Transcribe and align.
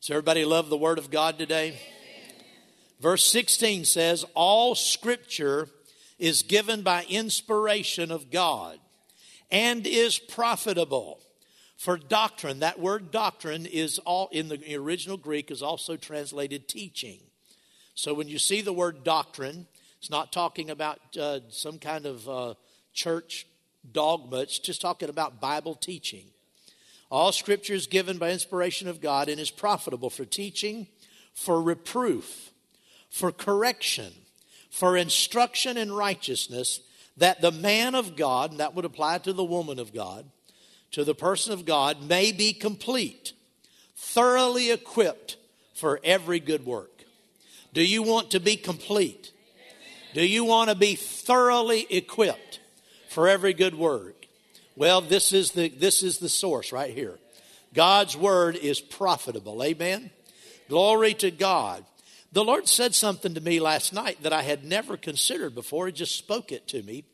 Does 0.00 0.10
everybody 0.10 0.44
love 0.44 0.68
the 0.68 0.76
Word 0.76 0.98
of 0.98 1.12
God 1.12 1.38
today? 1.38 1.68
Amen. 1.68 2.44
Verse 3.00 3.24
16 3.30 3.84
says, 3.84 4.24
All 4.34 4.74
scripture 4.74 5.68
is 6.18 6.42
given 6.42 6.82
by 6.82 7.06
inspiration 7.08 8.10
of 8.10 8.32
God 8.32 8.80
and 9.48 9.86
is 9.86 10.18
profitable 10.18 11.20
for 11.76 11.96
doctrine. 11.96 12.58
That 12.58 12.80
word 12.80 13.12
doctrine 13.12 13.66
is 13.66 14.00
all 14.00 14.28
in 14.32 14.48
the 14.48 14.74
original 14.74 15.16
Greek 15.16 15.52
is 15.52 15.62
also 15.62 15.96
translated 15.96 16.66
teaching. 16.66 17.20
So 17.94 18.12
when 18.12 18.26
you 18.26 18.40
see 18.40 18.60
the 18.60 18.72
word 18.72 19.04
doctrine, 19.04 19.68
it's 20.00 20.10
not 20.10 20.32
talking 20.32 20.68
about 20.68 20.98
uh, 21.16 21.38
some 21.50 21.78
kind 21.78 22.06
of 22.06 22.28
uh, 22.28 22.54
church 22.92 23.46
dogma, 23.90 24.38
it's 24.38 24.58
just 24.58 24.80
talking 24.80 25.08
about 25.08 25.40
Bible 25.40 25.74
teaching. 25.74 26.26
All 27.10 27.32
scripture 27.32 27.74
is 27.74 27.86
given 27.86 28.18
by 28.18 28.30
inspiration 28.30 28.88
of 28.88 29.00
God 29.00 29.28
and 29.28 29.40
is 29.40 29.50
profitable 29.50 30.08
for 30.08 30.24
teaching, 30.24 30.86
for 31.34 31.60
reproof, 31.60 32.50
for 33.10 33.32
correction, 33.32 34.12
for 34.70 34.96
instruction 34.96 35.76
in 35.76 35.92
righteousness, 35.92 36.80
that 37.18 37.42
the 37.42 37.52
man 37.52 37.94
of 37.94 38.16
God, 38.16 38.52
and 38.52 38.60
that 38.60 38.74
would 38.74 38.86
apply 38.86 39.18
to 39.18 39.32
the 39.32 39.44
woman 39.44 39.78
of 39.78 39.92
God, 39.92 40.24
to 40.92 41.04
the 41.04 41.14
person 41.14 41.52
of 41.52 41.66
God, 41.66 42.02
may 42.02 42.32
be 42.32 42.54
complete, 42.54 43.34
thoroughly 43.94 44.70
equipped 44.70 45.36
for 45.74 46.00
every 46.02 46.40
good 46.40 46.64
work. 46.64 47.04
Do 47.74 47.82
you 47.82 48.02
want 48.02 48.30
to 48.30 48.40
be 48.40 48.56
complete? 48.56 49.32
Do 50.14 50.26
you 50.26 50.44
want 50.44 50.70
to 50.70 50.76
be 50.76 50.94
thoroughly 50.94 51.86
equipped? 51.90 52.60
For 53.12 53.28
every 53.28 53.52
good 53.52 53.74
word. 53.74 54.14
Well, 54.74 55.00
this 55.02 55.32
is 55.32 55.52
the, 55.52 55.68
this 55.68 56.02
is 56.02 56.18
the 56.18 56.28
source 56.28 56.72
right 56.72 56.92
here. 56.92 57.18
God's 57.74 58.16
word 58.16 58.56
is 58.56 58.80
profitable. 58.80 59.62
Amen. 59.62 60.10
Glory 60.68 61.14
to 61.14 61.30
God. 61.30 61.84
The 62.32 62.44
Lord 62.44 62.66
said 62.66 62.94
something 62.94 63.34
to 63.34 63.40
me 63.40 63.60
last 63.60 63.92
night 63.92 64.22
that 64.22 64.32
I 64.32 64.42
had 64.42 64.64
never 64.64 64.96
considered 64.96 65.54
before. 65.54 65.86
He 65.86 65.92
just 65.92 66.16
spoke 66.16 66.50
it 66.50 66.66
to 66.68 66.82
me. 66.82 67.04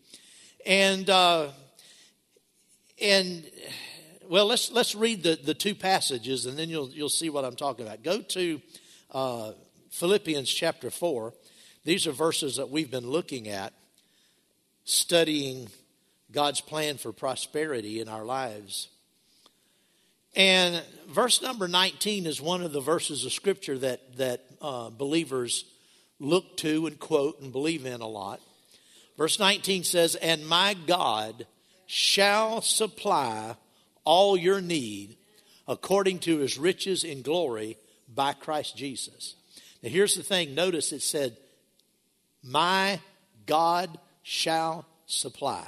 And, 0.64 1.10
uh, 1.10 1.48
and, 3.00 3.44
well, 4.28 4.46
let's, 4.46 4.70
let's 4.70 4.94
read 4.94 5.24
the, 5.24 5.38
the 5.42 5.54
two 5.54 5.74
passages 5.74 6.46
and 6.46 6.56
then 6.56 6.68
you'll, 6.68 6.90
you'll 6.90 7.08
see 7.08 7.30
what 7.30 7.44
I'm 7.44 7.56
talking 7.56 7.84
about. 7.84 8.04
Go 8.04 8.22
to 8.22 8.60
uh, 9.10 9.52
Philippians 9.90 10.48
chapter 10.48 10.90
4. 10.90 11.34
These 11.84 12.06
are 12.06 12.12
verses 12.12 12.56
that 12.56 12.70
we've 12.70 12.90
been 12.90 13.08
looking 13.08 13.48
at, 13.48 13.72
studying 14.84 15.68
God's 16.30 16.60
plan 16.60 16.98
for 16.98 17.12
prosperity 17.12 18.00
in 18.00 18.08
our 18.08 18.24
lives. 18.24 18.88
And 20.36 20.82
verse 21.08 21.40
number 21.42 21.68
19 21.68 22.26
is 22.26 22.40
one 22.40 22.62
of 22.62 22.72
the 22.72 22.80
verses 22.80 23.24
of 23.24 23.32
Scripture 23.32 23.78
that, 23.78 24.16
that 24.18 24.44
uh, 24.60 24.90
believers 24.90 25.64
look 26.20 26.56
to 26.58 26.86
and 26.86 26.98
quote 26.98 27.40
and 27.40 27.52
believe 27.52 27.86
in 27.86 28.00
a 28.00 28.06
lot. 28.06 28.40
Verse 29.16 29.38
19 29.38 29.84
says, 29.84 30.14
And 30.16 30.46
my 30.46 30.74
God 30.86 31.46
shall 31.86 32.60
supply 32.60 33.56
all 34.04 34.36
your 34.36 34.60
need 34.60 35.16
according 35.66 36.18
to 36.20 36.38
his 36.38 36.58
riches 36.58 37.04
in 37.04 37.22
glory 37.22 37.76
by 38.14 38.32
Christ 38.32 38.76
Jesus. 38.76 39.34
Now, 39.82 39.90
here's 39.90 40.14
the 40.14 40.22
thing 40.22 40.54
notice 40.54 40.92
it 40.92 41.02
said, 41.02 41.36
My 42.42 43.00
God 43.46 43.98
shall 44.22 44.86
supply 45.06 45.66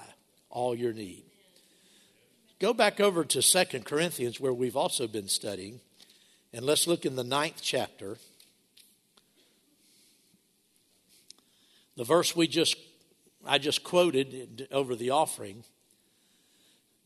all 0.50 0.74
your 0.74 0.92
need. 0.92 1.24
Go 2.58 2.74
back 2.74 3.00
over 3.00 3.24
to 3.24 3.40
Second 3.40 3.86
Corinthians, 3.86 4.38
where 4.38 4.52
we've 4.52 4.76
also 4.76 5.06
been 5.06 5.28
studying, 5.28 5.80
and 6.52 6.66
let's 6.66 6.86
look 6.86 7.06
in 7.06 7.16
the 7.16 7.24
ninth 7.24 7.60
chapter. 7.62 8.18
The 11.96 12.04
verse 12.04 12.36
we 12.36 12.46
just 12.46 12.76
I 13.46 13.58
just 13.58 13.82
quoted 13.84 14.68
over 14.70 14.94
the 14.94 15.10
offering 15.10 15.64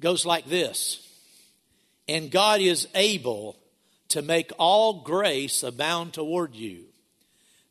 goes 0.00 0.26
like 0.26 0.46
this 0.46 1.08
And 2.08 2.30
God 2.30 2.60
is 2.60 2.88
able 2.94 3.56
to 4.08 4.22
make 4.22 4.52
all 4.58 5.02
grace 5.02 5.62
abound 5.62 6.12
toward 6.12 6.54
you, 6.54 6.84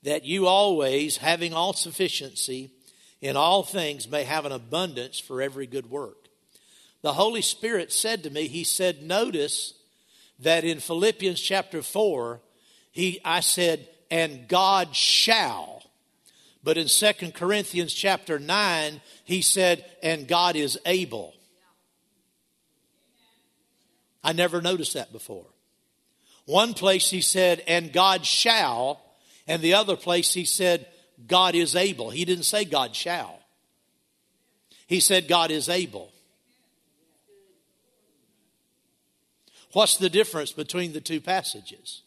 that 0.03 0.25
you 0.25 0.47
always, 0.47 1.17
having 1.17 1.53
all 1.53 1.73
sufficiency 1.73 2.71
in 3.23 3.37
all 3.37 3.63
things 3.63 4.09
may 4.09 4.25
have 4.25 4.45
an 4.45 4.51
abundance 4.51 5.17
for 5.17 5.41
every 5.41 5.65
good 5.65 5.89
work. 5.89 6.27
The 7.03 7.13
Holy 7.13 7.41
Spirit 7.41 7.93
said 7.93 8.21
to 8.23 8.29
me, 8.29 8.47
He 8.47 8.65
said, 8.65 9.01
Notice 9.01 9.73
that 10.39 10.65
in 10.65 10.81
Philippians 10.81 11.39
chapter 11.39 11.81
4, 11.81 12.41
he, 12.91 13.21
I 13.23 13.39
said, 13.39 13.87
and 14.11 14.47
God 14.49 14.93
shall. 14.93 15.83
But 16.65 16.77
in 16.77 16.89
Second 16.89 17.33
Corinthians 17.33 17.93
chapter 17.93 18.39
9, 18.39 19.01
he 19.23 19.41
said, 19.41 19.85
and 20.03 20.27
God 20.27 20.57
is 20.57 20.77
able. 20.85 21.33
I 24.21 24.33
never 24.33 24.61
noticed 24.61 24.95
that 24.95 25.13
before. 25.13 25.45
One 26.45 26.73
place 26.73 27.09
he 27.09 27.21
said, 27.21 27.63
and 27.67 27.93
God 27.93 28.25
shall, 28.25 29.01
and 29.47 29.61
the 29.61 29.75
other 29.75 29.95
place 29.95 30.33
he 30.33 30.45
said, 30.45 30.87
God 31.27 31.55
is 31.55 31.75
able. 31.75 32.09
He 32.09 32.25
didn't 32.25 32.45
say 32.45 32.65
God 32.65 32.95
shall. 32.95 33.39
He 34.87 34.99
said 34.99 35.27
God 35.27 35.51
is 35.51 35.69
able. 35.69 36.11
What's 39.71 39.97
the 39.97 40.09
difference 40.09 40.51
between 40.51 40.93
the 40.93 41.01
two 41.01 41.19
passages? 41.19 42.01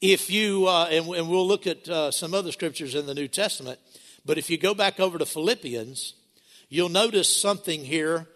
If 0.00 0.30
you, 0.30 0.66
uh, 0.66 0.88
and, 0.90 1.06
and, 1.08 1.28
we'll 1.28 1.46
look 1.46 1.66
at 1.66 1.88
uh, 1.88 2.10
some 2.10 2.34
other 2.34 2.52
scriptures 2.52 2.94
in 2.94 3.06
the 3.06 3.14
New 3.14 3.28
Testament, 3.28 3.78
but 4.24 4.38
if 4.38 4.48
you 4.48 4.56
go 4.56 4.74
back 4.74 4.98
over 4.98 5.18
to 5.18 5.26
Philippians, 5.26 6.14
you'll 6.68 6.88
notice 6.88 7.34
something 7.34 7.84
here 7.84 8.26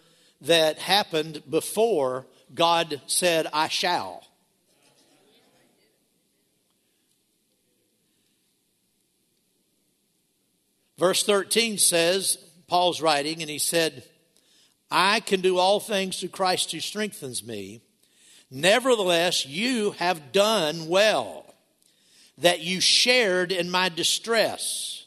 that 0.43 0.79
happened 0.79 1.43
before 1.49 2.27
God 2.55 3.01
said, 3.07 3.47
I 3.53 3.69
shall. 3.69 4.28
Verse 10.99 11.23
13 11.23 11.79
says, 11.79 12.39
Paul's 12.67 13.01
writing, 13.01 13.41
and 13.41 13.51
he 13.51 13.59
said, 13.59 14.03
I 14.91 15.21
can 15.21 15.41
do 15.41 15.59
all 15.59 15.81
things 15.81 16.19
through 16.19 16.31
Christ 16.31 16.73
who 16.73 16.81
strengthens 16.81 17.45
me. 17.45 17.83
Nevertheless, 18.51 19.47
you 19.47 19.93
have 19.93 20.33
done 20.33 20.89
well 20.89 21.55
that 22.39 22.61
you 22.61 22.81
shared 22.81 23.53
in 23.53 23.71
my 23.71 23.89
distress. 23.89 25.05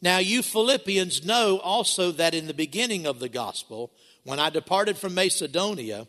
Now, 0.00 0.18
you 0.18 0.42
Philippians 0.42 1.24
know 1.24 1.58
also 1.58 2.12
that 2.12 2.34
in 2.34 2.46
the 2.46 2.54
beginning 2.54 3.06
of 3.06 3.18
the 3.18 3.28
gospel, 3.28 3.92
when 4.24 4.38
I 4.38 4.50
departed 4.50 4.96
from 4.96 5.14
Macedonia, 5.14 6.06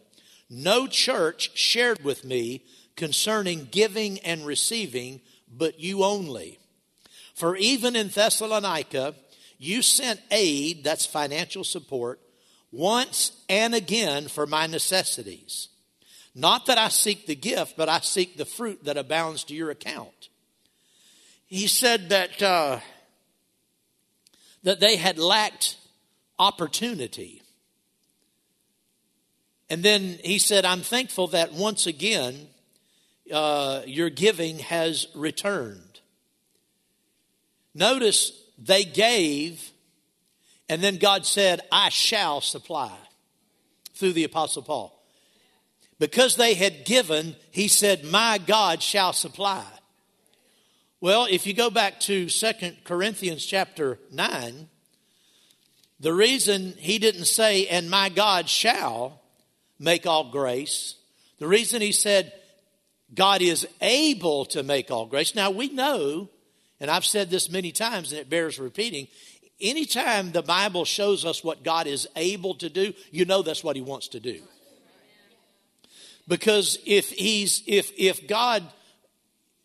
no 0.49 0.87
church 0.87 1.51
shared 1.55 2.03
with 2.03 2.25
me 2.25 2.63
concerning 2.95 3.67
giving 3.71 4.19
and 4.19 4.45
receiving, 4.45 5.21
but 5.51 5.79
you 5.79 6.03
only. 6.03 6.58
For 7.39 7.55
even 7.55 7.95
in 7.95 8.09
Thessalonica, 8.09 9.15
you 9.57 9.81
sent 9.81 10.19
aid, 10.29 10.83
that's 10.83 11.05
financial 11.05 11.63
support, 11.63 12.19
once 12.69 13.31
and 13.47 13.73
again 13.73 14.27
for 14.27 14.45
my 14.45 14.67
necessities. 14.67 15.69
Not 16.35 16.65
that 16.65 16.77
I 16.77 16.89
seek 16.89 17.27
the 17.27 17.37
gift, 17.37 17.77
but 17.77 17.87
I 17.87 18.01
seek 18.01 18.35
the 18.35 18.43
fruit 18.43 18.83
that 18.83 18.97
abounds 18.97 19.45
to 19.45 19.55
your 19.55 19.69
account. 19.69 20.27
He 21.47 21.67
said 21.67 22.09
that, 22.09 22.41
uh, 22.41 22.81
that 24.63 24.81
they 24.81 24.97
had 24.97 25.17
lacked 25.17 25.77
opportunity. 26.37 27.41
And 29.69 29.81
then 29.81 30.19
he 30.25 30.39
said, 30.39 30.65
I'm 30.65 30.81
thankful 30.81 31.27
that 31.27 31.53
once 31.53 31.87
again 31.87 32.47
uh, 33.31 33.83
your 33.85 34.09
giving 34.09 34.59
has 34.59 35.07
returned. 35.15 35.88
Notice 37.73 38.31
they 38.57 38.83
gave, 38.83 39.71
and 40.67 40.81
then 40.81 40.97
God 40.97 41.25
said, 41.25 41.61
I 41.71 41.89
shall 41.89 42.41
supply. 42.41 42.95
through 43.93 44.13
the 44.13 44.23
Apostle 44.23 44.61
Paul. 44.63 44.95
Because 45.99 46.37
they 46.37 46.53
had 46.53 46.85
given, 46.85 47.35
he 47.51 47.67
said, 47.67 48.05
My 48.05 48.37
God 48.37 48.81
shall 48.81 49.11
supply. 49.11 49.65
Well, 51.01 51.27
if 51.29 51.45
you 51.45 51.53
go 51.53 51.69
back 51.69 51.99
to 52.01 52.29
Second 52.29 52.77
Corinthians 52.85 53.45
chapter 53.45 53.99
9, 54.11 54.69
the 55.99 56.13
reason 56.13 56.75
he 56.77 56.97
didn't 56.97 57.25
say, 57.25 57.67
and 57.67 57.89
my 57.89 58.07
God 58.07 58.47
shall 58.47 59.21
make 59.77 60.05
all 60.05 60.31
grace, 60.31 60.95
the 61.39 61.47
reason 61.47 61.81
he 61.81 61.91
said, 61.91 62.31
God 63.13 63.41
is 63.41 63.67
able 63.81 64.45
to 64.45 64.63
make 64.63 64.91
all 64.91 65.05
grace. 65.05 65.35
Now 65.35 65.51
we 65.51 65.69
know, 65.69 66.29
and 66.79 66.89
I've 66.89 67.05
said 67.05 67.29
this 67.29 67.49
many 67.49 67.71
times 67.71 68.11
and 68.11 68.21
it 68.21 68.29
bears 68.29 68.59
repeating, 68.59 69.07
anytime 69.59 70.31
the 70.31 70.41
Bible 70.41 70.85
shows 70.85 71.25
us 71.25 71.43
what 71.43 71.63
God 71.63 71.87
is 71.87 72.07
able 72.15 72.55
to 72.55 72.69
do, 72.69 72.93
you 73.11 73.25
know 73.25 73.41
that's 73.41 73.63
what 73.63 73.75
he 73.75 73.81
wants 73.81 74.07
to 74.09 74.19
do. 74.19 74.41
Because 76.27 76.77
if 76.85 77.09
he's 77.09 77.63
if 77.65 77.91
if 77.97 78.27
God 78.27 78.63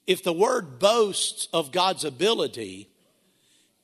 if 0.06 0.22
the 0.22 0.32
word 0.32 0.78
boasts 0.78 1.48
of 1.52 1.72
God's 1.72 2.04
ability 2.04 2.88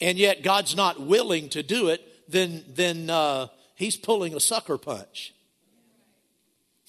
and 0.00 0.18
yet 0.18 0.42
God's 0.42 0.74
not 0.74 1.00
willing 1.00 1.50
to 1.50 1.62
do 1.62 1.88
it, 1.88 2.00
then 2.30 2.64
then 2.68 3.10
uh, 3.10 3.48
he's 3.74 3.96
pulling 3.96 4.34
a 4.34 4.40
sucker 4.40 4.78
punch. 4.78 5.34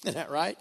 Isn't 0.04 0.14
that 0.14 0.30
right? 0.30 0.58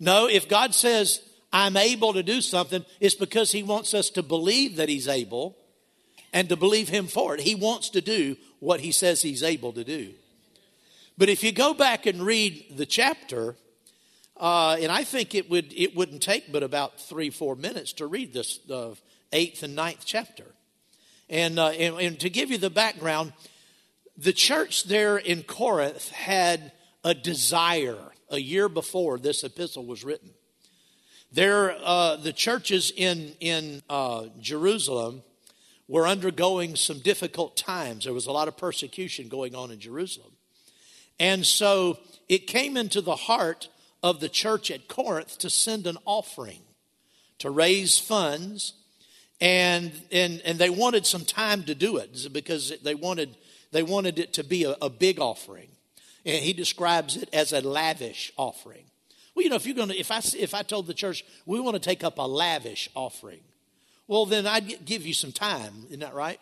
No, 0.00 0.26
if 0.26 0.48
God 0.48 0.74
says, 0.74 1.20
I'm 1.52 1.76
able 1.76 2.14
to 2.14 2.22
do 2.22 2.40
something, 2.40 2.84
it's 3.00 3.14
because 3.14 3.52
He 3.52 3.62
wants 3.62 3.94
us 3.94 4.10
to 4.10 4.22
believe 4.22 4.76
that 4.76 4.88
He's 4.88 5.08
able 5.08 5.56
and 6.32 6.48
to 6.48 6.56
believe 6.56 6.88
Him 6.88 7.06
for 7.06 7.34
it. 7.34 7.40
He 7.40 7.54
wants 7.54 7.90
to 7.90 8.00
do 8.00 8.36
what 8.58 8.80
He 8.80 8.92
says 8.92 9.22
He's 9.22 9.42
able 9.42 9.72
to 9.72 9.84
do. 9.84 10.12
But 11.18 11.28
if 11.28 11.44
you 11.44 11.52
go 11.52 11.74
back 11.74 12.06
and 12.06 12.22
read 12.22 12.76
the 12.76 12.86
chapter, 12.86 13.54
uh, 14.38 14.76
and 14.80 14.90
I 14.90 15.04
think 15.04 15.34
it 15.34 15.50
would 15.50 15.72
it 15.76 15.94
wouldn't 15.94 16.22
take 16.22 16.50
but 16.50 16.62
about 16.62 16.98
three 17.00 17.30
four 17.30 17.54
minutes 17.54 17.92
to 17.94 18.06
read 18.06 18.32
this 18.32 18.58
uh, 18.70 18.94
eighth 19.32 19.62
and 19.62 19.76
ninth 19.76 20.02
chapter, 20.04 20.46
and, 21.28 21.58
uh, 21.58 21.68
and 21.68 22.00
and 22.00 22.20
to 22.20 22.30
give 22.30 22.50
you 22.50 22.58
the 22.58 22.70
background, 22.70 23.34
the 24.16 24.32
church 24.32 24.84
there 24.84 25.18
in 25.18 25.42
Corinth 25.42 26.08
had 26.10 26.72
a 27.04 27.14
desire 27.14 27.98
a 28.30 28.38
year 28.38 28.68
before 28.68 29.18
this 29.18 29.44
epistle 29.44 29.84
was 29.84 30.04
written. 30.04 30.30
There, 31.32 31.74
uh, 31.82 32.16
the 32.16 32.32
churches 32.32 32.92
in, 32.94 33.34
in 33.40 33.82
uh, 33.88 34.26
Jerusalem 34.40 35.22
were 35.88 36.06
undergoing 36.06 36.76
some 36.76 36.98
difficult 36.98 37.56
times. 37.56 38.04
There 38.04 38.12
was 38.12 38.26
a 38.26 38.32
lot 38.32 38.48
of 38.48 38.56
persecution 38.56 39.28
going 39.28 39.54
on 39.54 39.70
in 39.70 39.80
Jerusalem. 39.80 40.32
And 41.18 41.46
so 41.46 41.98
it 42.28 42.46
came 42.46 42.76
into 42.76 43.00
the 43.00 43.16
heart 43.16 43.68
of 44.02 44.20
the 44.20 44.28
church 44.28 44.70
at 44.70 44.88
Corinth 44.88 45.38
to 45.38 45.48
send 45.48 45.86
an 45.86 45.96
offering 46.04 46.60
to 47.38 47.50
raise 47.50 47.98
funds. 47.98 48.74
And, 49.40 49.92
and, 50.10 50.40
and 50.44 50.58
they 50.58 50.70
wanted 50.70 51.06
some 51.06 51.24
time 51.24 51.64
to 51.64 51.74
do 51.74 51.96
it 51.96 52.28
because 52.32 52.72
they 52.82 52.94
wanted, 52.94 53.36
they 53.70 53.82
wanted 53.82 54.18
it 54.18 54.34
to 54.34 54.44
be 54.44 54.64
a, 54.64 54.76
a 54.82 54.90
big 54.90 55.18
offering. 55.18 55.68
And 56.24 56.44
he 56.44 56.52
describes 56.52 57.16
it 57.16 57.28
as 57.32 57.52
a 57.52 57.60
lavish 57.60 58.32
offering. 58.36 58.84
Well, 59.34 59.44
you 59.44 59.50
know, 59.50 59.56
if 59.56 59.66
you're 59.66 59.74
going 59.74 59.88
to, 59.88 59.98
if 59.98 60.10
I, 60.10 60.20
if 60.38 60.54
I 60.54 60.62
told 60.62 60.86
the 60.86 60.94
church, 60.94 61.24
we 61.46 61.60
want 61.60 61.74
to 61.74 61.80
take 61.80 62.04
up 62.04 62.18
a 62.18 62.22
lavish 62.22 62.88
offering, 62.94 63.40
well, 64.06 64.26
then 64.26 64.46
I'd 64.46 64.84
give 64.84 65.06
you 65.06 65.14
some 65.14 65.32
time. 65.32 65.86
Isn't 65.86 66.00
that 66.00 66.14
right? 66.14 66.40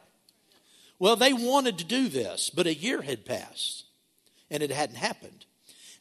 Well, 0.99 1.17
they 1.17 1.33
wanted 1.33 1.79
to 1.79 1.85
do 1.85 2.09
this, 2.09 2.51
but 2.51 2.67
a 2.67 2.75
year 2.75 3.03
had 3.03 3.25
passed 3.25 3.85
and 4.51 4.63
it 4.63 4.71
hadn't 4.71 4.97
happened. 4.97 5.47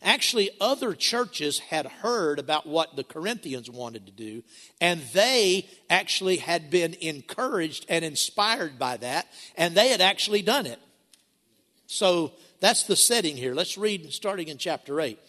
Actually, 0.01 0.49
other 0.61 0.93
churches 0.93 1.59
had 1.59 1.85
heard 1.85 2.39
about 2.39 2.65
what 2.65 2.95
the 2.95 3.03
Corinthians 3.03 3.69
wanted 3.69 4.05
to 4.05 4.11
do, 4.13 4.43
and 4.79 5.01
they 5.13 5.67
actually 5.89 6.37
had 6.37 6.69
been 6.69 6.95
encouraged 7.01 7.85
and 7.89 8.05
inspired 8.05 8.79
by 8.79 8.95
that, 8.95 9.27
and 9.57 9.75
they 9.75 9.89
had 9.89 9.99
actually 9.99 10.41
done 10.41 10.65
it. 10.65 10.79
So 11.87 12.31
that's 12.61 12.83
the 12.83 12.95
setting 12.95 13.35
here. 13.35 13.53
Let's 13.53 13.77
read 13.77 14.13
starting 14.13 14.47
in 14.47 14.57
chapter 14.57 15.01
8. 15.01 15.19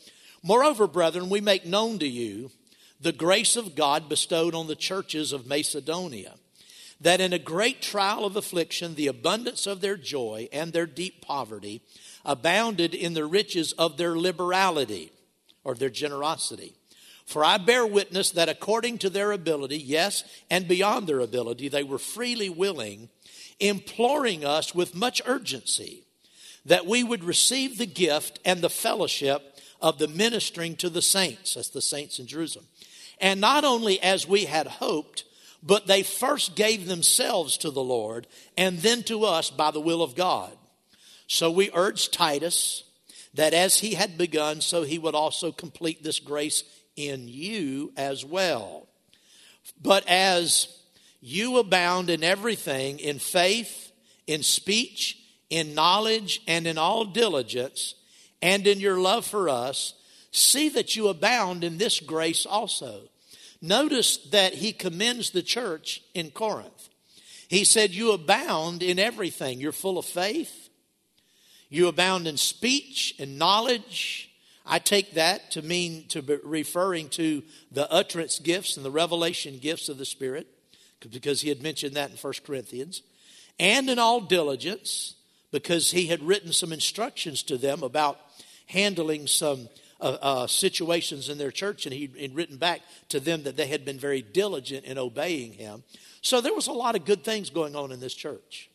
Moreover, 0.43 0.87
brethren, 0.87 1.29
we 1.29 1.41
make 1.41 1.67
known 1.67 1.99
to 1.99 2.09
you 2.09 2.51
the 3.01 3.13
grace 3.13 3.57
of 3.57 3.75
God 3.75 4.09
bestowed 4.09 4.55
on 4.55 4.67
the 4.67 4.77
churches 4.77 5.33
of 5.33 5.47
Macedonia, 5.47 6.35
that 7.01 7.21
in 7.21 7.33
a 7.33 7.39
great 7.39 7.81
trial 7.81 8.25
of 8.25 8.37
affliction, 8.37 8.95
the 8.95 9.07
abundance 9.07 9.67
of 9.67 9.81
their 9.81 9.97
joy 9.97 10.49
and 10.53 10.73
their 10.73 10.87
deep 10.87 11.23
poverty 11.23 11.83
abounded 12.25 12.95
in 12.95 13.15
the 13.15 13.25
riches 13.25 13.73
of 13.73 13.97
their 13.97 14.17
liberality 14.17 15.11
or 15.65 15.75
their 15.75 15.91
generosity. 15.91 16.75
For 17.25 17.45
I 17.45 17.59
bear 17.59 17.87
witness 17.87 18.31
that 18.33 18.49
according 18.49 18.99
to 18.99 19.11
their 19.11 19.33
ability, 19.33 19.79
yes, 19.79 20.25
and 20.51 20.67
beyond 20.67 21.07
their 21.07 21.21
ability, 21.21 21.69
they 21.69 21.85
were 21.85 21.99
freely 21.99 22.49
willing, 22.49 23.09
imploring 23.61 24.45
us 24.45 24.75
with 24.75 24.95
much 24.95 25.23
urgency 25.25 26.05
that 26.67 26.87
we 26.87 27.03
would 27.03 27.25
receive 27.25 27.79
the 27.79 27.87
gift 27.87 28.39
and 28.45 28.61
the 28.61 28.69
fellowship 28.69 29.60
of 29.81 29.99
the 29.99 30.09
ministering 30.09 30.77
to 30.77 30.91
the 30.91 31.03
saints. 31.03 31.55
That's 31.55 31.69
the 31.71 31.83
saints 31.83 32.19
in 32.19 32.27
Jerusalem. 32.27 32.67
And 33.21 33.41
not 33.41 33.65
only 33.65 34.01
as 34.01 34.27
we 34.27 34.45
had 34.45 34.67
hoped, 34.67 35.25
but 35.63 35.87
they 35.87 36.03
first 36.03 36.57
gave 36.57 36.87
themselves 36.87 37.57
to 37.59 37.71
the 37.71 37.83
Lord 37.83 38.27
and 38.57 38.79
then 38.79 39.03
to 39.05 39.25
us 39.25 39.51
by 39.51 39.71
the 39.71 39.81
will 39.81 40.03
of 40.03 40.15
God. 40.15 40.57
So 41.27 41.51
we 41.51 41.71
urged 41.75 42.13
Titus 42.13 42.85
that 43.35 43.55
as 43.55 43.79
he 43.79 43.95
had 43.95 44.19
begun, 44.19 44.61
so 44.61 44.83
he 44.83 44.99
would 44.99 45.15
also 45.15 45.53
complete 45.53 46.03
this 46.03 46.19
grace 46.19 46.65
in 46.97 47.29
you 47.29 47.93
as 47.97 48.25
well. 48.25 48.89
But 49.81 50.05
as 50.09 50.69
you 51.21 51.59
abound 51.59 52.11
in 52.11 52.25
everything, 52.25 52.99
in 52.99 53.19
faith, 53.19 53.93
in 54.27 54.43
speech, 54.43 55.19
in 55.51 55.75
knowledge 55.75 56.41
and 56.49 56.67
in 56.67 56.79
all 56.79 57.05
diligence, 57.05 57.95
and 58.43 58.67
in 58.67 58.81
your 58.81 58.99
love 58.99 59.27
for 59.27 59.49
us, 59.49 59.95
see 60.33 60.69
that 60.71 60.97
you 60.97 61.09
abound 61.09 61.65
in 61.65 61.79
this 61.79 62.01
grace 62.01 62.47
also. 62.47 63.03
Notice 63.61 64.17
that 64.29 64.55
he 64.55 64.73
commends 64.73 65.31
the 65.31 65.43
church 65.43 66.03
in 66.15 66.31
Corinth. 66.31 66.89
He 67.49 67.65
said, 67.65 67.91
You 67.91 68.13
abound 68.13 68.83
in 68.83 68.99
everything. 68.99 69.61
You're 69.61 69.73
full 69.73 69.99
of 69.99 70.07
faith, 70.07 70.71
you 71.69 71.89
abound 71.89 72.27
in 72.27 72.37
speech 72.37 73.15
and 73.19 73.39
knowledge. 73.39 74.29
I 74.67 74.79
take 74.79 75.15
that 75.15 75.51
to 75.53 75.63
mean 75.63 76.07
to 76.09 76.23
be 76.23 76.37
referring 76.45 77.09
to 77.11 77.43
the 77.73 77.91
utterance 77.91 78.39
gifts 78.39 78.77
and 78.77 78.87
the 78.87 78.91
revelation 78.91 79.59
gifts 79.59 79.89
of 79.89 79.99
the 79.99 80.05
Spirit, 80.05 80.47
because 81.11 81.41
he 81.41 81.49
had 81.49 81.63
mentioned 81.63 81.97
that 81.97 82.11
in 82.11 82.17
1 82.17 82.33
Corinthians, 82.47 83.03
and 83.59 83.91
in 83.91 83.99
all 83.99 84.21
diligence 84.21 85.15
because 85.51 85.91
he 85.91 86.07
had 86.07 86.23
written 86.23 86.53
some 86.53 86.73
instructions 86.73 87.43
to 87.45 87.57
them 87.57 87.83
about 87.83 88.19
handling 88.71 89.27
some 89.27 89.69
uh, 90.01 90.17
uh, 90.23 90.47
situations 90.47 91.29
in 91.29 91.39
their 91.39 91.51
church, 91.51 91.85
and 91.87 91.95
he'd, 91.95 92.15
he'd 92.17 92.35
written 92.35 92.57
back 92.57 92.81
to 93.09 93.21
them 93.21 93.43
that 93.43 93.57
they 93.57 93.67
had 93.67 93.85
been 93.85 93.99
very 93.99 94.23
diligent 94.23 94.85
in 94.85 94.97
obeying 94.97 95.53
him. 95.53 95.83
So 96.23 96.41
there 96.41 96.55
was 96.55 96.69
a 96.69 96.73
lot 96.73 96.97
of 96.97 97.05
good 97.05 97.25
things 97.25 97.51
going 97.51 97.77
on 97.77 97.93
in 97.93 98.01
this 98.01 98.15
church. 98.15 98.71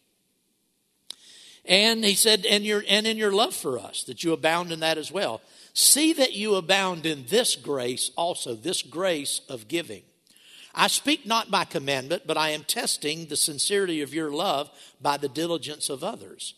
And 1.66 2.06
he 2.06 2.14
said, 2.14 2.46
and, 2.46 2.64
your, 2.64 2.84
and 2.88 3.08
in 3.08 3.18
your 3.18 3.32
love 3.32 3.56
for 3.56 3.80
us, 3.80 4.04
that 4.04 4.24
you 4.24 4.34
abound 4.34 4.72
in 4.72 4.82
that 4.82 5.00
as 5.00 5.12
well. 5.12 5.42
See 5.74 6.14
that 6.14 6.34
you 6.34 6.56
abound 6.56 7.06
in 7.06 7.26
this 7.28 7.56
grace 7.56 8.12
also, 8.16 8.54
this 8.54 8.84
grace 8.84 9.42
of 9.50 9.68
giving. 9.68 10.04
I 10.76 10.88
speak 10.88 11.26
not 11.26 11.50
by 11.50 11.66
commandment, 11.66 12.24
but 12.28 12.38
I 12.38 12.50
am 12.50 12.66
testing 12.66 13.26
the 13.26 13.38
sincerity 13.38 14.02
of 14.02 14.14
your 14.14 14.30
love 14.32 14.70
by 15.02 15.18
the 15.18 15.30
diligence 15.30 15.90
of 15.90 16.04
others. 16.04 16.54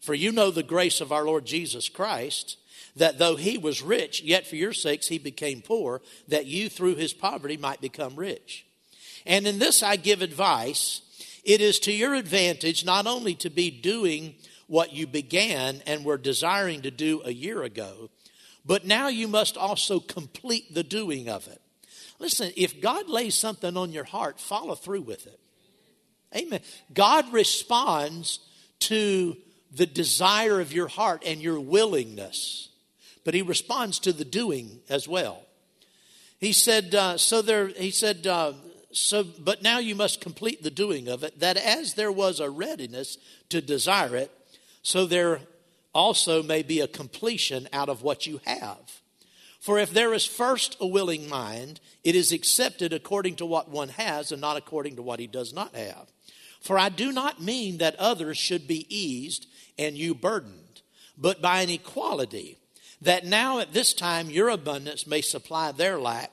For 0.00 0.12
you 0.12 0.32
know 0.32 0.50
the 0.50 0.62
grace 0.62 1.00
of 1.00 1.12
our 1.12 1.24
Lord 1.24 1.46
Jesus 1.46 1.88
Christ, 1.88 2.58
that 2.96 3.18
though 3.18 3.36
he 3.36 3.58
was 3.58 3.82
rich, 3.82 4.22
yet 4.22 4.46
for 4.46 4.56
your 4.56 4.72
sakes 4.72 5.08
he 5.08 5.18
became 5.18 5.62
poor, 5.62 6.00
that 6.28 6.46
you 6.46 6.68
through 6.68 6.96
his 6.96 7.12
poverty 7.12 7.56
might 7.56 7.80
become 7.80 8.16
rich. 8.16 8.66
And 9.26 9.46
in 9.46 9.58
this 9.58 9.82
I 9.82 9.96
give 9.96 10.22
advice. 10.22 11.02
It 11.44 11.60
is 11.60 11.78
to 11.80 11.92
your 11.92 12.14
advantage 12.14 12.84
not 12.84 13.06
only 13.06 13.34
to 13.36 13.50
be 13.50 13.70
doing 13.70 14.34
what 14.66 14.92
you 14.92 15.06
began 15.06 15.82
and 15.86 16.04
were 16.04 16.18
desiring 16.18 16.82
to 16.82 16.90
do 16.90 17.22
a 17.24 17.32
year 17.32 17.62
ago, 17.62 18.10
but 18.64 18.86
now 18.86 19.08
you 19.08 19.26
must 19.26 19.56
also 19.56 20.00
complete 20.00 20.74
the 20.74 20.84
doing 20.84 21.28
of 21.28 21.46
it. 21.48 21.60
Listen, 22.18 22.52
if 22.56 22.80
God 22.80 23.08
lays 23.08 23.34
something 23.34 23.76
on 23.76 23.92
your 23.92 24.04
heart, 24.04 24.38
follow 24.38 24.74
through 24.74 25.02
with 25.02 25.26
it. 25.26 25.40
Amen. 26.36 26.60
God 26.92 27.32
responds 27.32 28.38
to 28.80 29.36
the 29.72 29.86
desire 29.86 30.60
of 30.60 30.72
your 30.72 30.88
heart 30.88 31.22
and 31.24 31.40
your 31.40 31.60
willingness, 31.60 32.69
but 33.24 33.34
he 33.34 33.42
responds 33.42 33.98
to 34.00 34.12
the 34.12 34.24
doing 34.24 34.80
as 34.88 35.08
well. 35.08 35.42
He 36.38 36.52
said, 36.52 36.94
uh, 36.94 37.18
so 37.18 37.42
there, 37.42 37.68
he 37.68 37.90
said, 37.90 38.26
uh, 38.26 38.54
so, 38.92 39.22
but 39.22 39.62
now 39.62 39.78
you 39.78 39.94
must 39.94 40.20
complete 40.20 40.62
the 40.62 40.70
doing 40.70 41.08
of 41.08 41.22
it, 41.22 41.38
that 41.40 41.56
as 41.56 41.94
there 41.94 42.12
was 42.12 42.40
a 42.40 42.50
readiness 42.50 43.18
to 43.50 43.60
desire 43.60 44.16
it, 44.16 44.30
so 44.82 45.06
there 45.06 45.40
also 45.92 46.42
may 46.42 46.62
be 46.62 46.80
a 46.80 46.88
completion 46.88 47.68
out 47.72 47.88
of 47.88 48.02
what 48.02 48.26
you 48.26 48.40
have. 48.46 49.00
For 49.60 49.78
if 49.78 49.92
there 49.92 50.14
is 50.14 50.24
first 50.24 50.76
a 50.80 50.86
willing 50.86 51.28
mind, 51.28 51.80
it 52.02 52.14
is 52.14 52.32
accepted 52.32 52.94
according 52.94 53.36
to 53.36 53.46
what 53.46 53.68
one 53.68 53.90
has 53.90 54.32
and 54.32 54.40
not 54.40 54.56
according 54.56 54.96
to 54.96 55.02
what 55.02 55.20
he 55.20 55.26
does 55.26 55.52
not 55.52 55.74
have. 55.74 56.08
For 56.60 56.78
I 56.78 56.88
do 56.88 57.12
not 57.12 57.42
mean 57.42 57.78
that 57.78 57.96
others 57.96 58.38
should 58.38 58.66
be 58.66 58.86
eased 58.88 59.46
and 59.78 59.96
you 59.96 60.14
burdened, 60.14 60.80
but 61.18 61.42
by 61.42 61.60
an 61.60 61.68
equality, 61.68 62.56
that 63.02 63.24
now 63.24 63.58
at 63.60 63.72
this 63.72 63.92
time 63.92 64.30
your 64.30 64.48
abundance 64.48 65.06
may 65.06 65.20
supply 65.20 65.72
their 65.72 65.98
lack, 65.98 66.30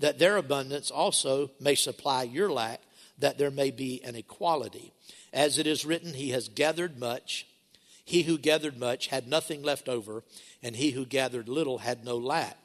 that 0.00 0.18
their 0.18 0.36
abundance 0.36 0.90
also 0.90 1.50
may 1.60 1.74
supply 1.74 2.22
your 2.22 2.50
lack, 2.50 2.80
that 3.18 3.38
there 3.38 3.50
may 3.50 3.70
be 3.70 4.02
an 4.04 4.16
equality. 4.16 4.92
As 5.32 5.58
it 5.58 5.66
is 5.66 5.84
written, 5.84 6.14
He 6.14 6.30
has 6.30 6.48
gathered 6.48 6.98
much. 6.98 7.46
He 8.04 8.22
who 8.22 8.38
gathered 8.38 8.78
much 8.78 9.08
had 9.08 9.28
nothing 9.28 9.62
left 9.62 9.88
over, 9.88 10.22
and 10.62 10.76
he 10.76 10.92
who 10.92 11.04
gathered 11.04 11.48
little 11.48 11.78
had 11.78 12.04
no 12.04 12.16
lack. 12.16 12.56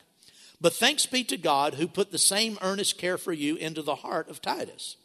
But 0.61 0.73
thanks 0.73 1.05
be 1.05 1.25
to 1.25 1.35
God 1.35 1.73
who 1.73 1.87
put 1.89 2.11
the 2.11 2.17
same 2.17 2.57
earnest 2.61 2.97
care 2.97 3.17
for 3.17 3.33
you 3.33 3.57
into 3.57 3.81
the 3.81 3.95
heart 3.95 4.29
of 4.29 4.41
Titus. 4.41 4.95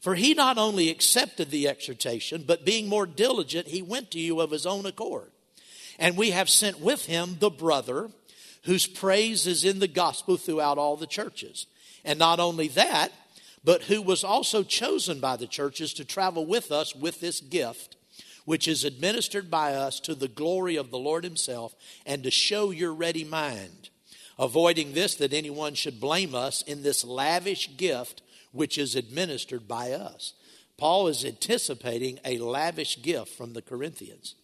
For 0.00 0.14
he 0.14 0.34
not 0.34 0.58
only 0.58 0.90
accepted 0.90 1.50
the 1.50 1.66
exhortation, 1.66 2.44
but 2.46 2.64
being 2.64 2.88
more 2.88 3.06
diligent, 3.06 3.68
he 3.68 3.82
went 3.82 4.12
to 4.12 4.20
you 4.20 4.38
of 4.40 4.52
his 4.52 4.66
own 4.66 4.86
accord. 4.86 5.32
And 5.98 6.16
we 6.16 6.30
have 6.30 6.50
sent 6.50 6.80
with 6.80 7.06
him 7.06 7.36
the 7.38 7.50
brother 7.50 8.10
whose 8.64 8.86
praise 8.86 9.46
is 9.46 9.64
in 9.64 9.78
the 9.78 9.88
gospel 9.88 10.36
throughout 10.36 10.78
all 10.78 10.96
the 10.96 11.06
churches. 11.06 11.66
And 12.04 12.18
not 12.18 12.40
only 12.40 12.68
that, 12.68 13.12
but 13.62 13.82
who 13.84 14.02
was 14.02 14.24
also 14.24 14.62
chosen 14.62 15.20
by 15.20 15.36
the 15.36 15.46
churches 15.46 15.94
to 15.94 16.04
travel 16.04 16.44
with 16.44 16.70
us 16.70 16.94
with 16.94 17.20
this 17.20 17.40
gift, 17.40 17.96
which 18.44 18.68
is 18.68 18.84
administered 18.84 19.50
by 19.50 19.74
us 19.74 20.00
to 20.00 20.14
the 20.14 20.28
glory 20.28 20.76
of 20.76 20.90
the 20.90 20.98
Lord 20.98 21.24
Himself, 21.24 21.74
and 22.04 22.22
to 22.22 22.30
show 22.30 22.70
your 22.70 22.92
ready 22.92 23.24
mind, 23.24 23.88
avoiding 24.38 24.92
this 24.92 25.14
that 25.16 25.32
anyone 25.32 25.74
should 25.74 26.00
blame 26.00 26.34
us 26.34 26.60
in 26.62 26.82
this 26.82 27.04
lavish 27.04 27.76
gift 27.76 28.22
which 28.52 28.78
is 28.78 28.94
administered 28.94 29.66
by 29.66 29.92
us. 29.92 30.34
Paul 30.76 31.08
is 31.08 31.24
anticipating 31.24 32.18
a 32.24 32.38
lavish 32.38 33.02
gift 33.02 33.30
from 33.30 33.52
the 33.52 33.62
Corinthians. 33.62 34.34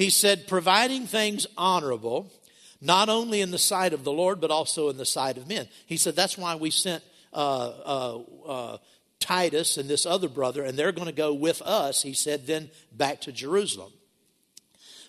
He 0.00 0.08
said, 0.08 0.48
providing 0.48 1.06
things 1.06 1.46
honorable, 1.58 2.32
not 2.80 3.10
only 3.10 3.42
in 3.42 3.50
the 3.50 3.58
sight 3.58 3.92
of 3.92 4.02
the 4.02 4.10
Lord, 4.10 4.40
but 4.40 4.50
also 4.50 4.88
in 4.88 4.96
the 4.96 5.04
sight 5.04 5.36
of 5.36 5.46
men. 5.46 5.68
He 5.84 5.98
said, 5.98 6.16
that's 6.16 6.38
why 6.38 6.54
we 6.54 6.70
sent 6.70 7.04
uh, 7.34 7.68
uh, 7.84 8.18
uh, 8.46 8.78
Titus 9.18 9.76
and 9.76 9.90
this 9.90 10.06
other 10.06 10.30
brother, 10.30 10.64
and 10.64 10.78
they're 10.78 10.90
going 10.90 11.08
to 11.08 11.12
go 11.12 11.34
with 11.34 11.60
us, 11.60 12.00
he 12.00 12.14
said, 12.14 12.46
then 12.46 12.70
back 12.90 13.20
to 13.20 13.30
Jerusalem. 13.30 13.92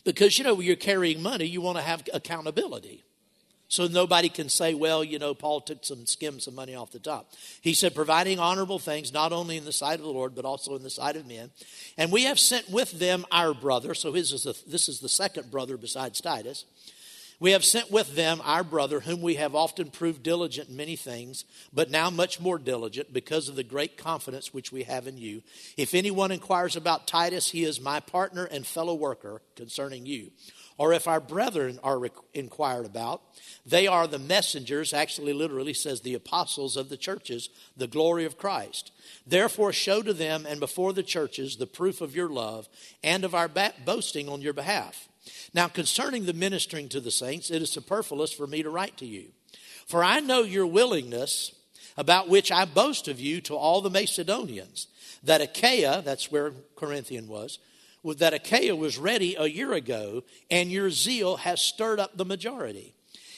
Because, 0.03 0.37
you 0.37 0.43
know, 0.43 0.55
when 0.55 0.67
you're 0.67 0.75
carrying 0.75 1.23
money, 1.23 1.45
you 1.45 1.61
want 1.61 1.77
to 1.77 1.83
have 1.83 2.03
accountability. 2.13 3.05
So 3.71 3.87
nobody 3.87 4.27
can 4.27 4.49
say, 4.49 4.73
well, 4.73 5.01
you 5.01 5.17
know, 5.17 5.33
Paul 5.33 5.61
took 5.61 5.85
some, 5.85 6.05
skimmed 6.05 6.43
some 6.43 6.55
money 6.55 6.75
off 6.75 6.91
the 6.91 6.99
top. 6.99 7.31
He 7.61 7.73
said, 7.73 7.95
providing 7.95 8.37
honorable 8.37 8.79
things, 8.79 9.13
not 9.13 9.31
only 9.31 9.55
in 9.55 9.63
the 9.63 9.71
sight 9.71 9.97
of 9.97 10.01
the 10.01 10.11
Lord, 10.11 10.35
but 10.35 10.43
also 10.43 10.75
in 10.75 10.83
the 10.83 10.89
sight 10.89 11.15
of 11.15 11.25
men. 11.25 11.51
And 11.97 12.11
we 12.11 12.23
have 12.23 12.37
sent 12.37 12.69
with 12.69 12.91
them 12.91 13.23
our 13.31 13.53
brother. 13.53 13.93
So 13.93 14.11
his 14.11 14.33
is 14.33 14.43
the, 14.43 14.61
this 14.67 14.89
is 14.89 14.99
the 14.99 15.07
second 15.07 15.51
brother 15.51 15.77
besides 15.77 16.19
Titus 16.19 16.65
we 17.41 17.53
have 17.53 17.65
sent 17.65 17.89
with 17.89 18.15
them 18.15 18.39
our 18.43 18.63
brother, 18.63 18.99
whom 18.99 19.19
we 19.23 19.33
have 19.33 19.55
often 19.55 19.89
proved 19.89 20.21
diligent 20.21 20.69
in 20.69 20.75
many 20.75 20.95
things, 20.95 21.43
but 21.73 21.89
now 21.89 22.11
much 22.11 22.39
more 22.39 22.59
diligent 22.59 23.11
because 23.11 23.49
of 23.49 23.55
the 23.55 23.63
great 23.63 23.97
confidence 23.97 24.53
which 24.53 24.71
we 24.71 24.83
have 24.83 25.07
in 25.07 25.17
you. 25.17 25.41
If 25.75 25.95
anyone 25.95 26.29
inquires 26.29 26.75
about 26.75 27.07
Titus, 27.07 27.49
he 27.49 27.63
is 27.63 27.81
my 27.81 27.99
partner 27.99 28.45
and 28.45 28.63
fellow 28.63 28.93
worker 28.93 29.41
concerning 29.55 30.05
you. 30.05 30.29
Or 30.77 30.93
if 30.93 31.07
our 31.07 31.19
brethren 31.19 31.79
are 31.83 32.01
inquired 32.33 32.85
about, 32.85 33.21
they 33.65 33.87
are 33.87 34.07
the 34.07 34.17
messengers, 34.17 34.93
actually, 34.93 35.33
literally 35.33 35.73
says 35.73 36.01
the 36.01 36.13
apostles 36.13 36.75
of 36.75 36.89
the 36.89 36.97
churches, 36.97 37.49
the 37.77 37.87
glory 37.87 38.25
of 38.25 38.37
Christ. 38.37 38.91
Therefore, 39.27 39.73
show 39.73 40.01
to 40.01 40.13
them 40.13 40.45
and 40.47 40.59
before 40.59 40.93
the 40.93 41.03
churches 41.03 41.57
the 41.57 41.67
proof 41.67 42.01
of 42.01 42.15
your 42.15 42.29
love 42.29 42.67
and 43.03 43.23
of 43.23 43.35
our 43.35 43.49
boasting 43.85 44.27
on 44.27 44.41
your 44.41 44.53
behalf. 44.53 45.07
Now, 45.53 45.67
concerning 45.67 46.25
the 46.25 46.33
ministering 46.33 46.89
to 46.89 46.99
the 46.99 47.11
saints, 47.11 47.51
it 47.51 47.61
is 47.61 47.71
superfluous 47.71 48.33
for 48.33 48.47
me 48.47 48.63
to 48.63 48.69
write 48.69 48.97
to 48.97 49.05
you. 49.05 49.31
For 49.85 50.03
I 50.03 50.19
know 50.19 50.41
your 50.41 50.65
willingness, 50.65 51.53
about 51.97 52.29
which 52.29 52.51
I 52.51 52.65
boast 52.65 53.07
of 53.07 53.19
you 53.19 53.41
to 53.41 53.55
all 53.55 53.81
the 53.81 53.89
Macedonians, 53.89 54.87
that 55.23 55.41
Achaia, 55.41 56.01
that's 56.01 56.31
where 56.31 56.53
Corinthian 56.75 57.27
was, 57.27 57.59
that 58.03 58.33
Achaia 58.33 58.75
was 58.75 58.97
ready 58.97 59.35
a 59.35 59.45
year 59.45 59.73
ago, 59.73 60.23
and 60.49 60.71
your 60.71 60.89
zeal 60.89 61.37
has 61.37 61.61
stirred 61.61 61.99
up 61.99 62.17
the 62.17 62.25
majority. 62.25 62.93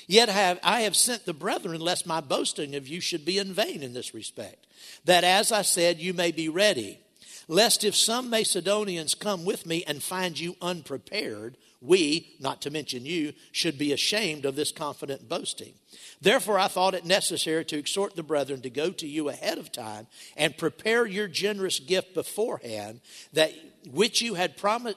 Yet 0.08 0.30
have, 0.30 0.60
I 0.64 0.82
have 0.82 0.96
sent 0.96 1.26
the 1.26 1.34
brethren, 1.34 1.80
lest 1.80 2.06
my 2.06 2.22
boasting 2.22 2.76
of 2.76 2.88
you 2.88 3.00
should 3.00 3.26
be 3.26 3.38
in 3.38 3.54
vain 3.54 3.84
in 3.84 3.94
this 3.94 4.14
respect, 4.14 4.68
that 5.06 5.24
as 5.24 5.52
I 5.52 5.62
said, 5.62 6.00
you 6.00 6.14
may 6.14 6.32
be 6.32 6.50
ready, 6.50 7.00
lest 7.48 7.84
if 7.84 7.96
some 7.96 8.30
Macedonians 8.30 9.16
come 9.16 9.46
with 9.46 9.66
me 9.66 9.84
and 9.86 10.02
find 10.02 10.40
you 10.40 10.56
unprepared, 10.62 11.58
we, 11.84 12.36
not 12.40 12.62
to 12.62 12.72
mention 12.72 13.06
you, 13.06 13.34
should 13.52 13.78
be 13.78 13.92
ashamed 13.92 14.46
of 14.46 14.56
this 14.56 14.72
confident 14.72 15.28
boasting. 15.28 15.74
Therefore, 16.22 16.58
I 16.58 16.70
thought 16.70 16.94
it 16.94 17.06
necessary 17.06 17.66
to 17.66 17.78
exhort 17.78 18.16
the 18.16 18.24
brethren 18.24 18.62
to 18.62 18.70
go 18.70 18.92
to 18.92 19.08
you 19.08 19.30
ahead 19.30 19.58
of 19.58 19.72
time 19.72 20.08
and 20.38 20.58
prepare 20.58 21.06
your 21.06 21.28
generous 21.28 21.80
gift 21.80 22.14
beforehand, 22.14 23.02
that 23.34 23.54
which 23.92 24.22
you 24.22 24.36
had 24.36 24.56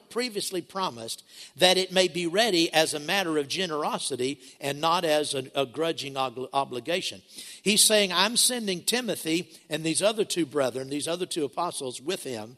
previously 0.09 0.61
promised, 0.61 1.23
that 1.57 1.77
it 1.77 1.91
may 1.91 2.07
be 2.07 2.25
ready 2.25 2.71
as 2.73 2.93
a 2.93 2.99
matter 2.99 3.37
of 3.37 3.49
generosity 3.49 4.39
and 4.61 4.79
not 4.79 5.03
as 5.03 5.33
a, 5.33 5.43
a 5.53 5.65
grudging 5.65 6.15
ob- 6.15 6.47
obligation. 6.53 7.21
He's 7.61 7.83
saying, 7.83 8.13
I'm 8.13 8.37
sending 8.37 8.83
Timothy 8.83 9.49
and 9.69 9.83
these 9.83 10.01
other 10.01 10.23
two 10.23 10.45
brethren, 10.45 10.89
these 10.89 11.07
other 11.07 11.25
two 11.25 11.43
apostles 11.43 12.01
with 12.01 12.23
him, 12.23 12.55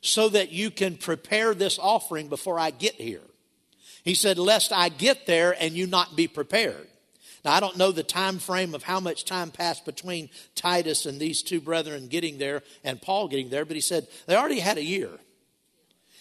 so 0.00 0.28
that 0.28 0.52
you 0.52 0.70
can 0.70 0.96
prepare 0.96 1.54
this 1.54 1.78
offering 1.78 2.28
before 2.28 2.60
I 2.60 2.70
get 2.70 2.94
here. 2.94 3.22
He 4.04 4.14
said, 4.14 4.38
Lest 4.38 4.72
I 4.72 4.90
get 4.90 5.26
there 5.26 5.56
and 5.58 5.74
you 5.74 5.86
not 5.86 6.14
be 6.14 6.28
prepared. 6.28 6.86
Now, 7.44 7.52
I 7.52 7.60
don't 7.60 7.76
know 7.76 7.92
the 7.92 8.02
time 8.02 8.38
frame 8.38 8.74
of 8.74 8.82
how 8.82 9.00
much 9.00 9.24
time 9.24 9.50
passed 9.50 9.84
between 9.84 10.30
Titus 10.54 11.04
and 11.04 11.20
these 11.20 11.42
two 11.42 11.60
brethren 11.60 12.08
getting 12.08 12.38
there 12.38 12.62
and 12.84 13.00
Paul 13.00 13.28
getting 13.28 13.50
there, 13.50 13.64
but 13.64 13.76
he 13.76 13.82
said 13.82 14.06
they 14.26 14.36
already 14.36 14.60
had 14.60 14.78
a 14.78 14.84
year. 14.84 15.10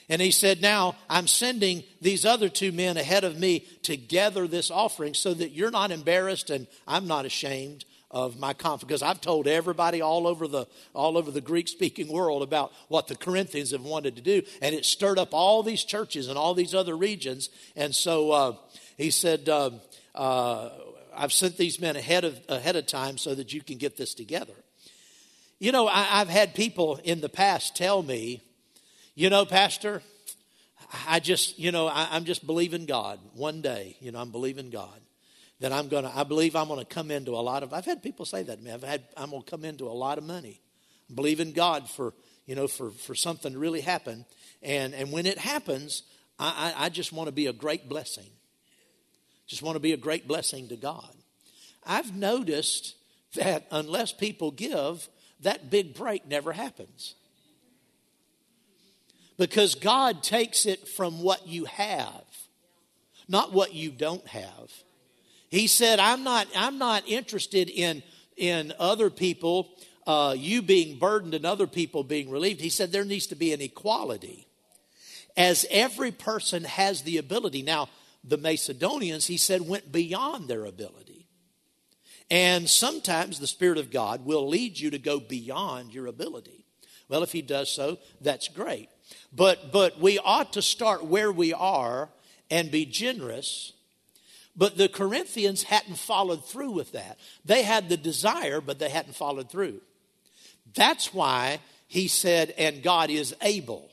And 0.09 0.21
he 0.21 0.31
said, 0.31 0.61
Now 0.61 0.95
I'm 1.09 1.27
sending 1.27 1.83
these 2.01 2.25
other 2.25 2.49
two 2.49 2.71
men 2.71 2.97
ahead 2.97 3.23
of 3.23 3.39
me 3.39 3.65
to 3.83 3.95
gather 3.95 4.47
this 4.47 4.69
offering 4.69 5.13
so 5.13 5.33
that 5.33 5.51
you're 5.51 5.71
not 5.71 5.91
embarrassed 5.91 6.49
and 6.49 6.67
I'm 6.85 7.07
not 7.07 7.25
ashamed 7.25 7.85
of 8.13 8.39
my 8.39 8.53
confidence 8.53 8.87
because 8.87 9.01
I've 9.01 9.19
told 9.19 9.47
everybody 9.47 9.99
all 9.99 10.27
over 10.27 10.47
the 10.47 10.67
all 10.93 11.17
over 11.17 11.31
the 11.31 11.41
Greek 11.41 11.67
speaking 11.67 12.07
world 12.07 12.43
about 12.43 12.71
what 12.87 13.07
the 13.07 13.15
Corinthians 13.15 13.71
have 13.71 13.81
wanted 13.81 14.15
to 14.15 14.21
do, 14.21 14.43
and 14.61 14.75
it 14.75 14.85
stirred 14.85 15.17
up 15.17 15.29
all 15.33 15.63
these 15.63 15.83
churches 15.83 16.29
and 16.29 16.37
all 16.37 16.53
these 16.53 16.75
other 16.75 16.95
regions. 16.95 17.49
And 17.75 17.93
so 17.93 18.31
uh, 18.31 18.55
he 18.97 19.09
said, 19.09 19.49
uh, 19.49 19.71
uh, 20.13 20.69
"I've 21.13 21.33
sent 21.33 21.57
these 21.57 21.81
men 21.81 21.95
ahead 21.95 22.23
of 22.23 22.39
ahead 22.47 22.75
of 22.75 22.85
time 22.85 23.17
so 23.17 23.33
that 23.33 23.51
you 23.51 23.61
can 23.61 23.77
get 23.77 23.97
this 23.97 24.13
together." 24.13 24.53
You 25.59 25.71
know, 25.71 25.87
I, 25.87 26.21
I've 26.21 26.29
had 26.29 26.53
people 26.53 26.99
in 27.03 27.19
the 27.19 27.29
past 27.29 27.75
tell 27.75 28.03
me, 28.03 28.43
"You 29.15 29.29
know, 29.29 29.43
Pastor." 29.45 30.01
I 31.07 31.19
just, 31.19 31.57
you 31.57 31.71
know, 31.71 31.87
I, 31.87 32.15
am 32.15 32.23
just 32.23 32.45
believing 32.45 32.85
God. 32.85 33.17
One 33.33 33.61
day, 33.61 33.97
you 33.99 34.11
know, 34.11 34.19
I'm 34.19 34.29
believing 34.29 34.69
God 34.69 35.02
that 35.63 35.71
I'm 35.71 35.87
going 35.87 36.03
to, 36.03 36.11
I 36.13 36.25
believe 36.25 36.57
I'm 36.57 36.67
going 36.67 36.81
to 36.81 36.85
come 36.85 37.09
into 37.09 37.31
a 37.31 37.39
lot 37.39 37.63
of, 37.63 37.71
I've 37.71 37.85
had 37.85 38.03
people 38.03 38.25
say 38.25 38.43
that 38.43 38.57
to 38.57 38.61
me. 38.61 38.69
I've 38.69 38.83
had, 38.83 39.01
I'm 39.15 39.29
going 39.29 39.43
to 39.43 39.49
come 39.49 39.63
into 39.63 39.87
a 39.87 39.95
lot 39.95 40.17
of 40.17 40.25
money. 40.25 40.59
Believe 41.15 41.39
in 41.39 41.53
God 41.53 41.89
for, 41.89 42.13
you 42.45 42.53
know, 42.53 42.67
for, 42.67 42.91
for 42.91 43.15
something 43.15 43.53
to 43.53 43.57
really 43.57 43.79
happen. 43.79 44.25
And, 44.61 44.93
and 44.93 45.09
when 45.09 45.25
it 45.25 45.37
happens, 45.37 46.03
I, 46.37 46.73
I, 46.75 46.85
I 46.87 46.89
just 46.89 47.13
want 47.13 47.27
to 47.27 47.31
be 47.31 47.47
a 47.47 47.53
great 47.53 47.87
blessing. 47.87 48.27
Just 49.47 49.61
want 49.61 49.77
to 49.77 49.79
be 49.79 49.93
a 49.93 49.97
great 49.97 50.27
blessing 50.27 50.67
to 50.67 50.75
God. 50.75 51.15
I've 51.85 52.13
noticed 52.13 52.95
that 53.35 53.65
unless 53.71 54.11
people 54.11 54.51
give, 54.51 55.07
that 55.43 55.69
big 55.69 55.95
break 55.95 56.27
never 56.27 56.51
happens. 56.51 57.15
Because 59.37 59.75
God 59.75 60.23
takes 60.23 60.65
it 60.65 60.89
from 60.89 61.21
what 61.21 61.47
you 61.47 61.63
have, 61.63 62.25
not 63.29 63.53
what 63.53 63.73
you 63.73 63.91
don't 63.91 64.27
have. 64.27 64.69
He 65.53 65.67
said, 65.67 65.99
I'm 65.99 66.23
not, 66.23 66.47
I'm 66.55 66.79
not 66.79 67.07
interested 67.07 67.69
in, 67.69 68.01
in 68.35 68.73
other 68.79 69.11
people, 69.11 69.69
uh, 70.07 70.33
you 70.35 70.63
being 70.63 70.97
burdened 70.97 71.35
and 71.35 71.45
other 71.45 71.67
people 71.67 72.03
being 72.03 72.31
relieved. 72.31 72.59
He 72.59 72.69
said 72.69 72.91
there 72.91 73.05
needs 73.05 73.27
to 73.27 73.35
be 73.35 73.53
an 73.53 73.61
equality. 73.61 74.47
As 75.37 75.67
every 75.69 76.11
person 76.11 76.63
has 76.63 77.03
the 77.03 77.19
ability. 77.19 77.61
Now, 77.61 77.89
the 78.23 78.39
Macedonians, 78.39 79.27
he 79.27 79.37
said, 79.37 79.61
went 79.61 79.91
beyond 79.91 80.47
their 80.47 80.65
ability. 80.65 81.27
And 82.31 82.67
sometimes 82.67 83.39
the 83.39 83.45
Spirit 83.45 83.77
of 83.77 83.91
God 83.91 84.25
will 84.25 84.47
lead 84.47 84.79
you 84.79 84.89
to 84.89 84.97
go 84.97 85.19
beyond 85.19 85.93
your 85.93 86.07
ability. 86.07 86.65
Well, 87.09 87.21
if 87.21 87.31
he 87.31 87.43
does 87.43 87.69
so, 87.69 87.99
that's 88.21 88.47
great. 88.47 88.89
But, 89.31 89.71
but 89.71 89.99
we 89.99 90.17
ought 90.17 90.53
to 90.53 90.63
start 90.63 91.05
where 91.05 91.31
we 91.31 91.53
are 91.53 92.09
and 92.49 92.71
be 92.71 92.87
generous. 92.87 93.72
But 94.55 94.77
the 94.77 94.87
Corinthians 94.87 95.63
hadn't 95.63 95.97
followed 95.97 96.45
through 96.45 96.71
with 96.71 96.91
that. 96.91 97.17
They 97.43 97.63
had 97.63 97.89
the 97.89 97.97
desire, 97.97 98.61
but 98.61 98.79
they 98.79 98.89
hadn't 98.89 99.15
followed 99.15 99.49
through. 99.49 99.81
That's 100.75 101.13
why 101.13 101.59
he 101.87 102.07
said, 102.07 102.53
and 102.57 102.83
God 102.83 103.09
is 103.09 103.35
able. 103.41 103.89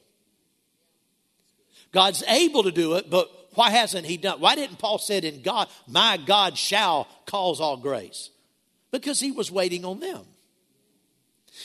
God's 1.92 2.22
able 2.28 2.62
to 2.62 2.70
do 2.70 2.94
it, 2.94 3.10
but 3.10 3.30
why 3.54 3.70
hasn't 3.70 4.06
he 4.06 4.16
done? 4.16 4.40
Why 4.40 4.54
didn't 4.54 4.78
Paul 4.78 4.98
said 4.98 5.24
in 5.24 5.42
God, 5.42 5.68
my 5.88 6.18
God 6.24 6.56
shall 6.56 7.08
cause 7.26 7.60
all 7.60 7.76
grace? 7.76 8.30
Because 8.90 9.18
he 9.18 9.32
was 9.32 9.50
waiting 9.50 9.84
on 9.84 10.00
them. 10.00 10.22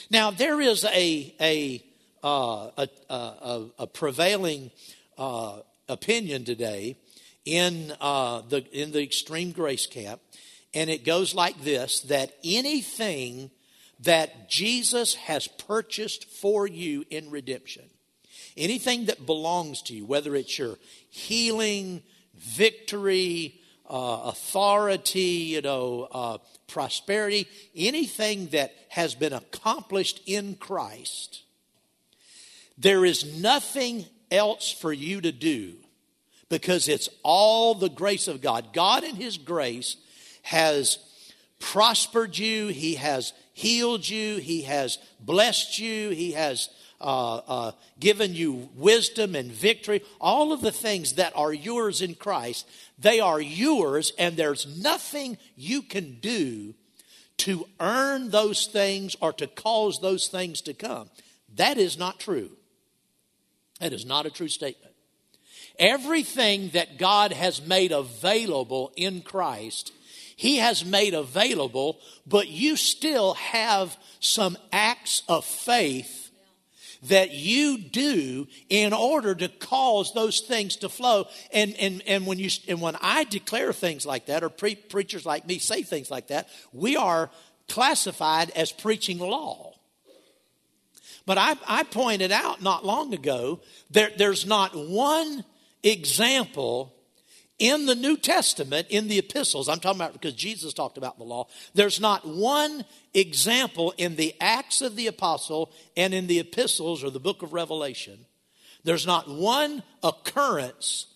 Now 0.10 0.32
there 0.32 0.60
is 0.62 0.84
a 0.86 1.36
a 1.40 1.84
uh, 2.24 2.72
a, 2.78 2.90
a, 3.14 3.66
a, 3.80 3.88
prevailing 3.88 4.72
uh, 5.16 5.60
opinion 5.88 6.44
today 6.44 6.98
in 7.46 7.94
uh, 8.02 8.42
the 8.42 8.66
in 8.72 8.92
the 8.92 9.02
extreme 9.02 9.52
grace 9.52 9.88
camp, 9.88 10.22
and 10.74 10.90
it 10.90 11.06
goes 11.06 11.34
like 11.34 11.64
this: 11.64 12.02
that 12.02 12.34
anything 12.44 13.52
that 14.02 14.50
Jesus 14.50 15.16
has 15.16 15.48
purchased 15.48 16.25
for 16.25 16.68
you 16.68 17.06
in 17.10 17.30
redemption, 17.30 17.86
anything 18.58 19.06
that 19.06 19.25
belongs 19.25 19.82
to 19.84 19.94
you, 19.94 20.06
whether 20.06 20.36
it's 20.36 20.58
your 20.58 20.78
healing, 21.10 22.04
victory, 22.34 23.62
uh, 23.90 24.22
authority, 24.25 25.20
you 25.20 25.62
know, 25.62 26.08
uh, 26.12 26.38
prosperity, 26.68 27.48
anything 27.75 28.48
that 28.48 28.74
has 28.90 29.16
been 29.16 29.34
accomplished 29.34 30.22
in 30.25 30.56
Christ, 30.56 31.44
there 32.78 33.06
is 33.06 33.40
nothing 33.40 34.06
else 34.32 34.72
for 34.72 34.92
you 34.92 35.22
to 35.22 35.32
do 35.32 35.75
because 36.50 36.88
it's 36.88 37.10
all 37.24 37.75
the 37.75 37.90
grace 37.90 38.28
of 38.28 38.42
God. 38.42 38.74
God, 38.74 39.04
in 39.04 39.16
His 39.16 39.38
grace, 39.38 39.98
has 40.44 41.00
prospered 41.60 42.38
you, 42.38 42.68
He 42.68 42.96
has 42.96 43.34
healed 43.54 44.08
you, 44.08 44.38
He 44.38 44.64
has 44.64 44.98
blessed 45.20 45.80
you, 45.80 46.10
He 46.10 46.34
has 46.34 46.70
uh, 47.02 47.36
uh, 47.48 47.72
given 48.00 48.34
you 48.34 48.70
wisdom 48.75 49.36
and 49.36 49.52
victory. 49.52 50.02
All 50.22 50.54
of 50.54 50.62
the 50.62 50.72
things 50.72 51.14
that 51.14 51.34
are 51.36 51.54
yours 51.54 52.02
in 52.02 52.16
Christ, 52.16 52.68
they 52.98 53.20
are 53.20 53.42
yours, 53.42 54.14
and 54.18 54.38
there's 54.38 54.82
nothing 54.82 55.38
you 55.56 55.82
can 55.82 56.20
do 56.20 56.74
to 57.38 57.68
earn 57.80 58.30
those 58.30 58.68
things 58.68 59.16
or 59.20 59.34
to 59.34 59.48
cause 59.48 60.00
those 60.00 60.28
things 60.28 60.62
to 60.62 60.74
come. 60.74 61.10
That 61.56 61.78
is 61.78 61.98
not 61.98 62.20
true. 62.20 62.52
That 63.80 63.94
is 63.94 64.06
not 64.06 64.25
a 64.25 64.30
true 64.32 64.48
statement. 64.48 64.95
Everything 65.79 66.70
that 66.70 66.98
God 66.98 67.34
has 67.34 67.65
made 67.65 67.91
available 67.91 68.91
in 68.96 69.22
Christ, 69.22 69.91
He 70.36 70.58
has 70.58 70.86
made 70.86 71.13
available, 71.13 72.00
but 72.25 72.48
you 72.48 72.75
still 72.75 73.34
have 73.36 73.98
some 74.20 74.58
acts 74.72 75.24
of 75.27 75.46
faith 75.46 76.25
that 77.03 77.32
you 77.32 77.77
do 77.77 78.48
in 78.70 78.94
order 78.94 79.36
to 79.36 79.48
cause 79.48 80.13
those 80.13 80.41
things 80.41 80.77
to 80.77 80.89
flow. 80.89 81.27
And, 81.51 81.75
and, 81.77 82.01
and, 82.08 82.25
when, 82.25 82.39
you, 82.39 82.50
and 82.67 82.82
when 82.82 82.96
I 83.01 83.25
declare 83.25 83.74
things 83.74 84.05
like 84.05 84.27
that, 84.27 84.44
or 84.44 84.50
pre- 84.50 84.75
preachers 84.75 85.25
like 85.25 85.48
me 85.48 85.60
say 85.60 85.84
things 85.84 86.10
like 86.10 86.27
that, 86.27 86.50
we 86.74 86.96
are 86.96 87.29
classified 87.67 88.51
as 88.51 88.72
preaching 88.72 89.20
law. 89.20 89.74
But 91.25 91.38
I, 91.38 91.55
I 91.67 91.84
pointed 91.84 92.32
out 92.32 92.62
not 92.62 92.86
long 92.86 93.13
ago 93.13 93.60
there, 93.89 94.12
there's 94.15 94.46
not 94.46 94.75
one 94.75 95.44
example 95.86 96.94
in 97.58 97.86
the 97.86 97.96
New 97.96 98.18
Testament, 98.18 98.88
in 98.89 99.08
the 99.08 99.18
epistles, 99.18 99.70
I'm 99.70 99.80
talking 99.80 100.01
about 100.01 100.13
because 100.13 100.34
Jesus 100.34 100.74
talked 100.74 100.98
about 100.98 101.17
the 101.17 101.24
law, 101.24 101.48
there's 101.74 102.02
not 102.02 102.28
one 102.28 102.84
example 103.13 103.93
in 103.98 104.17
the 104.17 104.36
Acts 104.41 104.82
of 104.82 104.98
the 104.98 105.08
Apostle 105.08 105.71
and 105.95 106.13
in 106.13 106.28
the 106.28 106.39
epistles 106.39 107.02
or 107.02 107.10
the 107.10 107.19
book 107.19 107.43
of 107.43 107.54
Revelation. 107.54 108.26
There's 108.84 109.08
not 109.08 109.30
one 109.30 109.84
occurrence, 110.04 111.08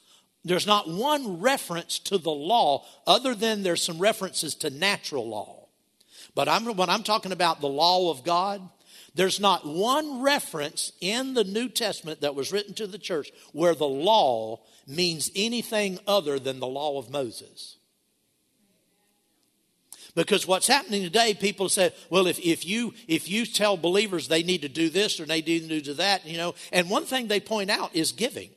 there's 0.45 0.65
not 0.65 0.89
one 0.89 1.41
reference 1.41 1.99
to 1.99 2.17
the 2.17 2.31
law 2.31 2.85
other 3.05 3.35
than 3.35 3.63
there's 3.63 3.83
some 3.83 3.99
references 3.99 4.55
to 4.55 4.69
natural 4.69 5.27
law. 5.27 5.67
But 6.35 6.47
I'm, 6.47 6.65
when 6.77 6.89
I'm 6.89 7.03
talking 7.03 7.33
about 7.33 7.59
the 7.59 7.67
law 7.67 8.11
of 8.11 8.23
God, 8.23 8.61
there's 9.19 9.41
not 9.41 9.67
one 9.67 10.21
reference 10.21 10.93
in 11.01 11.33
the 11.33 11.43
New 11.43 11.67
Testament 11.67 12.21
that 12.21 12.35
was 12.35 12.53
written 12.53 12.73
to 12.75 12.87
the 12.87 12.97
church 12.97 13.33
where 13.51 13.75
the 13.75 13.85
law 13.85 14.61
means 14.87 15.29
anything 15.35 15.99
other 16.07 16.39
than 16.39 16.61
the 16.61 16.67
law 16.67 16.97
of 16.97 17.09
Moses. 17.09 17.75
Because 20.15 20.47
what's 20.47 20.67
happening 20.67 21.03
today, 21.03 21.33
people 21.33 21.67
say, 21.67 21.91
well, 22.09 22.27
if, 22.27 22.39
if 22.39 22.65
you 22.65 22.93
if 23.09 23.29
you 23.29 23.45
tell 23.45 23.75
believers 23.75 24.29
they 24.29 24.41
need 24.41 24.61
to 24.61 24.69
do 24.69 24.89
this 24.89 25.19
or 25.19 25.25
they 25.25 25.41
need 25.41 25.67
to 25.67 25.81
do 25.81 25.93
that, 25.95 26.25
you 26.25 26.37
know, 26.37 26.55
and 26.71 26.89
one 26.89 27.03
thing 27.03 27.27
they 27.27 27.41
point 27.41 27.69
out 27.69 27.93
is 27.93 28.13
giving. 28.13 28.51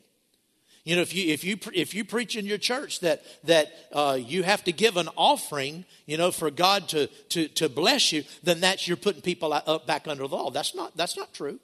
You 0.85 0.97
know, 0.97 1.03
if 1.03 1.14
you 1.14 1.33
if 1.33 1.45
you 1.45 1.59
if 1.73 1.95
you 1.95 2.05
preach 2.05 2.35
in 2.35 2.45
your 2.45 2.59
church 2.59 3.01
that 3.01 3.23
that 3.45 3.73
uh, 3.92 4.18
you 4.21 4.42
have 4.42 4.64
to 4.64 4.73
give 4.73 4.97
an 4.97 5.09
offering, 5.16 5.85
you 6.07 6.16
know, 6.16 6.33
for 6.33 6.51
God 6.51 6.88
to 6.88 7.07
to 7.07 7.47
to 7.49 7.68
bless 7.68 8.11
you, 8.11 8.25
then 8.42 8.61
that's 8.61 8.88
you're 8.88 8.97
putting 8.97 9.23
people 9.23 9.53
up 9.53 9.87
back 9.87 10.09
under 10.09 10.27
the 10.27 10.35
law. 10.35 10.51
That's 10.51 10.75
not 10.75 10.97
that's 10.97 11.16
not 11.16 11.33
true. 11.33 11.61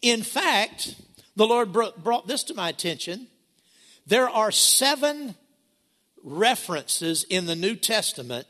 In 0.00 0.22
fact, 0.22 0.94
the 1.34 1.46
Lord 1.46 1.72
brought 1.72 2.28
this 2.28 2.44
to 2.44 2.54
my 2.54 2.68
attention. 2.68 3.26
There 4.06 4.28
are 4.28 4.52
seven 4.52 5.34
references 6.22 7.24
in 7.24 7.46
the 7.46 7.56
New 7.56 7.74
Testament 7.74 8.46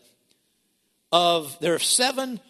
of 1.10 1.56
there 1.60 1.74
are 1.74 1.78
seven 1.78 2.40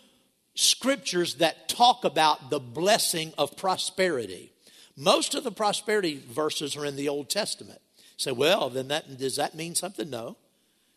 scriptures 0.54 1.36
that 1.36 1.68
talk 1.68 2.04
about 2.04 2.50
the 2.50 2.60
blessing 2.60 3.32
of 3.36 3.56
prosperity. 3.56 4.53
Most 4.96 5.34
of 5.34 5.44
the 5.44 5.52
prosperity 5.52 6.22
verses 6.28 6.76
are 6.76 6.84
in 6.84 6.96
the 6.96 7.08
Old 7.08 7.28
Testament. 7.28 7.80
Say, 8.16 8.30
so, 8.30 8.34
well, 8.34 8.70
then 8.70 8.88
that 8.88 9.18
does 9.18 9.36
that 9.36 9.54
mean 9.54 9.74
something? 9.74 10.08
No. 10.08 10.36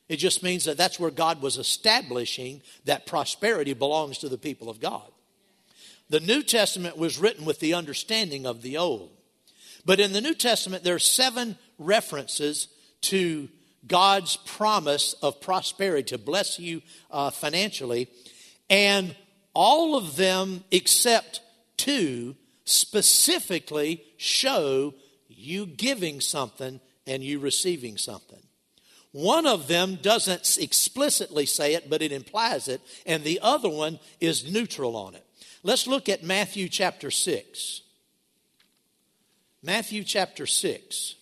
It 0.08 0.18
just 0.18 0.44
means 0.44 0.66
that 0.66 0.78
that's 0.78 1.00
where 1.00 1.12
God 1.12 1.42
was 1.42 1.58
establishing 1.58 2.62
that 2.86 3.06
prosperity 3.06 3.74
belongs 3.74 4.20
to 4.20 4.30
the 4.30 4.38
people 4.38 4.70
of 4.70 4.80
God. 4.80 5.12
The 6.10 6.20
New 6.22 6.44
Testament 6.44 6.98
was 6.98 7.20
written 7.20 7.44
with 7.44 7.60
the 7.60 7.74
understanding 7.74 8.46
of 8.46 8.62
the 8.62 8.78
Old. 8.78 9.10
But 9.86 10.00
in 10.00 10.14
the 10.14 10.22
New 10.22 10.34
Testament, 10.34 10.84
there 10.84 10.96
are 10.96 11.00
seven 11.00 11.58
references 11.78 12.68
to 13.02 13.50
God's 13.86 14.38
promise 14.38 15.14
of 15.22 15.42
prosperity 15.42 16.04
to 16.10 16.18
bless 16.18 16.60
you 16.60 16.82
uh, 17.12 17.30
financially. 17.30 18.08
And 18.70 19.16
all 19.54 19.96
of 19.96 20.16
them, 20.16 20.64
except 20.72 21.42
two, 21.76 22.36
specifically 22.68 24.04
show 24.18 24.94
you 25.30 25.66
giving 25.66 26.20
something 26.20 26.80
and 27.06 27.24
you 27.24 27.40
receiving 27.40 27.98
something. 27.98 28.42
One 29.14 29.48
of 29.48 29.68
them 29.68 29.98
doesn't 30.02 30.58
explicitly 30.60 31.46
say 31.46 31.74
it, 31.74 31.90
but 31.90 32.02
it 32.02 32.12
implies 32.12 32.68
it, 32.68 32.82
and 33.06 33.24
the 33.24 33.40
other 33.42 33.70
one 33.70 34.00
is 34.20 34.52
neutral 34.52 34.96
on 34.96 35.16
it. 35.16 35.26
Let's 35.64 35.88
look 35.88 36.10
at 36.10 36.24
Matthew 36.24 36.68
chapter 36.68 37.10
6. 37.10 37.82
Matthew 39.64 40.04
chapter 40.04 40.46
6. 40.46 41.16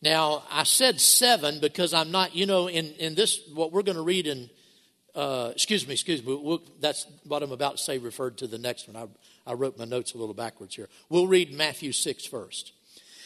Now, 0.00 0.44
I 0.50 0.62
said 0.62 1.00
seven 1.00 1.58
because 1.58 1.92
I'm 1.92 2.12
not, 2.12 2.34
you 2.34 2.46
know, 2.46 2.68
in, 2.68 2.92
in 2.98 3.14
this, 3.14 3.40
what 3.52 3.72
we're 3.72 3.82
going 3.82 3.96
to 3.96 4.02
read 4.02 4.26
in 4.26 4.48
uh, 5.18 5.50
excuse 5.52 5.84
me, 5.84 5.94
excuse 5.94 6.24
me. 6.24 6.38
We'll, 6.40 6.62
that's 6.80 7.04
what 7.24 7.42
I'm 7.42 7.50
about 7.50 7.78
to 7.78 7.82
say 7.82 7.98
referred 7.98 8.38
to 8.38 8.46
the 8.46 8.56
next 8.56 8.86
one. 8.86 8.96
I, 8.96 9.50
I 9.50 9.54
wrote 9.54 9.76
my 9.76 9.84
notes 9.84 10.14
a 10.14 10.18
little 10.18 10.32
backwards 10.32 10.76
here. 10.76 10.88
We'll 11.08 11.26
read 11.26 11.52
Matthew 11.52 11.90
6 11.90 12.26
first. 12.26 12.72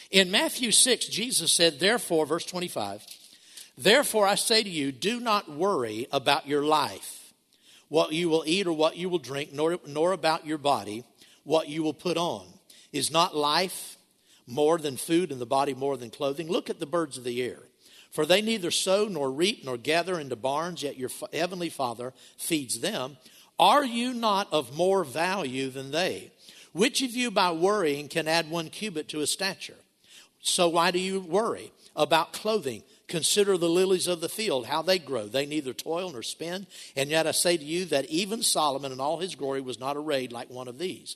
In 0.09 0.31
Matthew 0.31 0.71
6, 0.71 1.07
Jesus 1.09 1.51
said, 1.51 1.79
Therefore, 1.79 2.25
verse 2.25 2.45
25, 2.45 3.05
Therefore 3.77 4.25
I 4.25 4.33
say 4.33 4.63
to 4.63 4.69
you, 4.69 4.91
do 4.91 5.19
not 5.19 5.51
worry 5.51 6.07
about 6.11 6.47
your 6.47 6.63
life, 6.63 7.31
what 7.89 8.11
you 8.11 8.27
will 8.27 8.43
eat 8.47 8.65
or 8.65 8.73
what 8.73 8.97
you 8.97 9.07
will 9.07 9.19
drink, 9.19 9.53
nor, 9.53 9.77
nor 9.85 10.13
about 10.13 10.47
your 10.47 10.57
body, 10.57 11.03
what 11.43 11.69
you 11.69 11.83
will 11.83 11.93
put 11.93 12.17
on. 12.17 12.47
Is 12.91 13.11
not 13.11 13.35
life 13.35 13.97
more 14.47 14.79
than 14.79 14.97
food 14.97 15.31
and 15.31 15.39
the 15.39 15.45
body 15.45 15.75
more 15.75 15.95
than 15.95 16.09
clothing? 16.09 16.47
Look 16.47 16.71
at 16.71 16.79
the 16.79 16.87
birds 16.87 17.19
of 17.19 17.23
the 17.23 17.43
air. 17.43 17.59
For 18.13 18.27
they 18.27 18.43
neither 18.43 18.69
sow 18.69 19.07
nor 19.07 19.31
reap 19.31 19.65
nor 19.65 19.75
gather 19.75 20.19
into 20.19 20.35
barns, 20.35 20.83
yet 20.83 20.97
your 20.97 21.09
heavenly 21.33 21.69
Father 21.69 22.13
feeds 22.37 22.79
them. 22.79 23.17
Are 23.57 23.83
you 23.83 24.13
not 24.13 24.47
of 24.53 24.77
more 24.77 25.03
value 25.03 25.71
than 25.71 25.89
they? 25.89 26.31
Which 26.73 27.01
of 27.01 27.11
you 27.11 27.31
by 27.31 27.51
worrying 27.51 28.07
can 28.07 28.27
add 28.27 28.51
one 28.51 28.69
cubit 28.69 29.09
to 29.09 29.17
his 29.17 29.31
stature? 29.31 29.77
So 30.41 30.69
why 30.69 30.91
do 30.91 30.99
you 30.99 31.21
worry 31.21 31.71
about 31.95 32.33
clothing? 32.33 32.83
Consider 33.07 33.57
the 33.57 33.69
lilies 33.69 34.07
of 34.07 34.21
the 34.21 34.29
field, 34.29 34.67
how 34.67 34.83
they 34.83 34.99
grow. 34.99 35.25
They 35.25 35.47
neither 35.47 35.73
toil 35.73 36.11
nor 36.11 36.21
spin. 36.21 36.67
And 36.95 37.09
yet 37.09 37.25
I 37.25 37.31
say 37.31 37.57
to 37.57 37.63
you 37.63 37.85
that 37.85 38.05
even 38.05 38.43
Solomon 38.43 38.91
in 38.91 38.99
all 38.99 39.19
his 39.19 39.33
glory 39.33 39.61
was 39.61 39.79
not 39.79 39.97
arrayed 39.97 40.31
like 40.31 40.51
one 40.51 40.67
of 40.67 40.77
these. 40.77 41.15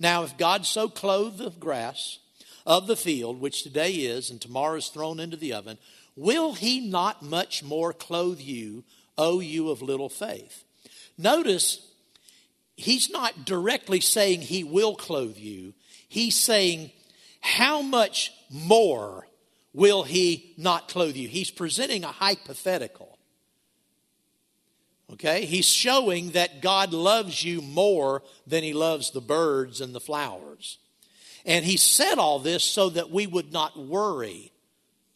Now, 0.00 0.22
if 0.22 0.38
God 0.38 0.64
so 0.64 0.88
clothed 0.88 1.36
the 1.36 1.50
grass 1.50 2.20
of 2.64 2.86
the 2.86 2.96
field, 2.96 3.40
which 3.40 3.62
today 3.62 3.92
is 3.92 4.30
and 4.30 4.40
tomorrow 4.40 4.76
is 4.76 4.88
thrown 4.88 5.20
into 5.20 5.36
the 5.36 5.52
oven, 5.52 5.78
will 6.18 6.54
he 6.54 6.80
not 6.80 7.22
much 7.22 7.62
more 7.62 7.92
clothe 7.92 8.40
you, 8.40 8.84
O 9.16 9.38
you 9.38 9.70
of 9.70 9.80
little 9.80 10.08
faith? 10.08 10.64
Notice, 11.16 11.80
he's 12.76 13.08
not 13.08 13.44
directly 13.44 14.00
saying 14.00 14.42
he 14.42 14.64
will 14.64 14.96
clothe 14.96 15.36
you. 15.36 15.74
He's 16.08 16.36
saying, 16.36 16.90
how 17.40 17.82
much 17.82 18.32
more 18.50 19.28
will 19.72 20.02
he 20.02 20.54
not 20.58 20.88
clothe 20.88 21.14
you? 21.14 21.28
He's 21.28 21.52
presenting 21.52 22.02
a 22.02 22.08
hypothetical. 22.08 23.16
Okay? 25.12 25.44
He's 25.44 25.68
showing 25.68 26.30
that 26.30 26.60
God 26.60 26.92
loves 26.92 27.44
you 27.44 27.62
more 27.62 28.22
than 28.46 28.64
he 28.64 28.72
loves 28.72 29.12
the 29.12 29.20
birds 29.20 29.80
and 29.80 29.94
the 29.94 30.00
flowers. 30.00 30.78
And 31.46 31.64
he 31.64 31.76
said 31.76 32.16
all 32.16 32.40
this 32.40 32.64
so 32.64 32.88
that 32.90 33.10
we 33.10 33.26
would 33.26 33.52
not 33.52 33.78
worry 33.78 34.52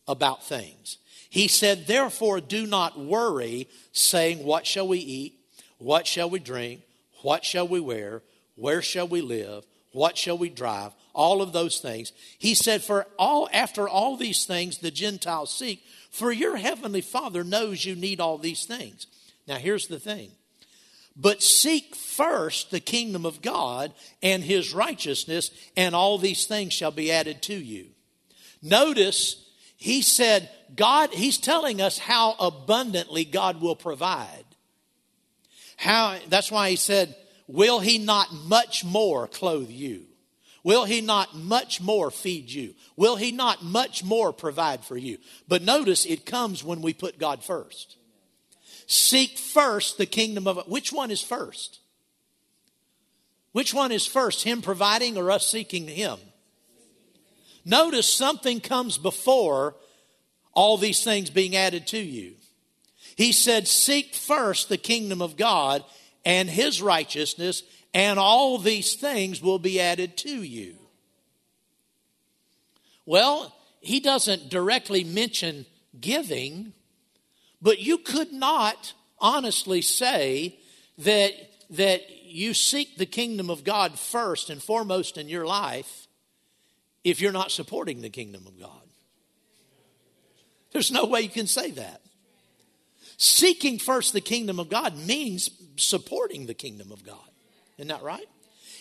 about 0.06 0.44
things. 0.44 0.98
He 1.30 1.48
said, 1.48 1.86
Therefore, 1.86 2.40
do 2.40 2.66
not 2.66 2.98
worry, 2.98 3.68
saying, 3.92 4.44
What 4.44 4.66
shall 4.66 4.86
we 4.86 4.98
eat? 4.98 5.38
What 5.78 6.06
shall 6.06 6.28
we 6.28 6.38
drink? 6.38 6.82
What 7.22 7.44
shall 7.44 7.66
we 7.66 7.80
wear? 7.80 8.22
Where 8.54 8.82
shall 8.82 9.08
we 9.08 9.20
live? 9.20 9.64
What 9.92 10.16
shall 10.16 10.38
we 10.38 10.48
drive? 10.48 10.92
All 11.14 11.42
of 11.42 11.52
those 11.52 11.78
things. 11.78 12.12
He 12.38 12.54
said, 12.54 12.82
For 12.82 13.06
all 13.18 13.48
after 13.52 13.88
all 13.88 14.16
these 14.16 14.44
things 14.44 14.78
the 14.78 14.90
Gentiles 14.90 15.54
seek, 15.54 15.82
for 16.10 16.32
your 16.32 16.56
heavenly 16.56 17.00
Father 17.00 17.44
knows 17.44 17.84
you 17.84 17.94
need 17.94 18.20
all 18.20 18.38
these 18.38 18.64
things. 18.64 19.06
Now 19.46 19.56
here's 19.56 19.86
the 19.86 19.98
thing. 19.98 20.30
But 21.16 21.42
seek 21.42 21.94
first 21.94 22.70
the 22.70 22.80
kingdom 22.80 23.26
of 23.26 23.42
God 23.42 23.92
and 24.22 24.42
his 24.42 24.72
righteousness, 24.72 25.50
and 25.76 25.94
all 25.94 26.16
these 26.18 26.46
things 26.46 26.72
shall 26.72 26.90
be 26.90 27.12
added 27.12 27.42
to 27.42 27.54
you. 27.54 27.86
Notice, 28.62 29.36
he 29.82 30.00
said, 30.00 30.48
God, 30.76 31.12
he's 31.12 31.38
telling 31.38 31.80
us 31.80 31.98
how 31.98 32.36
abundantly 32.38 33.24
God 33.24 33.60
will 33.60 33.74
provide. 33.74 34.44
How, 35.76 36.18
that's 36.28 36.52
why 36.52 36.70
he 36.70 36.76
said, 36.76 37.16
Will 37.48 37.80
he 37.80 37.98
not 37.98 38.32
much 38.32 38.84
more 38.84 39.26
clothe 39.26 39.70
you? 39.70 40.04
Will 40.62 40.84
he 40.84 41.00
not 41.00 41.34
much 41.34 41.80
more 41.80 42.12
feed 42.12 42.48
you? 42.48 42.76
Will 42.94 43.16
he 43.16 43.32
not 43.32 43.64
much 43.64 44.04
more 44.04 44.32
provide 44.32 44.84
for 44.84 44.96
you? 44.96 45.18
But 45.48 45.62
notice 45.62 46.06
it 46.06 46.24
comes 46.24 46.62
when 46.62 46.80
we 46.80 46.94
put 46.94 47.18
God 47.18 47.42
first. 47.42 47.96
Seek 48.86 49.36
first 49.36 49.98
the 49.98 50.06
kingdom 50.06 50.46
of 50.46 50.64
which 50.68 50.92
one 50.92 51.10
is 51.10 51.22
first? 51.22 51.80
Which 53.50 53.74
one 53.74 53.90
is 53.90 54.06
first, 54.06 54.44
him 54.44 54.62
providing 54.62 55.18
or 55.18 55.32
us 55.32 55.48
seeking 55.48 55.88
him? 55.88 56.20
Notice 57.64 58.12
something 58.12 58.60
comes 58.60 58.98
before 58.98 59.76
all 60.52 60.76
these 60.76 61.04
things 61.04 61.30
being 61.30 61.56
added 61.56 61.86
to 61.88 61.98
you. 61.98 62.34
He 63.16 63.32
said, 63.32 63.68
Seek 63.68 64.14
first 64.14 64.68
the 64.68 64.76
kingdom 64.76 65.22
of 65.22 65.36
God 65.36 65.84
and 66.24 66.48
his 66.48 66.82
righteousness, 66.82 67.62
and 67.94 68.18
all 68.18 68.58
these 68.58 68.94
things 68.94 69.42
will 69.42 69.58
be 69.58 69.80
added 69.80 70.16
to 70.18 70.42
you. 70.42 70.76
Well, 73.04 73.54
he 73.80 74.00
doesn't 74.00 74.48
directly 74.48 75.04
mention 75.04 75.66
giving, 76.00 76.72
but 77.60 77.80
you 77.80 77.98
could 77.98 78.32
not 78.32 78.94
honestly 79.18 79.82
say 79.82 80.58
that, 80.98 81.32
that 81.70 82.02
you 82.24 82.54
seek 82.54 82.96
the 82.96 83.06
kingdom 83.06 83.50
of 83.50 83.64
God 83.64 83.98
first 83.98 84.50
and 84.50 84.62
foremost 84.62 85.18
in 85.18 85.28
your 85.28 85.46
life 85.46 86.01
if 87.04 87.20
you're 87.20 87.32
not 87.32 87.50
supporting 87.50 88.00
the 88.00 88.10
kingdom 88.10 88.46
of 88.46 88.58
God. 88.58 88.82
There's 90.72 90.90
no 90.90 91.04
way 91.04 91.22
you 91.22 91.28
can 91.28 91.46
say 91.46 91.70
that. 91.72 92.00
Seeking 93.18 93.78
first 93.78 94.12
the 94.12 94.20
kingdom 94.20 94.58
of 94.58 94.68
God 94.68 94.96
means 94.96 95.50
supporting 95.76 96.46
the 96.46 96.54
kingdom 96.54 96.90
of 96.90 97.04
God. 97.04 97.18
Isn't 97.78 97.88
that 97.88 98.02
right? 98.02 98.26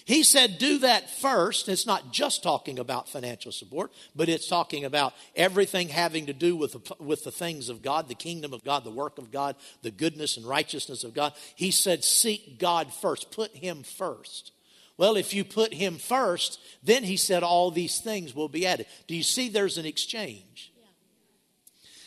He 0.05 0.23
said, 0.23 0.57
do 0.57 0.79
that 0.79 1.09
first. 1.09 1.69
It's 1.69 1.85
not 1.85 2.11
just 2.11 2.41
talking 2.41 2.79
about 2.79 3.07
financial 3.07 3.51
support, 3.51 3.91
but 4.15 4.29
it's 4.29 4.47
talking 4.47 4.83
about 4.83 5.13
everything 5.35 5.89
having 5.89 6.25
to 6.25 6.33
do 6.33 6.55
with 6.55 6.73
the, 6.73 6.95
with 7.03 7.23
the 7.23 7.31
things 7.31 7.69
of 7.69 7.83
God, 7.83 8.07
the 8.07 8.15
kingdom 8.15 8.51
of 8.51 8.63
God, 8.63 8.83
the 8.83 8.89
work 8.89 9.19
of 9.19 9.31
God, 9.31 9.55
the 9.83 9.91
goodness 9.91 10.37
and 10.37 10.45
righteousness 10.45 11.03
of 11.03 11.13
God. 11.13 11.33
He 11.55 11.69
said, 11.69 12.03
seek 12.03 12.57
God 12.57 12.91
first, 12.91 13.31
put 13.31 13.55
Him 13.55 13.83
first. 13.83 14.51
Well, 14.97 15.15
if 15.15 15.33
you 15.33 15.43
put 15.43 15.73
Him 15.73 15.97
first, 15.97 16.59
then 16.83 17.03
He 17.03 17.17
said, 17.17 17.43
all 17.43 17.71
these 17.71 17.99
things 17.99 18.35
will 18.35 18.49
be 18.49 18.65
added. 18.65 18.85
Do 19.07 19.15
you 19.15 19.23
see 19.23 19.49
there's 19.49 19.77
an 19.77 19.85
exchange? 19.85 20.71
Yeah. 20.77 20.85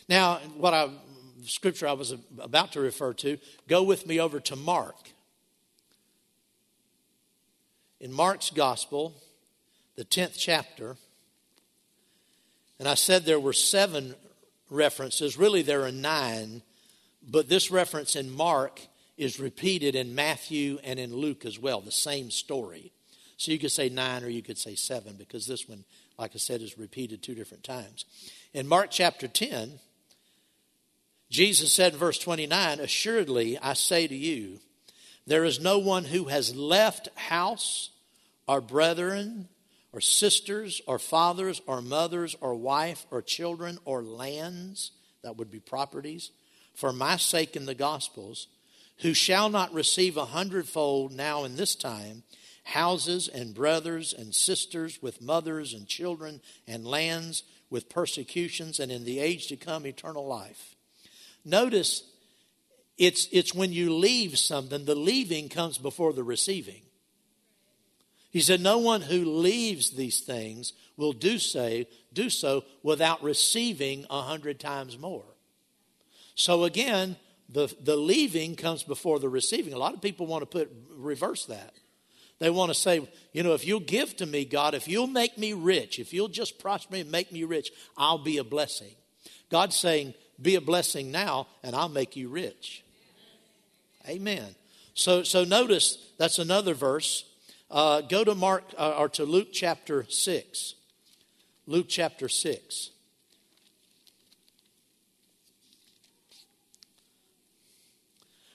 Now, 0.08 0.38
what 0.56 0.74
I 0.74 0.90
scripture 1.46 1.86
I 1.86 1.92
was 1.92 2.14
about 2.38 2.72
to 2.72 2.80
refer 2.80 3.12
to, 3.14 3.38
go 3.68 3.82
with 3.82 4.06
me 4.06 4.20
over 4.20 4.40
to 4.40 4.56
Mark. 4.56 4.96
In 8.00 8.12
Mark's 8.12 8.50
gospel, 8.50 9.14
the 9.96 10.04
10th 10.04 10.36
chapter, 10.36 10.96
and 12.78 12.88
I 12.88 12.94
said 12.94 13.24
there 13.24 13.40
were 13.40 13.52
seven 13.52 14.14
references. 14.68 15.38
Really, 15.38 15.62
there 15.62 15.84
are 15.84 15.92
nine, 15.92 16.62
but 17.22 17.48
this 17.48 17.70
reference 17.70 18.16
in 18.16 18.30
Mark 18.30 18.80
is 19.16 19.38
repeated 19.38 19.94
in 19.94 20.14
Matthew 20.14 20.78
and 20.82 20.98
in 20.98 21.14
Luke 21.14 21.44
as 21.44 21.58
well, 21.58 21.80
the 21.80 21.92
same 21.92 22.30
story. 22.30 22.92
So 23.36 23.52
you 23.52 23.58
could 23.58 23.72
say 23.72 23.88
nine 23.88 24.24
or 24.24 24.28
you 24.28 24.42
could 24.42 24.58
say 24.58 24.74
seven 24.74 25.14
because 25.18 25.46
this 25.46 25.68
one, 25.68 25.84
like 26.18 26.32
I 26.34 26.38
said, 26.38 26.62
is 26.62 26.78
repeated 26.78 27.22
two 27.22 27.34
different 27.34 27.64
times. 27.64 28.04
In 28.52 28.66
Mark 28.66 28.90
chapter 28.90 29.28
10, 29.28 29.78
Jesus 31.30 31.72
said 31.72 31.94
in 31.94 31.98
verse 31.98 32.18
29 32.18 32.80
Assuredly, 32.80 33.58
I 33.58 33.74
say 33.74 34.06
to 34.06 34.14
you, 34.14 34.60
there 35.26 35.44
is 35.44 35.60
no 35.60 35.78
one 35.78 36.04
who 36.04 36.24
has 36.24 36.54
left 36.54 37.08
house 37.16 37.90
or 38.46 38.60
brethren 38.60 39.48
or 39.92 40.00
sisters 40.00 40.80
or 40.86 40.98
fathers 40.98 41.60
or 41.66 41.80
mothers 41.80 42.36
or 42.40 42.54
wife 42.54 43.06
or 43.10 43.22
children 43.22 43.78
or 43.84 44.02
lands, 44.02 44.90
that 45.22 45.36
would 45.36 45.50
be 45.50 45.60
properties, 45.60 46.30
for 46.74 46.92
my 46.92 47.16
sake 47.16 47.56
in 47.56 47.66
the 47.66 47.74
Gospels, 47.74 48.48
who 48.98 49.14
shall 49.14 49.48
not 49.48 49.72
receive 49.72 50.16
a 50.16 50.26
hundredfold 50.26 51.12
now 51.12 51.44
in 51.44 51.56
this 51.56 51.74
time 51.74 52.22
houses 52.64 53.28
and 53.28 53.54
brothers 53.54 54.14
and 54.16 54.34
sisters 54.34 55.02
with 55.02 55.20
mothers 55.20 55.74
and 55.74 55.86
children 55.86 56.40
and 56.66 56.86
lands 56.86 57.42
with 57.70 57.90
persecutions 57.90 58.80
and 58.80 58.90
in 58.90 59.04
the 59.04 59.18
age 59.18 59.48
to 59.48 59.56
come 59.56 59.86
eternal 59.86 60.26
life. 60.26 60.74
Notice 61.44 62.04
it's, 62.96 63.28
it's 63.32 63.54
when 63.54 63.72
you 63.72 63.92
leave 63.92 64.38
something, 64.38 64.84
the 64.84 64.94
leaving 64.94 65.48
comes 65.48 65.78
before 65.78 66.12
the 66.12 66.22
receiving. 66.22 66.82
He 68.30 68.40
said, 68.40 68.60
No 68.60 68.78
one 68.78 69.02
who 69.02 69.24
leaves 69.24 69.90
these 69.90 70.20
things 70.20 70.72
will 70.96 71.12
do 71.12 71.38
so, 71.38 71.84
do 72.12 72.30
so 72.30 72.64
without 72.82 73.22
receiving 73.22 74.06
a 74.08 74.22
hundred 74.22 74.58
times 74.58 74.98
more. 74.98 75.24
So 76.34 76.64
again, 76.64 77.16
the, 77.54 77.74
the 77.80 77.96
leaving 77.96 78.56
comes 78.56 78.82
before 78.82 79.18
the 79.20 79.28
receiving. 79.28 79.72
A 79.72 79.78
lot 79.78 79.94
of 79.94 80.02
people 80.02 80.26
want 80.26 80.42
to 80.42 80.46
put 80.46 80.70
reverse 80.96 81.46
that. 81.46 81.72
They 82.40 82.50
want 82.50 82.70
to 82.70 82.74
say, 82.74 83.08
you 83.32 83.44
know, 83.44 83.54
if 83.54 83.64
you'll 83.64 83.78
give 83.78 84.16
to 84.16 84.26
me, 84.26 84.44
God, 84.44 84.74
if 84.74 84.88
you'll 84.88 85.06
make 85.06 85.38
me 85.38 85.52
rich, 85.52 86.00
if 86.00 86.12
you'll 86.12 86.28
just 86.28 86.58
prosper 86.58 86.94
me 86.94 87.00
and 87.00 87.10
make 87.12 87.30
me 87.30 87.44
rich, 87.44 87.70
I'll 87.96 88.18
be 88.18 88.38
a 88.38 88.44
blessing. 88.44 88.90
God's 89.50 89.76
saying, 89.76 90.14
be 90.42 90.56
a 90.56 90.60
blessing 90.60 91.12
now, 91.12 91.46
and 91.62 91.76
I'll 91.76 91.88
make 91.88 92.16
you 92.16 92.28
rich. 92.28 92.82
Amen. 94.08 94.56
So, 94.94 95.22
so 95.22 95.44
notice 95.44 95.96
that's 96.18 96.40
another 96.40 96.74
verse. 96.74 97.24
Uh, 97.70 98.00
go 98.00 98.24
to 98.24 98.34
Mark 98.34 98.64
uh, 98.76 98.96
or 98.98 99.08
to 99.10 99.24
Luke 99.24 99.48
chapter 99.52 100.04
six. 100.08 100.74
Luke 101.66 101.86
chapter 101.88 102.28
six. 102.28 102.90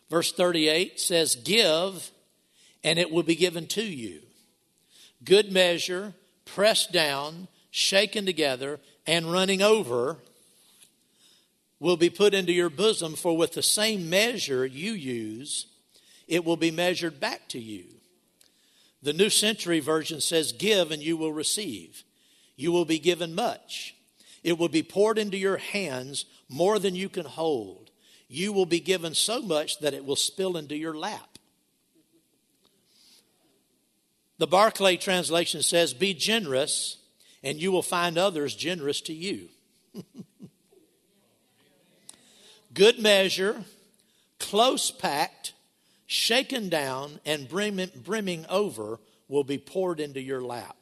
Verse 0.09 0.31
38 0.31 0.99
says, 0.99 1.35
Give, 1.35 2.11
and 2.83 2.97
it 2.97 3.11
will 3.11 3.23
be 3.23 3.35
given 3.35 3.67
to 3.67 3.83
you. 3.83 4.21
Good 5.23 5.51
measure, 5.51 6.13
pressed 6.45 6.91
down, 6.91 7.47
shaken 7.71 8.25
together, 8.25 8.79
and 9.05 9.31
running 9.31 9.61
over 9.61 10.17
will 11.79 11.97
be 11.97 12.09
put 12.09 12.33
into 12.33 12.51
your 12.51 12.69
bosom, 12.69 13.15
for 13.15 13.37
with 13.37 13.53
the 13.53 13.63
same 13.63 14.09
measure 14.09 14.65
you 14.65 14.91
use, 14.91 15.67
it 16.27 16.43
will 16.43 16.57
be 16.57 16.71
measured 16.71 17.19
back 17.19 17.47
to 17.49 17.59
you. 17.59 17.85
The 19.01 19.13
New 19.13 19.29
Century 19.29 19.79
Version 19.79 20.19
says, 20.19 20.51
Give 20.51 20.91
and 20.91 21.01
you 21.01 21.15
will 21.15 21.31
receive. 21.31 22.03
You 22.57 22.71
will 22.73 22.85
be 22.85 22.99
given 22.99 23.33
much. 23.33 23.95
It 24.43 24.57
will 24.57 24.67
be 24.67 24.83
poured 24.83 25.17
into 25.17 25.37
your 25.37 25.57
hands 25.57 26.25
more 26.49 26.79
than 26.79 26.95
you 26.95 27.07
can 27.07 27.25
hold. 27.25 27.88
You 28.29 28.53
will 28.53 28.67
be 28.67 28.79
given 28.79 29.15
so 29.15 29.41
much 29.41 29.79
that 29.79 29.95
it 29.95 30.05
will 30.05 30.15
spill 30.15 30.55
into 30.55 30.77
your 30.77 30.93
lap. 30.93 31.39
The 34.37 34.47
Barclay 34.47 34.97
translation 34.97 35.63
says, 35.63 35.93
Be 35.93 36.13
generous, 36.13 36.97
and 37.43 37.59
you 37.59 37.71
will 37.71 37.81
find 37.81 38.17
others 38.17 38.55
generous 38.55 39.01
to 39.01 39.13
you. 39.13 39.49
Good 42.73 42.99
measure, 42.99 43.65
close 44.39 44.91
packed, 44.91 45.53
shaken 46.05 46.69
down, 46.69 47.19
and 47.25 47.49
brimming 47.49 48.45
over 48.47 48.99
will 49.27 49.43
be 49.43 49.57
poured 49.57 49.99
into 49.99 50.21
your 50.21 50.41
lap. 50.41 50.77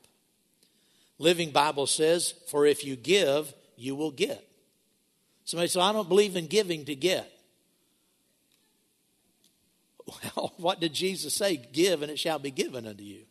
Living 1.18 1.52
Bible 1.52 1.88
says, 1.88 2.34
For 2.50 2.66
if 2.66 2.84
you 2.86 2.98
give, 2.98 3.54
you 3.78 3.96
will 3.96 4.12
get. 4.12 4.48
Somebody 5.46 5.70
said, 5.70 5.82
I 5.82 5.94
don't 5.94 6.10
believe 6.10 6.36
in 6.36 6.48
giving 6.48 6.86
to 6.86 6.96
get. 6.96 7.32
Well, 10.08 10.54
what 10.58 10.80
did 10.80 10.94
Jesus 10.94 11.34
say? 11.34 11.58
Give 11.58 12.02
and 12.02 12.12
it 12.12 12.20
shall 12.20 12.40
be 12.40 12.52
given 12.52 12.88
unto 12.88 13.04
you. 13.04 13.24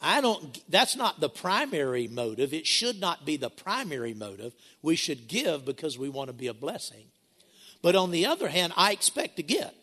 I 0.00 0.20
don't, 0.20 0.60
that's 0.70 0.94
not 0.94 1.20
the 1.20 1.30
primary 1.30 2.06
motive. 2.06 2.52
It 2.52 2.66
should 2.66 3.00
not 3.00 3.24
be 3.24 3.36
the 3.36 3.48
primary 3.48 4.12
motive. 4.12 4.52
We 4.82 4.94
should 4.94 5.26
give 5.26 5.64
because 5.64 5.98
we 5.98 6.10
want 6.10 6.28
to 6.28 6.34
be 6.34 6.48
a 6.48 6.54
blessing. 6.54 7.06
But 7.82 7.96
on 7.96 8.10
the 8.10 8.26
other 8.26 8.48
hand, 8.48 8.74
I 8.76 8.92
expect 8.92 9.36
to 9.36 9.42
get. 9.42 9.74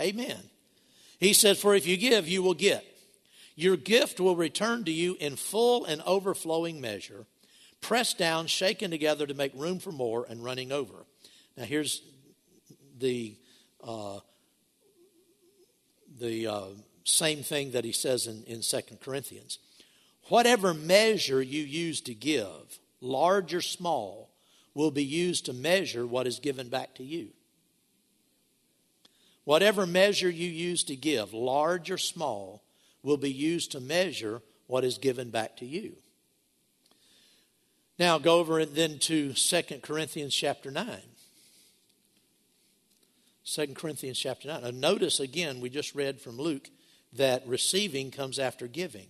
Amen. 0.00 0.38
He 1.18 1.32
says, 1.32 1.60
For 1.60 1.74
if 1.74 1.86
you 1.86 1.96
give, 1.96 2.28
you 2.28 2.42
will 2.42 2.54
get. 2.54 2.84
Your 3.54 3.76
gift 3.76 4.20
will 4.20 4.36
return 4.36 4.84
to 4.84 4.92
you 4.92 5.16
in 5.20 5.36
full 5.36 5.84
and 5.84 6.00
overflowing 6.02 6.80
measure, 6.80 7.26
pressed 7.80 8.18
down, 8.18 8.46
shaken 8.46 8.90
together 8.90 9.26
to 9.26 9.34
make 9.34 9.52
room 9.54 9.78
for 9.78 9.92
more, 9.92 10.26
and 10.28 10.42
running 10.42 10.72
over. 10.72 11.06
Now, 11.56 11.64
here's 11.64 12.02
the 12.98 13.36
uh, 13.82 14.20
the 16.18 16.46
uh, 16.46 16.66
same 17.04 17.42
thing 17.42 17.72
that 17.72 17.84
he 17.84 17.92
says 17.92 18.26
in, 18.26 18.44
in 18.44 18.60
2 18.60 18.80
Corinthians. 19.00 19.58
Whatever 20.28 20.72
measure 20.72 21.42
you 21.42 21.62
use 21.62 22.00
to 22.02 22.14
give, 22.14 22.78
large 23.00 23.54
or 23.54 23.60
small, 23.60 24.30
will 24.74 24.90
be 24.90 25.04
used 25.04 25.46
to 25.46 25.52
measure 25.52 26.06
what 26.06 26.26
is 26.26 26.38
given 26.38 26.68
back 26.68 26.94
to 26.94 27.04
you. 27.04 27.28
Whatever 29.44 29.86
measure 29.86 30.30
you 30.30 30.48
use 30.48 30.84
to 30.84 30.96
give, 30.96 31.34
large 31.34 31.90
or 31.90 31.98
small, 31.98 32.62
will 33.02 33.16
be 33.16 33.32
used 33.32 33.72
to 33.72 33.80
measure 33.80 34.40
what 34.68 34.84
is 34.84 34.98
given 34.98 35.30
back 35.30 35.56
to 35.56 35.66
you. 35.66 35.96
Now 37.98 38.18
go 38.18 38.38
over 38.38 38.60
and 38.60 38.74
then 38.74 38.98
to 39.00 39.32
2 39.32 39.62
Corinthians 39.82 40.34
chapter 40.34 40.70
9. 40.70 40.86
2 43.44 43.68
Corinthians 43.74 44.18
chapter 44.18 44.48
9. 44.48 44.62
Now 44.62 44.70
notice 44.70 45.20
again, 45.20 45.60
we 45.60 45.68
just 45.68 45.94
read 45.94 46.20
from 46.20 46.38
Luke 46.38 46.70
that 47.12 47.46
receiving 47.46 48.10
comes 48.10 48.38
after 48.38 48.66
giving. 48.66 49.08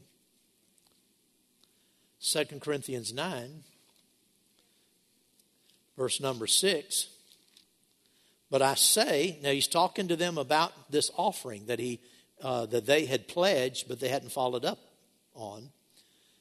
2 2.20 2.44
Corinthians 2.60 3.12
9, 3.12 3.64
verse 5.96 6.20
number 6.20 6.46
6. 6.46 7.08
But 8.50 8.62
I 8.62 8.74
say, 8.74 9.38
now 9.42 9.50
he's 9.50 9.66
talking 9.66 10.08
to 10.08 10.16
them 10.16 10.38
about 10.38 10.90
this 10.90 11.10
offering 11.16 11.66
that 11.66 11.78
he 11.78 12.00
uh, 12.42 12.66
that 12.66 12.86
they 12.86 13.06
had 13.06 13.28
pledged, 13.28 13.88
but 13.88 14.00
they 14.00 14.08
hadn't 14.08 14.32
followed 14.32 14.64
up 14.64 14.80
on. 15.34 15.70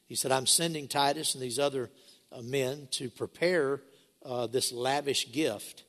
He 0.07 0.15
said, 0.15 0.31
I'm 0.31 0.47
sending 0.47 0.87
Titus 0.87 1.35
and 1.35 1.43
these 1.43 1.59
other 1.59 1.91
uh, 2.31 2.41
men 2.41 2.87
to 2.91 3.09
prepare 3.09 3.81
uh, 4.25 4.47
this 4.47 4.71
lavish 4.71 5.31
gift. 5.31 5.83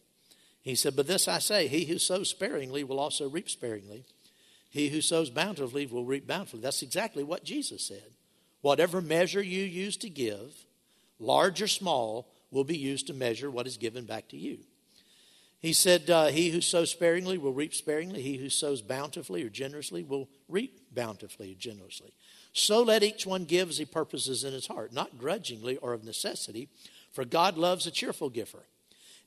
He 0.62 0.76
said, 0.76 0.96
But 0.96 1.06
this 1.06 1.28
I 1.28 1.40
say, 1.40 1.66
he 1.66 1.84
who 1.84 1.98
sows 1.98 2.30
sparingly 2.30 2.84
will 2.84 3.00
also 3.00 3.28
reap 3.28 3.50
sparingly. 3.50 4.04
He 4.70 4.88
who 4.88 5.00
sows 5.00 5.28
bountifully 5.28 5.86
will 5.86 6.04
reap 6.04 6.26
bountifully. 6.26 6.62
That's 6.62 6.82
exactly 6.82 7.24
what 7.24 7.44
Jesus 7.44 7.82
said. 7.82 8.12
Whatever 8.62 9.02
measure 9.02 9.42
you 9.42 9.64
use 9.64 9.96
to 9.98 10.08
give, 10.08 10.54
large 11.18 11.60
or 11.60 11.68
small, 11.68 12.28
will 12.50 12.64
be 12.64 12.78
used 12.78 13.08
to 13.08 13.14
measure 13.14 13.50
what 13.50 13.66
is 13.66 13.76
given 13.76 14.04
back 14.04 14.28
to 14.28 14.36
you. 14.36 14.58
He 15.58 15.72
said, 15.72 16.08
uh, 16.08 16.26
He 16.26 16.50
who 16.50 16.60
sows 16.60 16.90
sparingly 16.90 17.38
will 17.38 17.52
reap 17.52 17.74
sparingly. 17.74 18.22
He 18.22 18.36
who 18.36 18.48
sows 18.48 18.82
bountifully 18.82 19.42
or 19.42 19.48
generously 19.48 20.04
will 20.04 20.28
reap 20.48 20.80
bountifully 20.94 21.52
or 21.52 21.56
generously. 21.56 22.12
So 22.52 22.82
let 22.82 23.02
each 23.02 23.26
one 23.26 23.44
give 23.44 23.70
as 23.70 23.78
he 23.78 23.84
purposes 23.84 24.44
in 24.44 24.52
his 24.52 24.66
heart, 24.66 24.92
not 24.92 25.18
grudgingly 25.18 25.76
or 25.78 25.92
of 25.92 26.04
necessity, 26.04 26.68
for 27.12 27.24
God 27.24 27.56
loves 27.56 27.86
a 27.86 27.90
cheerful 27.90 28.30
giver. 28.30 28.64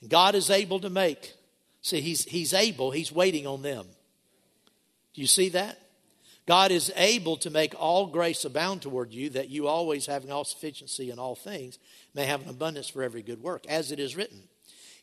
God 0.07 0.35
is 0.35 0.49
able 0.49 0.79
to 0.81 0.89
make. 0.89 1.33
See, 1.81 2.01
he's, 2.01 2.25
he's 2.25 2.53
able, 2.53 2.91
He's 2.91 3.11
waiting 3.11 3.45
on 3.45 3.61
them. 3.61 3.85
Do 5.13 5.21
you 5.21 5.27
see 5.27 5.49
that? 5.49 5.79
God 6.47 6.71
is 6.71 6.91
able 6.95 7.37
to 7.37 7.49
make 7.49 7.73
all 7.77 8.07
grace 8.07 8.45
abound 8.45 8.81
toward 8.81 9.11
you, 9.11 9.29
that 9.31 9.49
you 9.49 9.67
always, 9.67 10.05
having 10.05 10.31
all 10.31 10.43
sufficiency 10.43 11.09
in 11.09 11.17
all 11.17 11.35
things, 11.35 11.79
may 12.13 12.25
have 12.25 12.43
an 12.43 12.49
abundance 12.49 12.89
for 12.89 13.01
every 13.01 13.23
good 13.23 13.41
work, 13.41 13.65
as 13.67 13.91
it 13.91 13.99
is 13.99 14.15
written. 14.15 14.43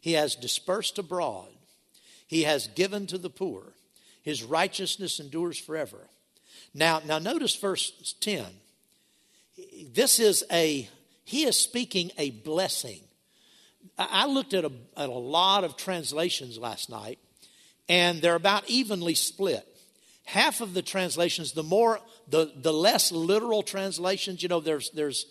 He 0.00 0.12
has 0.12 0.36
dispersed 0.36 0.98
abroad. 0.98 1.48
He 2.26 2.42
has 2.42 2.68
given 2.68 3.06
to 3.08 3.18
the 3.18 3.30
poor. 3.30 3.72
His 4.22 4.44
righteousness 4.44 5.18
endures 5.18 5.58
forever. 5.58 6.08
Now, 6.74 7.00
now 7.04 7.18
notice 7.18 7.54
verse 7.56 8.14
10. 8.20 8.44
This 9.92 10.20
is 10.20 10.44
a, 10.50 10.88
he 11.24 11.44
is 11.44 11.58
speaking 11.58 12.12
a 12.18 12.30
blessing. 12.30 13.00
I 14.10 14.26
looked 14.26 14.54
at 14.54 14.64
a, 14.64 14.72
at 14.96 15.08
a 15.08 15.12
lot 15.12 15.64
of 15.64 15.76
translations 15.76 16.58
last 16.58 16.90
night, 16.90 17.18
and 17.88 18.22
they're 18.22 18.34
about 18.34 18.68
evenly 18.68 19.14
split. 19.14 19.66
Half 20.24 20.60
of 20.60 20.72
the 20.72 20.82
translations, 20.82 21.52
the 21.52 21.62
more, 21.62 22.00
the, 22.28 22.52
the 22.56 22.72
less 22.72 23.12
literal 23.12 23.62
translations, 23.62 24.42
you 24.42 24.48
know, 24.48 24.60
there's, 24.60 24.90
there's 24.90 25.26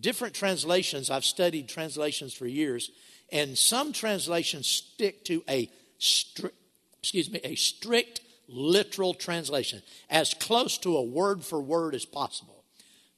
different 0.00 0.34
translations. 0.34 1.10
I've 1.10 1.24
studied 1.24 1.68
translations 1.68 2.32
for 2.32 2.46
years, 2.46 2.90
and 3.30 3.56
some 3.56 3.92
translations 3.92 4.66
stick 4.66 5.24
to 5.26 5.42
a 5.48 5.70
strict, 5.98 6.56
excuse 6.98 7.30
me, 7.30 7.40
a 7.44 7.54
strict 7.54 8.20
literal 8.48 9.14
translation, 9.14 9.82
as 10.10 10.34
close 10.34 10.78
to 10.78 10.96
a 10.96 11.02
word 11.02 11.44
for 11.44 11.60
word 11.60 11.94
as 11.94 12.04
possible. 12.04 12.64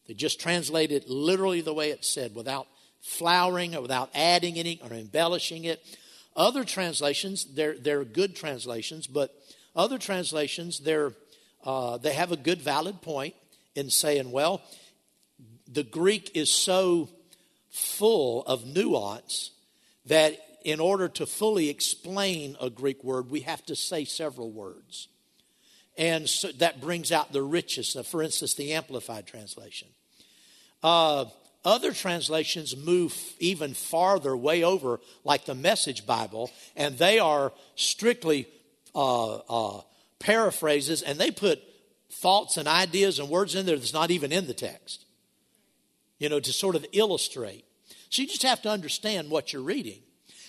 They 0.06 0.14
just 0.14 0.40
translate 0.40 0.92
it 0.92 1.08
literally 1.08 1.60
the 1.60 1.74
way 1.74 1.90
it 1.90 2.04
said, 2.04 2.34
without 2.34 2.66
flowering 3.06 3.74
or 3.74 3.82
without 3.82 4.10
adding 4.14 4.58
any 4.58 4.80
or 4.82 4.92
embellishing 4.92 5.64
it. 5.64 5.82
Other 6.34 6.64
translations, 6.64 7.44
they're, 7.54 7.78
they're 7.78 8.04
good 8.04 8.36
translations, 8.36 9.06
but 9.06 9.34
other 9.74 9.96
translations, 9.96 10.80
they're, 10.80 11.12
uh, 11.64 11.98
they 11.98 12.12
have 12.12 12.32
a 12.32 12.36
good, 12.36 12.60
valid 12.60 13.00
point 13.00 13.34
in 13.74 13.90
saying, 13.90 14.32
well, 14.32 14.60
the 15.66 15.84
Greek 15.84 16.30
is 16.34 16.52
so 16.52 17.08
full 17.70 18.42
of 18.44 18.66
nuance 18.66 19.52
that 20.06 20.38
in 20.64 20.80
order 20.80 21.08
to 21.08 21.26
fully 21.26 21.68
explain 21.68 22.56
a 22.60 22.68
Greek 22.68 23.04
word, 23.04 23.30
we 23.30 23.40
have 23.40 23.64
to 23.66 23.76
say 23.76 24.04
several 24.04 24.50
words. 24.50 25.08
And 25.96 26.28
so 26.28 26.48
that 26.58 26.80
brings 26.80 27.12
out 27.12 27.32
the 27.32 27.42
richest, 27.42 28.04
for 28.06 28.22
instance, 28.22 28.54
the 28.54 28.72
Amplified 28.72 29.26
translation. 29.26 29.88
Uh, 30.82 31.26
other 31.66 31.92
translations 31.92 32.76
move 32.76 33.14
even 33.40 33.74
farther, 33.74 34.36
way 34.36 34.62
over, 34.62 35.00
like 35.24 35.44
the 35.44 35.54
Message 35.54 36.06
Bible, 36.06 36.50
and 36.76 36.96
they 36.96 37.18
are 37.18 37.52
strictly 37.74 38.46
uh, 38.94 39.34
uh, 39.36 39.80
paraphrases, 40.20 41.02
and 41.02 41.18
they 41.18 41.30
put 41.30 41.60
thoughts 42.10 42.56
and 42.56 42.68
ideas 42.68 43.18
and 43.18 43.28
words 43.28 43.54
in 43.54 43.66
there 43.66 43.76
that's 43.76 43.92
not 43.92 44.10
even 44.10 44.32
in 44.32 44.46
the 44.46 44.54
text, 44.54 45.04
you 46.18 46.28
know, 46.28 46.40
to 46.40 46.52
sort 46.52 46.76
of 46.76 46.86
illustrate. 46.92 47.64
So 48.10 48.22
you 48.22 48.28
just 48.28 48.44
have 48.44 48.62
to 48.62 48.70
understand 48.70 49.28
what 49.28 49.52
you're 49.52 49.60
reading. 49.60 49.98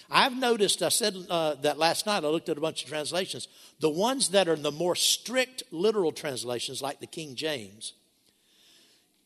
I've 0.10 0.38
noticed, 0.38 0.84
I 0.84 0.90
said 0.90 1.16
uh, 1.30 1.56
that 1.56 1.78
last 1.78 2.06
night, 2.06 2.24
I 2.24 2.28
looked 2.28 2.48
at 2.48 2.58
a 2.58 2.62
bunch 2.62 2.84
of 2.84 2.90
translations. 2.90 3.48
The 3.82 3.90
ones 3.90 4.30
that 4.30 4.48
are 4.48 4.56
the 4.56 4.72
more 4.72 4.96
strict 4.96 5.64
literal 5.72 6.12
translations, 6.12 6.82
like 6.82 7.00
the 7.00 7.08
King 7.08 7.36
James, 7.36 7.94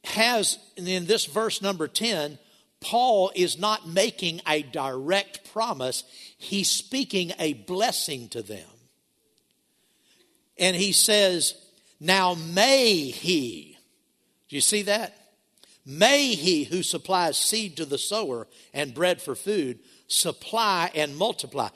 has 0.04 0.58
in 0.76 1.06
this 1.06 1.26
verse 1.26 1.62
number 1.62 1.88
10, 1.88 2.38
Paul 2.80 3.32
is 3.36 3.60
not 3.60 3.88
making 3.88 4.42
a 4.48 4.64
direct 4.64 5.52
promise, 5.54 6.04
he's 6.38 6.70
speaking 6.70 7.32
a 7.38 7.54
blessing 7.54 8.28
to 8.30 8.42
them. 8.42 8.68
And 10.58 10.76
he 10.76 10.92
says, 10.92 11.56
Now 12.00 12.34
may 12.34 12.96
he, 13.12 13.78
do 14.50 14.56
you 14.56 14.62
see 14.62 14.82
that? 14.84 15.16
May 15.86 16.36
he 16.36 16.64
who 16.64 16.84
supplies 16.84 17.38
seed 17.38 17.78
to 17.78 17.86
the 17.86 17.98
sower 17.98 18.48
and 18.74 18.94
bread 18.94 19.22
for 19.22 19.36
food 19.36 19.80
supply 20.08 20.92
and 20.94 21.16
multiply. 21.16 21.70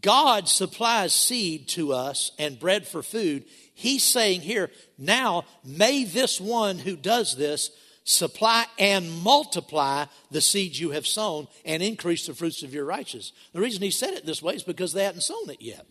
God 0.00 0.48
supplies 0.48 1.12
seed 1.12 1.68
to 1.70 1.92
us 1.92 2.30
and 2.38 2.58
bread 2.58 2.86
for 2.86 3.02
food. 3.02 3.44
He's 3.78 4.02
saying 4.02 4.40
here, 4.40 4.72
now 4.98 5.44
may 5.64 6.02
this 6.02 6.40
one 6.40 6.80
who 6.80 6.96
does 6.96 7.36
this 7.36 7.70
supply 8.02 8.66
and 8.76 9.08
multiply 9.22 10.06
the 10.32 10.40
seeds 10.40 10.80
you 10.80 10.90
have 10.90 11.06
sown 11.06 11.46
and 11.64 11.80
increase 11.80 12.26
the 12.26 12.34
fruits 12.34 12.64
of 12.64 12.74
your 12.74 12.84
righteousness. 12.84 13.32
The 13.52 13.60
reason 13.60 13.80
he 13.80 13.92
said 13.92 14.14
it 14.14 14.26
this 14.26 14.42
way 14.42 14.54
is 14.54 14.64
because 14.64 14.94
they 14.94 15.04
hadn't 15.04 15.20
sown 15.20 15.48
it 15.48 15.62
yet. 15.62 15.86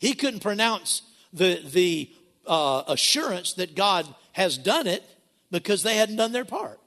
He 0.00 0.12
couldn't 0.12 0.40
pronounce 0.40 1.00
the, 1.32 1.62
the 1.72 2.10
uh, 2.46 2.82
assurance 2.88 3.54
that 3.54 3.74
God 3.74 4.06
has 4.32 4.58
done 4.58 4.86
it 4.86 5.02
because 5.50 5.82
they 5.82 5.96
hadn't 5.96 6.16
done 6.16 6.32
their 6.32 6.44
part. 6.44 6.78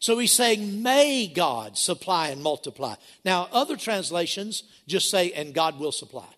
So 0.00 0.18
he's 0.18 0.32
saying, 0.32 0.82
May 0.82 1.28
God 1.28 1.78
supply 1.78 2.28
and 2.28 2.42
multiply. 2.42 2.96
Now, 3.24 3.48
other 3.52 3.78
translations 3.78 4.64
just 4.86 5.08
say, 5.08 5.32
and 5.32 5.54
God 5.54 5.80
will 5.80 5.92
supply. 5.92 6.28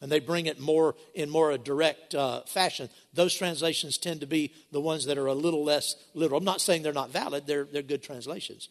And 0.00 0.12
they 0.12 0.20
bring 0.20 0.46
it 0.46 0.60
more 0.60 0.94
in 1.14 1.30
more 1.30 1.50
a 1.50 1.58
direct 1.58 2.14
uh, 2.14 2.42
fashion. 2.42 2.90
Those 3.14 3.34
translations 3.34 3.96
tend 3.96 4.20
to 4.20 4.26
be 4.26 4.52
the 4.70 4.80
ones 4.80 5.06
that 5.06 5.16
are 5.16 5.26
a 5.26 5.34
little 5.34 5.64
less 5.64 5.96
literal. 6.12 6.38
I'm 6.38 6.44
not 6.44 6.60
saying 6.60 6.82
they're 6.82 6.92
not 6.92 7.10
valid, 7.10 7.46
they're, 7.46 7.64
they're 7.64 7.82
good 7.82 8.02
translations. 8.02 8.68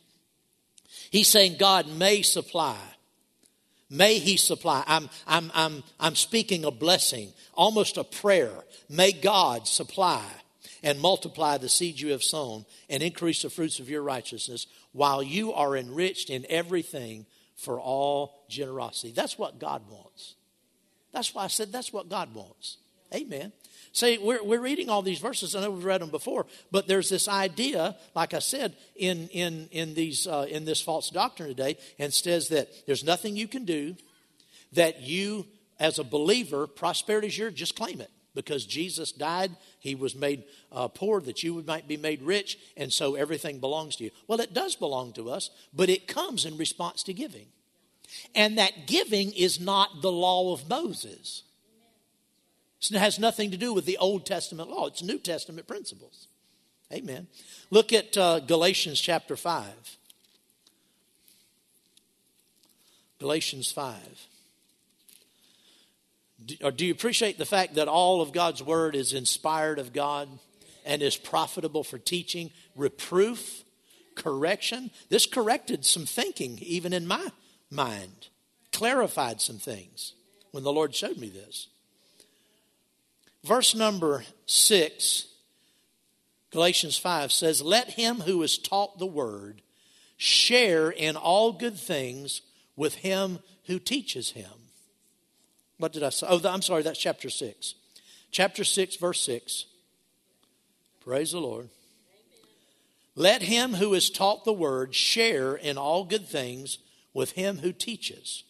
He's 1.10 1.28
saying 1.28 1.58
God 1.58 1.88
may 1.88 2.22
supply. 2.22 2.78
May 3.90 4.20
He 4.20 4.38
supply. 4.38 4.84
I'm, 4.88 5.10
I'm, 5.28 5.52
I'm, 5.54 5.84
I'm 6.00 6.16
speaking 6.16 6.64
a 6.64 6.72
blessing, 6.72 7.30
almost 7.54 7.98
a 7.98 8.04
prayer. 8.04 8.54
May 8.90 9.12
God 9.12 9.68
supply 9.68 10.24
and 10.84 11.00
multiply 11.00 11.58
the 11.58 11.70
seed 11.70 12.00
you 12.00 12.12
have 12.12 12.24
sown 12.24 12.66
and 12.90 13.02
increase 13.02 13.42
the 13.42 13.50
fruits 13.50 13.80
of 13.80 13.90
your 13.90 14.04
righteousness 14.04 14.68
while 14.92 15.24
you 15.24 15.54
are 15.54 15.76
enriched 15.76 16.30
in 16.30 16.46
everything 16.50 17.26
for 17.56 17.80
all 17.80 18.46
generosity. 18.50 19.12
That's 19.12 19.38
what 19.38 19.60
God 19.60 19.82
wants. 19.90 20.36
That's 21.16 21.34
why 21.34 21.46
I 21.46 21.48
said 21.48 21.72
that's 21.72 21.94
what 21.94 22.10
God 22.10 22.36
wants. 22.36 22.76
Amen. 23.14 23.54
See, 23.94 24.18
we're, 24.18 24.44
we're 24.44 24.60
reading 24.60 24.90
all 24.90 25.02
these 25.02 25.20
verses. 25.20 25.56
I 25.56 25.62
know 25.62 25.72
we've 25.72 25.86
read 25.86 26.02
them 26.02 26.10
before, 26.10 26.46
but 26.74 26.90
there's 26.90 27.08
this 27.08 27.30
idea, 27.30 27.96
like 28.14 28.34
I 28.34 28.40
said, 28.40 28.76
in, 28.98 29.30
in, 29.30 29.70
in, 29.72 29.94
these, 29.94 30.28
uh, 30.28 30.46
in 30.50 30.66
this 30.66 30.82
false 30.82 31.10
doctrine 31.10 31.48
today, 31.48 31.78
and 32.00 32.14
says 32.14 32.50
that 32.50 32.68
there's 32.86 33.06
nothing 33.06 33.38
you 33.38 33.48
can 33.48 33.64
do, 33.64 33.96
that 34.74 35.04
you, 35.04 35.48
as 35.80 36.00
a 36.00 36.04
believer, 36.04 36.68
prosperity 36.68 37.28
is 37.28 37.38
yours, 37.38 37.54
just 37.54 37.78
claim 37.78 38.02
it. 38.02 38.12
Because 38.34 38.66
Jesus 38.66 39.14
died, 39.14 39.52
he 39.80 39.96
was 39.96 40.16
made 40.16 40.44
uh, 40.74 40.90
poor 40.90 41.22
that 41.22 41.44
you 41.44 41.64
might 41.66 41.88
be 41.88 41.96
made 41.96 42.22
rich, 42.22 42.60
and 42.76 42.92
so 42.92 43.16
everything 43.16 43.62
belongs 43.62 43.96
to 43.96 44.04
you. 44.04 44.12
Well, 44.28 44.42
it 44.42 44.54
does 44.54 44.76
belong 44.76 45.14
to 45.14 45.30
us, 45.30 45.50
but 45.74 45.88
it 45.88 46.10
comes 46.10 46.44
in 46.44 46.58
response 46.58 47.04
to 47.04 47.14
giving. 47.14 47.46
And 48.34 48.58
that 48.58 48.88
giving 48.88 49.32
is 49.34 49.60
not 49.60 50.02
the 50.02 50.12
law 50.12 50.54
of 50.54 50.70
Moses. 50.70 51.44
It 52.92 52.98
has 52.98 53.18
nothing 53.18 53.52
to 53.52 53.58
do 53.58 53.74
with 53.74 53.86
the 53.86 53.98
Old 53.98 54.26
Testament 54.26 54.70
law, 54.70 54.88
it's 54.88 55.02
New 55.02 55.18
Testament 55.18 55.68
principles. 55.68 56.28
Amen. 56.94 57.28
Look 57.72 57.92
at 57.94 58.16
uh, 58.16 58.40
Galatians 58.42 59.02
chapter 59.02 59.36
5. 59.36 59.98
Galatians 63.20 63.72
5. 63.72 63.96
Do, 66.46 66.56
or 66.64 66.72
do 66.72 66.86
you 66.86 66.92
appreciate 66.92 67.38
the 67.40 67.46
fact 67.46 67.76
that 67.76 67.88
all 67.88 68.22
of 68.22 68.34
God's 68.34 68.62
word 68.62 68.96
is 68.96 69.14
inspired 69.14 69.80
of 69.80 69.94
God 69.94 70.30
and 70.86 71.02
is 71.02 71.18
profitable 71.18 71.84
for 71.84 71.98
teaching, 71.98 72.52
reproof, 72.76 73.64
correction? 74.14 74.92
This 75.10 75.26
corrected 75.26 75.86
some 75.86 76.06
thinking, 76.06 76.60
even 76.62 76.94
in 76.94 77.08
my 77.08 77.32
mind, 77.70 78.30
clarified 78.72 79.42
some 79.42 79.58
things 79.58 80.14
when 80.52 80.64
the 80.64 80.74
Lord 80.74 80.96
showed 80.96 81.18
me 81.18 81.30
this. 81.30 81.68
Verse 83.44 83.76
number 83.76 84.24
six, 84.46 85.28
Galatians 86.52 86.98
5 86.98 87.32
says, 87.32 87.62
Let 87.62 87.92
him 87.92 88.22
who 88.22 88.42
is 88.42 88.58
taught 88.58 88.98
the 88.98 89.06
word 89.06 89.62
share 90.18 90.90
in 90.90 91.16
all 91.16 91.52
good 91.52 91.78
things 91.78 92.42
with 92.76 92.96
him 92.96 93.40
who 93.66 93.80
teaches 93.80 94.32
him. 94.32 94.52
What 95.78 95.94
did 95.94 96.04
I 96.04 96.10
say? 96.10 96.26
Oh, 96.30 96.42
I'm 96.46 96.62
sorry, 96.62 96.82
that's 96.82 97.00
chapter 97.00 97.30
6. 97.30 97.76
Chapter 98.32 98.64
6, 98.64 98.96
verse 98.96 99.22
6. 99.22 99.66
Praise 101.04 101.32
the 101.32 101.40
Lord. 101.40 101.70
Let 103.16 103.44
him 103.44 103.76
who 103.76 103.94
is 103.94 104.10
taught 104.10 104.44
the 104.44 104.54
word 104.54 104.96
share 104.96 105.56
in 105.56 105.78
all 105.78 106.04
good 106.04 106.28
things 106.28 106.80
with 107.16 107.32
him 107.32 107.58
who 107.60 107.72
teaches. 107.72 108.44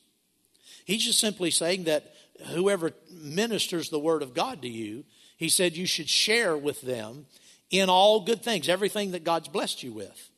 He's 0.84 1.06
just 1.06 1.20
simply 1.20 1.52
saying 1.52 1.86
that 1.86 2.14
whoever 2.48 2.92
ministers 3.10 3.90
the 3.90 4.00
word 4.00 4.22
of 4.22 4.34
God 4.34 4.62
to 4.64 4.68
you, 4.68 5.06
he 5.38 5.48
said 5.48 5.78
you 5.78 5.86
should 5.86 6.10
share 6.10 6.58
with 6.58 6.82
them 6.82 7.28
in 7.70 7.90
all 7.90 8.20
good 8.26 8.42
things, 8.42 8.68
everything 8.68 9.12
that 9.12 9.24
God's 9.24 9.48
blessed 9.48 9.84
you 9.84 9.94
with. 9.94 10.30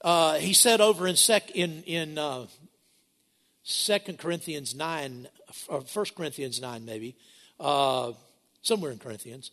Uh, 0.00 0.34
he 0.34 0.52
said 0.52 0.80
over 0.80 1.06
in 1.06 1.16
sec 1.16 1.50
in 1.50 1.82
in 1.84 2.18
uh, 2.18 2.46
Second 3.62 4.18
Corinthians 4.18 4.74
nine, 4.74 5.28
or 5.68 5.82
First 5.82 6.14
Corinthians 6.16 6.60
nine, 6.60 6.84
maybe 6.84 7.14
uh, 7.60 8.12
somewhere 8.62 8.90
in 8.90 8.98
Corinthians. 8.98 9.50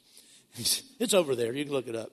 It's 1.00 1.14
over 1.14 1.36
there. 1.36 1.54
You 1.54 1.64
can 1.64 1.74
look 1.74 1.88
it 1.88 1.96
up 1.96 2.12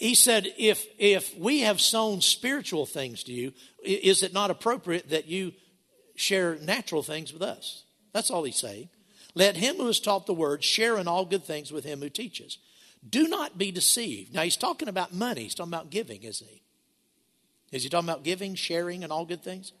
he 0.00 0.14
said, 0.14 0.46
if, 0.56 0.86
if 0.98 1.36
we 1.36 1.60
have 1.60 1.78
sown 1.78 2.22
spiritual 2.22 2.86
things 2.86 3.22
to 3.24 3.32
you, 3.32 3.52
is 3.84 4.22
it 4.22 4.32
not 4.32 4.50
appropriate 4.50 5.10
that 5.10 5.26
you 5.26 5.52
share 6.16 6.56
natural 6.56 7.02
things 7.02 7.34
with 7.34 7.42
us? 7.42 7.84
That's 8.14 8.30
all 8.30 8.42
he's 8.44 8.56
saying. 8.56 8.88
Let 9.34 9.58
him 9.58 9.76
who 9.76 9.86
has 9.88 10.00
taught 10.00 10.24
the 10.24 10.32
word 10.32 10.64
share 10.64 10.96
in 10.96 11.06
all 11.06 11.26
good 11.26 11.44
things 11.44 11.70
with 11.70 11.84
him 11.84 12.00
who 12.00 12.08
teaches. 12.08 12.56
Do 13.06 13.28
not 13.28 13.58
be 13.58 13.70
deceived. 13.70 14.32
Now, 14.32 14.40
he's 14.40 14.56
talking 14.56 14.88
about 14.88 15.12
money. 15.12 15.42
He's 15.42 15.54
talking 15.54 15.72
about 15.72 15.90
giving, 15.90 16.22
isn't 16.22 16.48
he? 16.48 16.62
Is 17.70 17.82
he 17.82 17.90
talking 17.90 18.08
about 18.08 18.24
giving, 18.24 18.54
sharing, 18.54 19.04
and 19.04 19.12
all 19.12 19.26
good 19.26 19.42
things? 19.44 19.72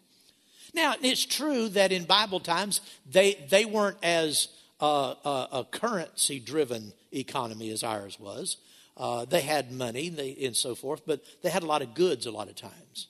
Now, 0.74 0.96
it's 1.00 1.24
true 1.24 1.70
that 1.70 1.92
in 1.92 2.04
Bible 2.04 2.40
times, 2.40 2.82
they, 3.10 3.42
they 3.48 3.64
weren't 3.64 3.96
as 4.02 4.48
uh, 4.82 5.14
uh, 5.24 5.46
a 5.50 5.64
currency 5.64 6.38
driven 6.40 6.92
economy 7.12 7.70
as 7.70 7.82
ours 7.82 8.18
was. 8.18 8.56
Uh, 8.96 9.24
they 9.24 9.40
had 9.40 9.72
money 9.72 10.08
they, 10.08 10.36
and 10.42 10.56
so 10.56 10.74
forth, 10.74 11.02
but 11.06 11.22
they 11.42 11.50
had 11.50 11.62
a 11.62 11.66
lot 11.66 11.82
of 11.82 11.94
goods 11.94 12.26
a 12.26 12.30
lot 12.30 12.48
of 12.48 12.56
times. 12.56 13.08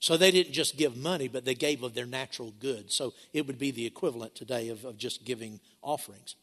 So 0.00 0.16
they 0.16 0.30
didn't 0.30 0.52
just 0.52 0.76
give 0.76 0.96
money, 0.96 1.28
but 1.28 1.44
they 1.44 1.54
gave 1.54 1.82
of 1.82 1.94
their 1.94 2.06
natural 2.06 2.52
goods. 2.60 2.94
So 2.94 3.12
it 3.32 3.46
would 3.46 3.58
be 3.58 3.70
the 3.70 3.86
equivalent 3.86 4.34
today 4.34 4.68
of, 4.68 4.84
of 4.84 4.98
just 4.98 5.24
giving 5.24 5.60
offerings. 5.82 6.36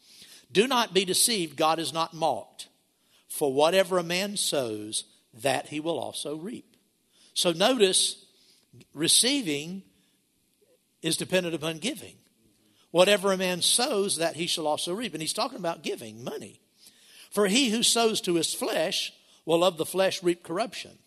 Do 0.52 0.68
not 0.68 0.94
be 0.94 1.06
deceived, 1.06 1.56
God 1.58 1.80
is 1.80 1.94
not 1.94 2.14
mocked. 2.14 2.68
For 3.30 3.52
whatever 3.52 3.98
a 3.98 4.04
man 4.04 4.38
sows, 4.38 5.06
that 5.42 5.68
he 5.68 5.80
will 5.80 5.98
also 5.98 6.36
reap. 6.36 6.76
So 7.34 7.52
notice, 7.52 8.24
receiving 8.94 9.82
is 11.02 11.18
dependent 11.18 11.56
upon 11.56 11.80
giving. 11.80 12.16
Whatever 12.92 13.32
a 13.32 13.38
man 13.38 13.62
sows, 13.64 14.18
that 14.18 14.36
he 14.36 14.46
shall 14.46 14.68
also 14.68 14.94
reap. 14.94 15.14
And 15.14 15.22
he's 15.22 15.34
talking 15.34 15.58
about 15.58 15.82
giving 15.82 16.24
money. 16.24 16.60
For 17.34 17.48
he 17.48 17.72
who 17.72 17.82
sows 17.82 18.22
to 18.22 18.36
his 18.36 18.54
flesh 18.54 19.12
will 19.44 19.64
of 19.64 19.78
the 19.78 19.88
flesh 19.88 20.22
reap 20.22 20.44
corruption, 20.44 21.00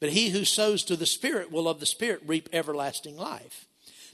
but 0.00 0.10
he 0.10 0.30
who 0.30 0.44
sows 0.44 0.82
to 0.84 0.96
the 0.96 1.06
Spirit 1.06 1.52
will 1.52 1.68
of 1.68 1.78
the 1.78 1.86
Spirit 1.86 2.20
reap 2.26 2.48
everlasting 2.52 3.16
life. 3.16 3.66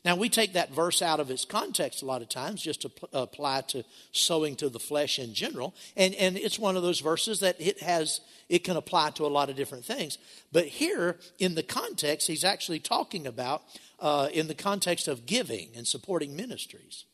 Now, 0.05 0.15
we 0.15 0.29
take 0.29 0.53
that 0.53 0.73
verse 0.73 1.01
out 1.03 1.21
of 1.21 1.31
its 1.31 1.47
context 1.47 2.03
a 2.03 2.07
lot 2.07 2.23
of 2.23 2.29
times 2.29 2.63
just 2.63 2.83
to 2.83 2.91
pl- 2.91 3.09
apply 3.13 3.63
to 3.69 3.83
sowing 4.13 4.57
to 4.57 4.69
the 4.69 4.79
flesh 4.79 5.19
in 5.19 5.35
general. 5.35 5.75
And, 5.97 6.15
and 6.15 6.37
it's 6.37 6.59
one 6.59 6.77
of 6.77 6.83
those 6.83 7.01
verses 7.01 7.41
that 7.41 7.57
it 7.59 7.83
has, 7.83 8.21
it 8.49 8.63
can 8.63 8.77
apply 8.77 9.11
to 9.11 9.27
a 9.27 9.29
lot 9.29 9.51
of 9.51 9.57
different 9.57 9.85
things. 9.85 10.19
But 10.53 10.67
here, 10.67 11.17
in 11.39 11.55
the 11.55 11.63
context, 11.63 12.29
he's 12.29 12.45
actually 12.45 12.79
talking 12.79 13.27
about 13.27 13.63
uh, 13.99 14.29
in 14.33 14.47
the 14.49 14.55
context 14.55 15.09
of 15.09 15.27
giving 15.27 15.71
and 15.75 15.87
supporting 15.87 16.37
ministries. 16.37 17.05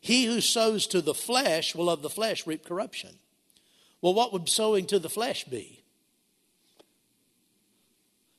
He 0.00 0.24
who 0.24 0.40
sows 0.40 0.86
to 0.88 1.00
the 1.00 1.14
flesh 1.14 1.74
will 1.74 1.90
of 1.90 2.00
the 2.00 2.10
flesh 2.10 2.46
reap 2.46 2.64
corruption. 2.64 3.18
Well, 4.06 4.14
what 4.14 4.32
would 4.32 4.48
sowing 4.48 4.86
to 4.86 5.00
the 5.00 5.08
flesh 5.08 5.42
be? 5.46 5.82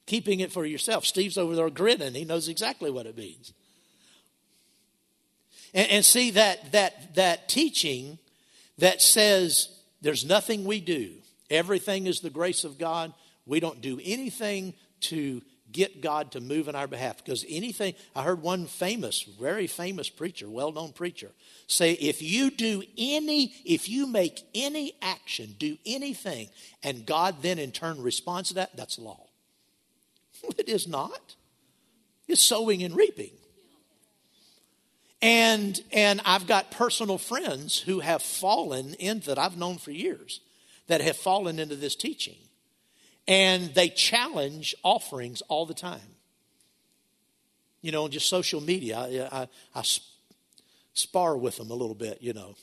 Keeping 0.05 0.39
it 0.39 0.49
for 0.49 0.65
yourself. 0.65 1.05
Steve's 1.05 1.37
over 1.37 1.57
there 1.57 1.69
grinning. 1.69 2.13
He 2.13 2.23
knows 2.23 2.47
exactly 2.47 2.89
what 2.89 3.05
it 3.05 3.17
means. 3.17 3.51
And, 5.73 5.91
and 5.91 6.05
see 6.05 6.31
that 6.31 6.71
that 6.71 7.15
that 7.15 7.49
teaching 7.49 8.17
that 8.77 9.01
says 9.01 9.67
there's 10.01 10.23
nothing 10.23 10.63
we 10.63 10.79
do. 10.79 11.11
Everything 11.49 12.07
is 12.07 12.21
the 12.21 12.29
grace 12.29 12.63
of 12.63 12.77
God. 12.77 13.11
We 13.45 13.59
don't 13.59 13.81
do 13.81 13.99
anything 14.01 14.73
to 15.01 15.41
get 15.77 16.01
God 16.01 16.31
to 16.31 16.41
move 16.41 16.67
in 16.67 16.75
our 16.75 16.87
behalf. 16.87 17.23
Because 17.23 17.45
anything, 17.47 17.93
I 18.15 18.23
heard 18.23 18.41
one 18.41 18.65
famous, 18.65 19.21
very 19.21 19.67
famous 19.67 20.09
preacher, 20.09 20.49
well 20.49 20.71
known 20.71 20.91
preacher, 20.91 21.29
say, 21.67 21.93
if 21.93 22.19
you 22.19 22.49
do 22.49 22.81
any, 22.97 23.53
if 23.63 23.87
you 23.87 24.07
make 24.07 24.41
any 24.55 24.93
action, 25.03 25.55
do 25.59 25.77
anything, 25.85 26.49
and 26.81 27.05
God 27.05 27.43
then 27.43 27.59
in 27.59 27.71
turn 27.71 28.01
responds 28.01 28.49
to 28.49 28.55
that, 28.55 28.75
that's 28.75 28.97
law. 28.97 29.23
It 30.57 30.67
is 30.67 30.87
not. 30.87 31.35
It's 32.27 32.41
sowing 32.41 32.81
and 32.83 32.95
reaping. 32.95 33.31
And, 35.21 35.79
and 35.91 36.21
I've 36.25 36.47
got 36.47 36.71
personal 36.71 37.17
friends 37.17 37.79
who 37.79 37.99
have 37.99 38.21
fallen 38.21 38.95
into 38.95 39.27
that 39.27 39.39
I've 39.39 39.57
known 39.57 39.77
for 39.77 39.91
years 39.91 40.41
that 40.87 41.01
have 41.01 41.17
fallen 41.17 41.59
into 41.59 41.75
this 41.75 41.95
teaching. 41.95 42.37
And 43.27 43.73
they 43.73 43.89
challenge 43.89 44.75
offerings 44.83 45.41
all 45.49 45.65
the 45.65 45.73
time. 45.73 46.15
You 47.81 47.91
know, 47.91 48.07
just 48.07 48.29
social 48.29 48.61
media. 48.61 48.97
I, 48.97 49.41
I, 49.41 49.47
I 49.75 49.83
spar 50.93 51.37
with 51.37 51.57
them 51.57 51.69
a 51.69 51.73
little 51.73 51.95
bit, 51.95 52.19
you 52.21 52.33
know. 52.33 52.55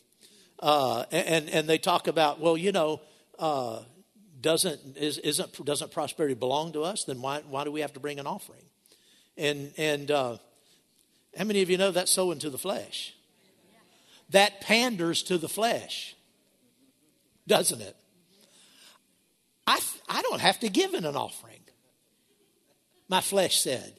Uh, 0.59 1.05
and, 1.12 1.49
and 1.51 1.69
they 1.69 1.79
talk 1.79 2.07
about, 2.07 2.41
well, 2.41 2.57
you 2.57 2.73
know, 2.73 3.01
uh, 3.39 3.81
doesn't, 4.41 4.97
is, 4.97 5.19
isn't, 5.19 5.65
doesn't 5.65 5.91
prosperity 5.91 6.35
belong 6.35 6.73
to 6.73 6.83
us? 6.83 7.05
Then 7.05 7.21
why, 7.21 7.43
why 7.49 7.65
do 7.65 7.73
we 7.73 7.81
have 7.81 7.93
to 7.95 8.01
bring 8.01 8.19
an 8.19 8.27
offering? 8.27 8.65
And, 9.37 9.73
and 9.77 10.11
uh, 10.11 10.37
how 11.37 11.45
many 11.45 11.62
of 11.62 11.71
you 11.71 11.79
know 11.79 11.91
that's 11.91 12.11
sowing 12.11 12.39
to 12.41 12.51
the 12.51 12.59
flesh? 12.59 13.15
That 14.31 14.61
panders 14.61 15.23
to 15.25 15.39
the 15.39 15.49
flesh, 15.49 16.15
doesn't 17.47 17.81
it? 17.81 17.97
I, 19.67 19.81
I 20.09 20.23
don't 20.23 20.41
have 20.41 20.61
to 20.61 20.69
give 20.69 20.95
in 20.95 21.05
an 21.05 21.17
offering. 21.17 21.61
My 23.09 23.21
flesh 23.21 23.61
said. 23.61 23.95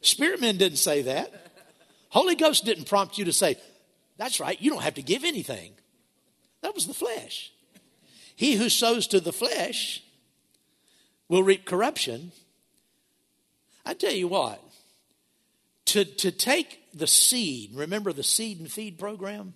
Spirit 0.00 0.40
men 0.40 0.56
didn't 0.56 0.78
say 0.78 1.02
that. 1.02 1.32
Holy 2.08 2.34
Ghost 2.34 2.64
didn't 2.64 2.84
prompt 2.84 3.18
you 3.18 3.24
to 3.26 3.32
say, 3.32 3.56
that's 4.18 4.40
right, 4.40 4.60
you 4.60 4.70
don't 4.70 4.82
have 4.82 4.94
to 4.94 5.02
give 5.02 5.24
anything. 5.24 5.72
That 6.60 6.74
was 6.74 6.86
the 6.86 6.94
flesh. 6.94 7.52
He 8.36 8.56
who 8.56 8.68
sows 8.68 9.06
to 9.08 9.20
the 9.20 9.32
flesh 9.32 10.02
will 11.28 11.42
reap 11.42 11.64
corruption. 11.64 12.32
I 13.86 13.94
tell 13.94 14.12
you 14.12 14.28
what, 14.28 14.62
to, 15.86 16.04
to 16.04 16.30
take 16.30 16.80
the 16.92 17.06
seed, 17.06 17.70
remember 17.74 18.12
the 18.12 18.22
seed 18.22 18.60
and 18.60 18.70
feed 18.70 18.98
program? 18.98 19.54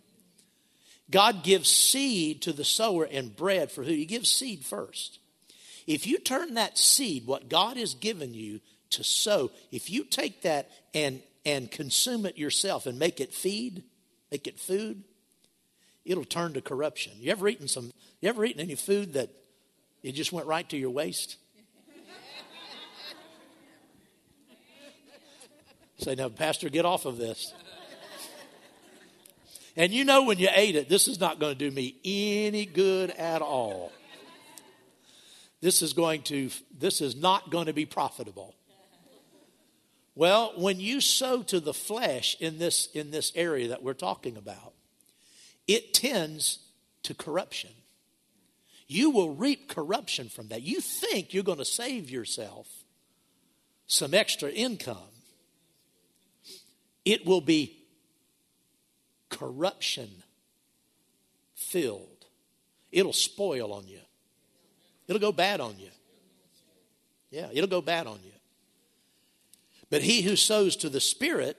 God 1.11 1.45
gives 1.45 1.71
seed 1.71 2.43
to 2.43 2.53
the 2.53 2.65
sower 2.65 3.05
and 3.05 3.35
bread 3.35 3.71
for 3.71 3.85
who? 3.85 3.93
He 3.93 4.07
gives 4.07 4.31
seed 4.31 4.65
first. 4.65 5.21
If 5.87 6.07
you 6.07 6.19
turn 6.19 6.55
that 6.55 6.79
seed, 6.79 7.27
what 7.27 7.49
God 7.49 7.77
has 7.77 7.95
given 7.95 8.35
you 8.35 8.61
to 8.91 9.05
sow, 9.05 9.53
if 9.71 9.89
you 9.89 10.05
take 10.05 10.43
that 10.43 10.69
and, 10.95 11.23
and 11.45 11.71
consume 11.71 12.27
it 12.27 12.37
yourself 12.37 12.87
and 12.87 12.99
make 12.99 13.21
it 13.21 13.33
feed, 13.33 13.85
make 14.33 14.49
it 14.49 14.59
food, 14.59 15.05
it'll 16.05 16.25
turn 16.25 16.55
to 16.55 16.61
corruption. 16.61 17.13
You 17.19 17.31
ever 17.31 17.47
eaten 17.47 17.69
some, 17.69 17.93
you 18.21 18.29
ever 18.29 18.45
eaten 18.45 18.61
any 18.61 18.75
food 18.75 19.13
that 19.13 19.31
it 20.03 20.13
just 20.13 20.33
went 20.33 20.49
right 20.49 20.69
to 20.71 20.77
your 20.77 20.91
waist? 20.91 21.37
Say, 25.99 26.17
now, 26.17 26.31
Pastor, 26.31 26.69
get 26.69 26.85
off 26.85 27.07
of 27.07 27.17
this. 27.17 27.55
And 29.77 29.93
you 29.93 30.05
know 30.05 30.25
when 30.25 30.39
you 30.39 30.49
ate 30.55 30.75
it, 30.75 30.89
this 30.89 31.07
is 31.07 31.21
not 31.21 31.39
going 31.39 31.53
to 31.53 31.59
do 31.59 31.71
me 31.71 31.97
any 32.05 32.65
good 32.65 33.11
at 33.11 33.43
all. 33.43 33.93
This 35.61 35.83
is 35.83 35.93
going 35.93 36.23
to, 36.25 36.51
this 36.79 37.01
is 37.01 37.15
not 37.15 37.51
going 37.51 37.67
to 37.67 37.73
be 37.73 37.85
profitable. 37.87 38.55
Well, 40.15 40.55
when 40.57 40.81
you 40.81 41.03
sow 41.03 41.43
to 41.43 41.61
the 41.61 41.75
flesh 41.75 42.37
in 42.41 42.59
this, 42.59 42.89
in 42.95 43.11
this 43.11 43.33
area 43.35 43.69
that 43.69 43.83
we're 43.83 43.93
talking 43.93 44.39
about, 44.39 44.73
it 45.69 45.93
tends 45.93 46.59
to 47.03 47.13
corruption. 47.13 47.71
You 48.89 49.11
will 49.11 49.35
reap 49.35 49.69
corruption 49.69 50.31
from 50.31 50.49
that. 50.49 50.63
You 50.63 50.81
think 50.81 51.35
you're 51.35 51.43
going 51.43 51.59
to 51.59 51.65
save 51.67 52.09
yourself 52.09 52.67
some 53.87 54.15
extra 54.15 54.51
income. 54.51 54.97
It 57.05 57.27
will 57.27 57.41
be 57.41 57.77
corruption 59.29 60.11
filled. 61.55 62.27
It'll 62.93 63.13
spoil 63.13 63.73
on 63.73 63.87
you. 63.89 64.01
It'll 65.09 65.21
go 65.21 65.33
bad 65.33 65.61
on 65.61 65.79
you. 65.79 65.91
Yeah, 67.31 67.49
it'll 67.53 67.69
go 67.69 67.83
bad 67.83 68.07
on 68.07 68.19
you. 68.25 68.33
But 69.91 70.03
he 70.03 70.23
who 70.23 70.37
sows 70.37 70.77
to 70.77 70.89
the 70.89 71.01
Spirit 71.01 71.57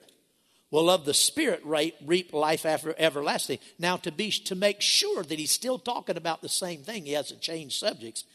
will 0.70 0.90
of 0.90 1.06
the 1.06 1.14
Spirit 1.14 1.62
reap 1.66 2.34
life 2.34 2.66
after 2.66 2.94
everlasting. 2.98 3.60
Now, 3.80 3.98
to 3.98 4.12
be 4.12 4.32
to 4.32 4.56
make 4.56 4.82
sure 4.82 5.24
that 5.24 5.40
he's 5.40 5.52
still 5.52 5.80
talking 5.80 6.18
about 6.18 6.42
the 6.42 6.50
same 6.50 6.82
thing, 6.82 7.06
he 7.06 7.14
hasn't 7.14 7.42
changed 7.42 7.80
subjects. 7.80 8.26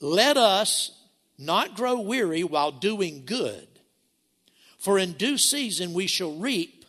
Let 0.00 0.36
us 0.36 1.00
not 1.38 1.76
grow 1.76 2.00
weary 2.00 2.42
while 2.42 2.72
doing 2.72 3.24
good, 3.24 3.68
for 4.78 4.98
in 4.98 5.12
due 5.12 5.38
season 5.38 5.94
we 5.94 6.06
shall 6.06 6.36
reap 6.36 6.83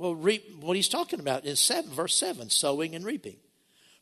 well, 0.00 0.14
reap 0.14 0.62
what 0.62 0.76
he's 0.76 0.88
talking 0.88 1.20
about 1.20 1.44
is 1.44 1.60
seven, 1.60 1.90
verse 1.90 2.16
7 2.16 2.48
sowing 2.48 2.94
and 2.94 3.04
reaping. 3.04 3.36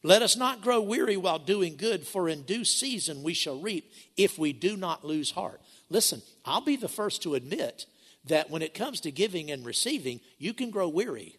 Let 0.05 0.23
us 0.23 0.37
not 0.37 0.63
grow 0.63 0.81
weary 0.81 1.17
while 1.17 1.41
doing 1.41 1.77
good, 1.77 2.07
for 2.07 2.29
in 2.29 2.43
due 2.43 2.65
season 2.65 3.25
we 3.25 3.35
shall 3.35 3.59
reap 3.59 3.91
if 4.17 4.39
we 4.39 4.53
do 4.53 4.77
not 4.77 5.05
lose 5.05 5.33
heart. 5.33 5.61
Listen, 5.91 6.23
I'll 6.45 6.61
be 6.61 6.77
the 6.77 6.89
first 6.89 7.23
to 7.25 7.35
admit 7.35 7.87
that 8.27 8.49
when 8.49 8.63
it 8.63 8.75
comes 8.75 9.01
to 9.01 9.11
giving 9.11 9.51
and 9.51 9.67
receiving, 9.67 10.21
you 10.39 10.55
can 10.55 10.71
grow 10.71 10.89
weary. 10.89 11.37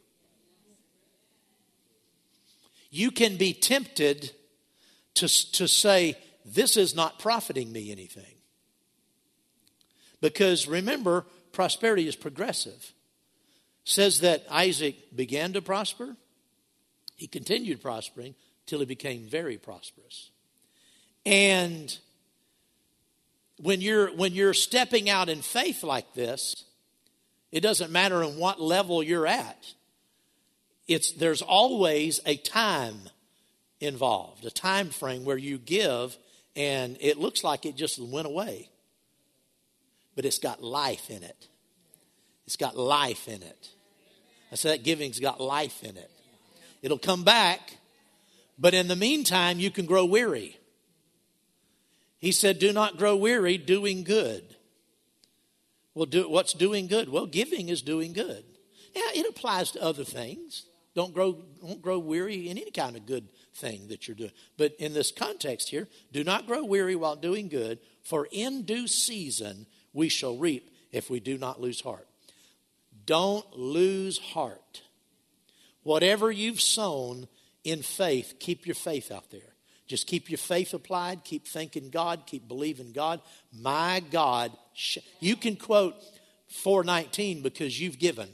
You 2.92 3.12
can 3.12 3.38
be 3.38 3.54
tempted 3.54 4.32
to, 5.16 5.52
to 5.54 5.68
say, 5.70 6.18
This 6.44 6.76
is 6.76 6.94
not 6.94 7.18
profiting 7.18 7.72
me 7.72 7.94
anything. 7.94 8.36
Because 10.20 10.68
remember, 10.68 11.26
prosperity 11.54 12.10
is 12.10 12.18
progressive 12.18 12.94
says 13.90 14.20
that 14.20 14.46
Isaac 14.52 15.16
began 15.16 15.54
to 15.54 15.62
prosper. 15.62 16.16
He 17.16 17.28
continued 17.28 17.82
prospering 17.82 18.36
till 18.68 18.80
he 18.80 18.86
became 18.86 19.26
very 19.26 19.58
prosperous. 19.58 20.30
And 21.26 21.98
when 23.58 23.82
you're 23.82 24.16
when 24.16 24.34
you're 24.34 24.54
stepping 24.54 25.10
out 25.10 25.28
in 25.28 25.42
faith 25.42 25.84
like 25.84 26.14
this, 26.14 26.66
it 27.52 27.62
doesn't 27.62 27.92
matter 27.92 28.22
in 28.24 28.38
what 28.38 28.62
level 28.62 29.02
you're 29.02 29.28
at. 29.28 29.74
It's 30.88 31.12
there's 31.12 31.42
always 31.42 32.20
a 32.26 32.38
time 32.38 33.10
involved, 33.80 34.46
a 34.46 34.52
time 34.52 34.90
frame 34.92 35.26
where 35.26 35.38
you 35.38 35.58
give 35.58 36.16
and 36.56 36.96
it 37.00 37.18
looks 37.18 37.44
like 37.44 37.66
it 37.66 37.76
just 37.76 38.00
went 38.00 38.28
away. 38.28 38.70
But 40.16 40.26
it's 40.26 40.40
got 40.40 40.64
life 40.64 41.10
in 41.10 41.24
it. 41.24 41.48
It's 42.46 42.56
got 42.56 42.78
life 42.78 43.28
in 43.28 43.42
it. 43.42 43.70
I 44.52 44.56
said 44.56 44.72
that 44.72 44.84
giving's 44.84 45.20
got 45.20 45.40
life 45.40 45.84
in 45.84 45.98
it. 45.98 46.12
It'll 46.82 46.98
come 46.98 47.24
back, 47.24 47.78
but 48.58 48.74
in 48.74 48.88
the 48.88 48.96
meantime, 48.96 49.60
you 49.60 49.70
can 49.70 49.86
grow 49.86 50.06
weary. 50.06 50.58
He 52.20 52.32
said, 52.32 52.60
Do 52.60 52.74
not 52.74 52.98
grow 52.98 53.16
weary 53.16 53.58
doing 53.58 54.04
good. 54.04 54.56
Well, 55.94 56.06
do, 56.06 56.30
what's 56.30 56.54
doing 56.54 56.88
good? 56.88 57.10
Well, 57.10 57.26
giving 57.26 57.70
is 57.70 57.82
doing 57.82 58.14
good. 58.14 58.44
Now, 58.96 59.02
it 59.14 59.30
applies 59.30 59.72
to 59.72 59.84
other 59.84 60.04
things. 60.04 60.66
Don't 60.96 61.14
grow, 61.14 61.44
don't 61.62 61.82
grow 61.82 62.00
weary 62.00 62.50
in 62.50 62.58
any 62.58 62.72
kind 62.72 62.96
of 62.96 63.06
good 63.06 63.30
thing 63.54 63.88
that 63.88 64.08
you're 64.08 64.16
doing. 64.16 64.32
But 64.58 64.76
in 64.80 64.94
this 64.94 65.12
context 65.12 65.70
here, 65.70 65.88
do 66.12 66.24
not 66.24 66.48
grow 66.48 66.64
weary 66.64 66.96
while 66.96 67.16
doing 67.16 67.48
good, 67.48 67.80
for 68.04 68.28
in 68.32 68.64
due 68.64 68.88
season 68.88 69.66
we 69.94 70.10
shall 70.10 70.36
reap 70.36 70.70
if 70.92 71.10
we 71.10 71.20
do 71.20 71.38
not 71.38 71.62
lose 71.62 71.82
heart. 71.82 72.08
Don't 73.10 73.58
lose 73.58 74.20
heart. 74.20 74.84
Whatever 75.82 76.32
you've 76.32 76.62
sown 76.62 77.28
in 77.64 77.82
faith, 77.82 78.36
keep 78.40 78.68
your 78.68 78.76
faith 78.76 79.12
out 79.12 79.32
there. 79.32 79.56
Just 79.88 80.06
keep 80.06 80.30
your 80.30 80.38
faith 80.38 80.76
applied, 80.76 81.24
keep 81.24 81.48
thanking 81.48 81.90
God, 81.90 82.28
keep 82.28 82.48
believing 82.48 82.92
God. 82.92 83.20
My 83.52 84.04
God, 84.12 84.52
you 85.20 85.36
can 85.36 85.56
quote 85.56 85.96
419 86.50 87.42
because 87.42 87.82
you've 87.82 87.98
given. 87.98 88.30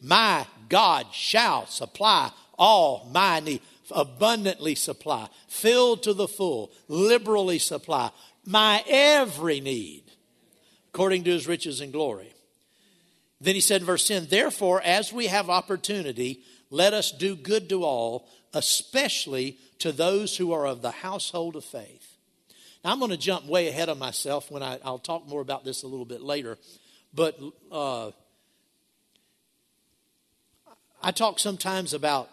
My 0.00 0.46
God 0.68 1.06
shall 1.10 1.66
supply 1.66 2.30
all 2.56 3.10
my 3.12 3.40
need, 3.40 3.60
abundantly 3.90 4.76
supply, 4.76 5.28
filled 5.48 6.04
to 6.04 6.14
the 6.14 6.28
full, 6.28 6.70
liberally 6.86 7.58
supply 7.58 8.12
my 8.46 8.84
every 8.86 9.58
need, 9.58 10.04
according 10.94 11.24
to 11.24 11.32
his 11.32 11.48
riches 11.48 11.80
and 11.80 11.92
glory. 11.92 12.32
Then 13.40 13.54
he 13.54 13.60
said 13.60 13.80
in 13.80 13.86
verse 13.86 14.06
10, 14.06 14.26
Therefore, 14.28 14.82
as 14.82 15.12
we 15.12 15.26
have 15.26 15.48
opportunity, 15.48 16.42
let 16.70 16.92
us 16.92 17.10
do 17.10 17.34
good 17.34 17.68
to 17.70 17.84
all, 17.84 18.28
especially 18.52 19.58
to 19.78 19.92
those 19.92 20.36
who 20.36 20.52
are 20.52 20.66
of 20.66 20.82
the 20.82 20.90
household 20.90 21.56
of 21.56 21.64
faith. 21.64 22.16
Now, 22.84 22.92
I'm 22.92 22.98
going 22.98 23.10
to 23.10 23.16
jump 23.16 23.46
way 23.46 23.68
ahead 23.68 23.88
of 23.88 23.98
myself 23.98 24.50
when 24.50 24.62
I, 24.62 24.78
will 24.84 24.98
talk 24.98 25.26
more 25.26 25.40
about 25.40 25.64
this 25.64 25.82
a 25.82 25.86
little 25.86 26.04
bit 26.04 26.22
later. 26.22 26.58
But 27.14 27.38
uh, 27.72 28.10
I 31.02 31.10
talk 31.10 31.38
sometimes 31.38 31.92
about, 31.94 32.30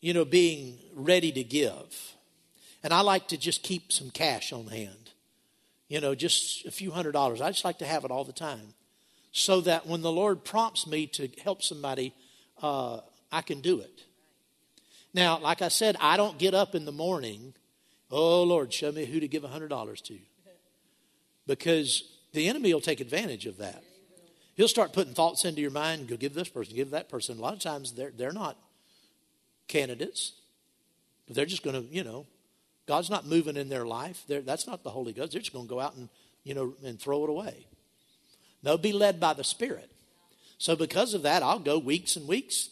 you 0.00 0.14
know, 0.14 0.24
being 0.24 0.78
ready 0.94 1.32
to 1.32 1.44
give. 1.44 2.14
And 2.82 2.92
I 2.92 3.00
like 3.00 3.28
to 3.28 3.36
just 3.36 3.62
keep 3.62 3.92
some 3.92 4.10
cash 4.10 4.52
on 4.52 4.68
hand. 4.68 5.10
You 5.88 6.00
know, 6.00 6.14
just 6.14 6.66
a 6.66 6.70
few 6.70 6.90
hundred 6.90 7.12
dollars. 7.12 7.40
I 7.40 7.50
just 7.50 7.64
like 7.64 7.78
to 7.78 7.86
have 7.86 8.04
it 8.04 8.10
all 8.10 8.24
the 8.24 8.32
time. 8.32 8.74
So 9.36 9.60
that 9.60 9.86
when 9.86 10.00
the 10.00 10.10
Lord 10.10 10.44
prompts 10.44 10.86
me 10.86 11.06
to 11.08 11.28
help 11.44 11.62
somebody, 11.62 12.14
uh, 12.62 13.00
I 13.30 13.42
can 13.42 13.60
do 13.60 13.80
it. 13.80 14.04
Now, 15.12 15.38
like 15.38 15.60
I 15.60 15.68
said, 15.68 15.94
I 16.00 16.16
don't 16.16 16.38
get 16.38 16.54
up 16.54 16.74
in 16.74 16.86
the 16.86 16.92
morning, 16.92 17.52
oh 18.10 18.44
Lord, 18.44 18.72
show 18.72 18.90
me 18.90 19.04
who 19.04 19.20
to 19.20 19.28
give 19.28 19.42
$100 19.42 20.02
to. 20.04 20.18
Because 21.46 22.04
the 22.32 22.48
enemy 22.48 22.72
will 22.72 22.80
take 22.80 23.00
advantage 23.00 23.44
of 23.44 23.58
that. 23.58 23.84
He'll 24.54 24.68
start 24.68 24.94
putting 24.94 25.12
thoughts 25.12 25.44
into 25.44 25.60
your 25.60 25.70
mind, 25.70 26.08
go 26.08 26.16
give 26.16 26.32
this 26.32 26.48
person, 26.48 26.74
give 26.74 26.92
that 26.92 27.10
person. 27.10 27.36
A 27.36 27.42
lot 27.42 27.52
of 27.52 27.60
times 27.60 27.92
they're, 27.92 28.12
they're 28.16 28.32
not 28.32 28.56
candidates, 29.68 30.32
they're 31.28 31.44
just 31.44 31.62
going 31.62 31.76
to, 31.76 31.94
you 31.94 32.04
know, 32.04 32.24
God's 32.86 33.10
not 33.10 33.26
moving 33.26 33.58
in 33.58 33.68
their 33.68 33.84
life. 33.84 34.24
They're, 34.26 34.40
that's 34.40 34.66
not 34.66 34.82
the 34.82 34.90
Holy 34.90 35.12
Ghost. 35.12 35.32
They're 35.32 35.42
just 35.42 35.52
going 35.52 35.66
to 35.66 35.70
go 35.70 35.80
out 35.80 35.94
and, 35.94 36.08
you 36.42 36.54
know, 36.54 36.72
and 36.82 36.98
throw 36.98 37.24
it 37.24 37.28
away. 37.28 37.66
No, 38.62 38.76
be 38.76 38.92
led 38.92 39.20
by 39.20 39.34
the 39.34 39.44
Spirit. 39.44 39.90
So 40.58 40.76
because 40.76 41.14
of 41.14 41.22
that, 41.22 41.42
I'll 41.42 41.58
go 41.58 41.78
weeks 41.78 42.16
and 42.16 42.26
weeks. 42.26 42.70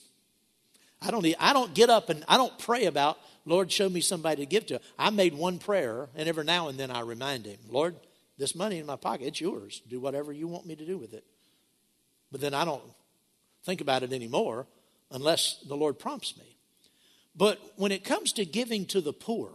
I 1.02 1.10
don't, 1.10 1.26
I 1.38 1.52
don't 1.52 1.74
get 1.74 1.90
up 1.90 2.08
and 2.08 2.24
I 2.26 2.36
don't 2.36 2.58
pray 2.58 2.86
about, 2.86 3.18
Lord, 3.44 3.70
show 3.70 3.88
me 3.88 4.00
somebody 4.00 4.42
to 4.42 4.46
give 4.46 4.66
to. 4.66 4.80
I 4.98 5.10
made 5.10 5.34
one 5.34 5.58
prayer, 5.58 6.08
and 6.14 6.28
every 6.28 6.44
now 6.44 6.68
and 6.68 6.78
then 6.78 6.90
I 6.90 7.00
remind 7.00 7.44
him, 7.44 7.58
Lord, 7.68 7.94
this 8.38 8.54
money 8.54 8.78
in 8.78 8.86
my 8.86 8.96
pocket, 8.96 9.26
it's 9.26 9.40
yours. 9.40 9.82
Do 9.88 10.00
whatever 10.00 10.32
you 10.32 10.48
want 10.48 10.66
me 10.66 10.74
to 10.76 10.86
do 10.86 10.96
with 10.96 11.12
it. 11.12 11.24
But 12.32 12.40
then 12.40 12.54
I 12.54 12.64
don't 12.64 12.82
think 13.64 13.80
about 13.80 14.02
it 14.02 14.12
anymore 14.12 14.66
unless 15.10 15.58
the 15.68 15.76
Lord 15.76 15.98
prompts 15.98 16.36
me. 16.36 16.56
But 17.36 17.60
when 17.76 17.92
it 17.92 18.04
comes 18.04 18.32
to 18.34 18.44
giving 18.44 18.86
to 18.86 19.00
the 19.00 19.12
poor, 19.12 19.52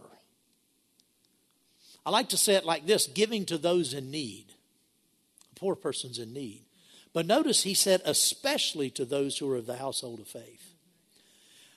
I 2.06 2.10
like 2.10 2.30
to 2.30 2.36
say 2.36 2.54
it 2.54 2.64
like 2.64 2.86
this 2.86 3.06
giving 3.06 3.44
to 3.46 3.58
those 3.58 3.92
in 3.92 4.10
need. 4.10 4.49
Poor 5.60 5.76
person's 5.76 6.18
in 6.18 6.32
need. 6.32 6.62
But 7.12 7.26
notice 7.26 7.62
he 7.62 7.74
said, 7.74 8.00
especially 8.04 8.88
to 8.90 9.04
those 9.04 9.36
who 9.36 9.50
are 9.52 9.56
of 9.56 9.66
the 9.66 9.76
household 9.76 10.20
of 10.20 10.26
faith. 10.26 10.74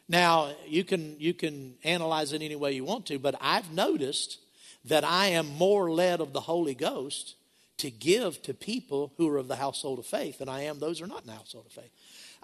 Now, 0.08 0.52
you 0.66 0.84
can, 0.84 1.20
you 1.20 1.34
can 1.34 1.76
analyze 1.84 2.34
it 2.34 2.42
any 2.42 2.56
way 2.56 2.72
you 2.72 2.86
want 2.86 3.06
to, 3.08 3.20
but 3.20 3.36
I've 3.42 3.72
noticed 3.74 4.40
that 4.86 5.04
I 5.04 5.28
am 5.28 5.48
more 5.48 5.92
led 5.92 6.22
of 6.22 6.34
the 6.34 6.42
Holy 6.42 6.76
Ghost 6.76 7.36
to 7.78 7.92
give 7.92 8.42
to 8.44 8.54
people 8.54 9.12
who 9.18 9.28
are 9.30 9.38
of 9.38 9.48
the 9.48 9.56
household 9.56 10.00
of 10.00 10.06
faith 10.06 10.38
than 10.38 10.50
I 10.50 10.64
am 10.64 10.80
those 10.80 11.00
who 11.00 11.06
are 11.06 11.10
not 11.10 11.22
in 11.22 11.28
the 11.28 11.34
household 11.34 11.66
of 11.66 11.72
faith. 11.72 11.92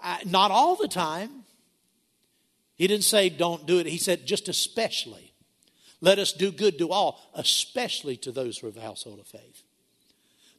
I, 0.00 0.20
not 0.26 0.50
all 0.50 0.76
the 0.76 0.88
time. 0.88 1.44
He 2.76 2.86
didn't 2.86 3.04
say 3.04 3.28
don't 3.28 3.66
do 3.66 3.78
it. 3.78 3.86
He 3.86 3.98
said 3.98 4.26
just 4.26 4.48
especially. 4.48 5.32
Let 6.00 6.18
us 6.18 6.32
do 6.32 6.50
good 6.50 6.78
to 6.78 6.90
all, 6.90 7.20
especially 7.34 8.16
to 8.18 8.32
those 8.32 8.58
who 8.58 8.66
are 8.66 8.70
of 8.70 8.74
the 8.74 8.80
household 8.80 9.20
of 9.20 9.26
faith. 9.26 9.62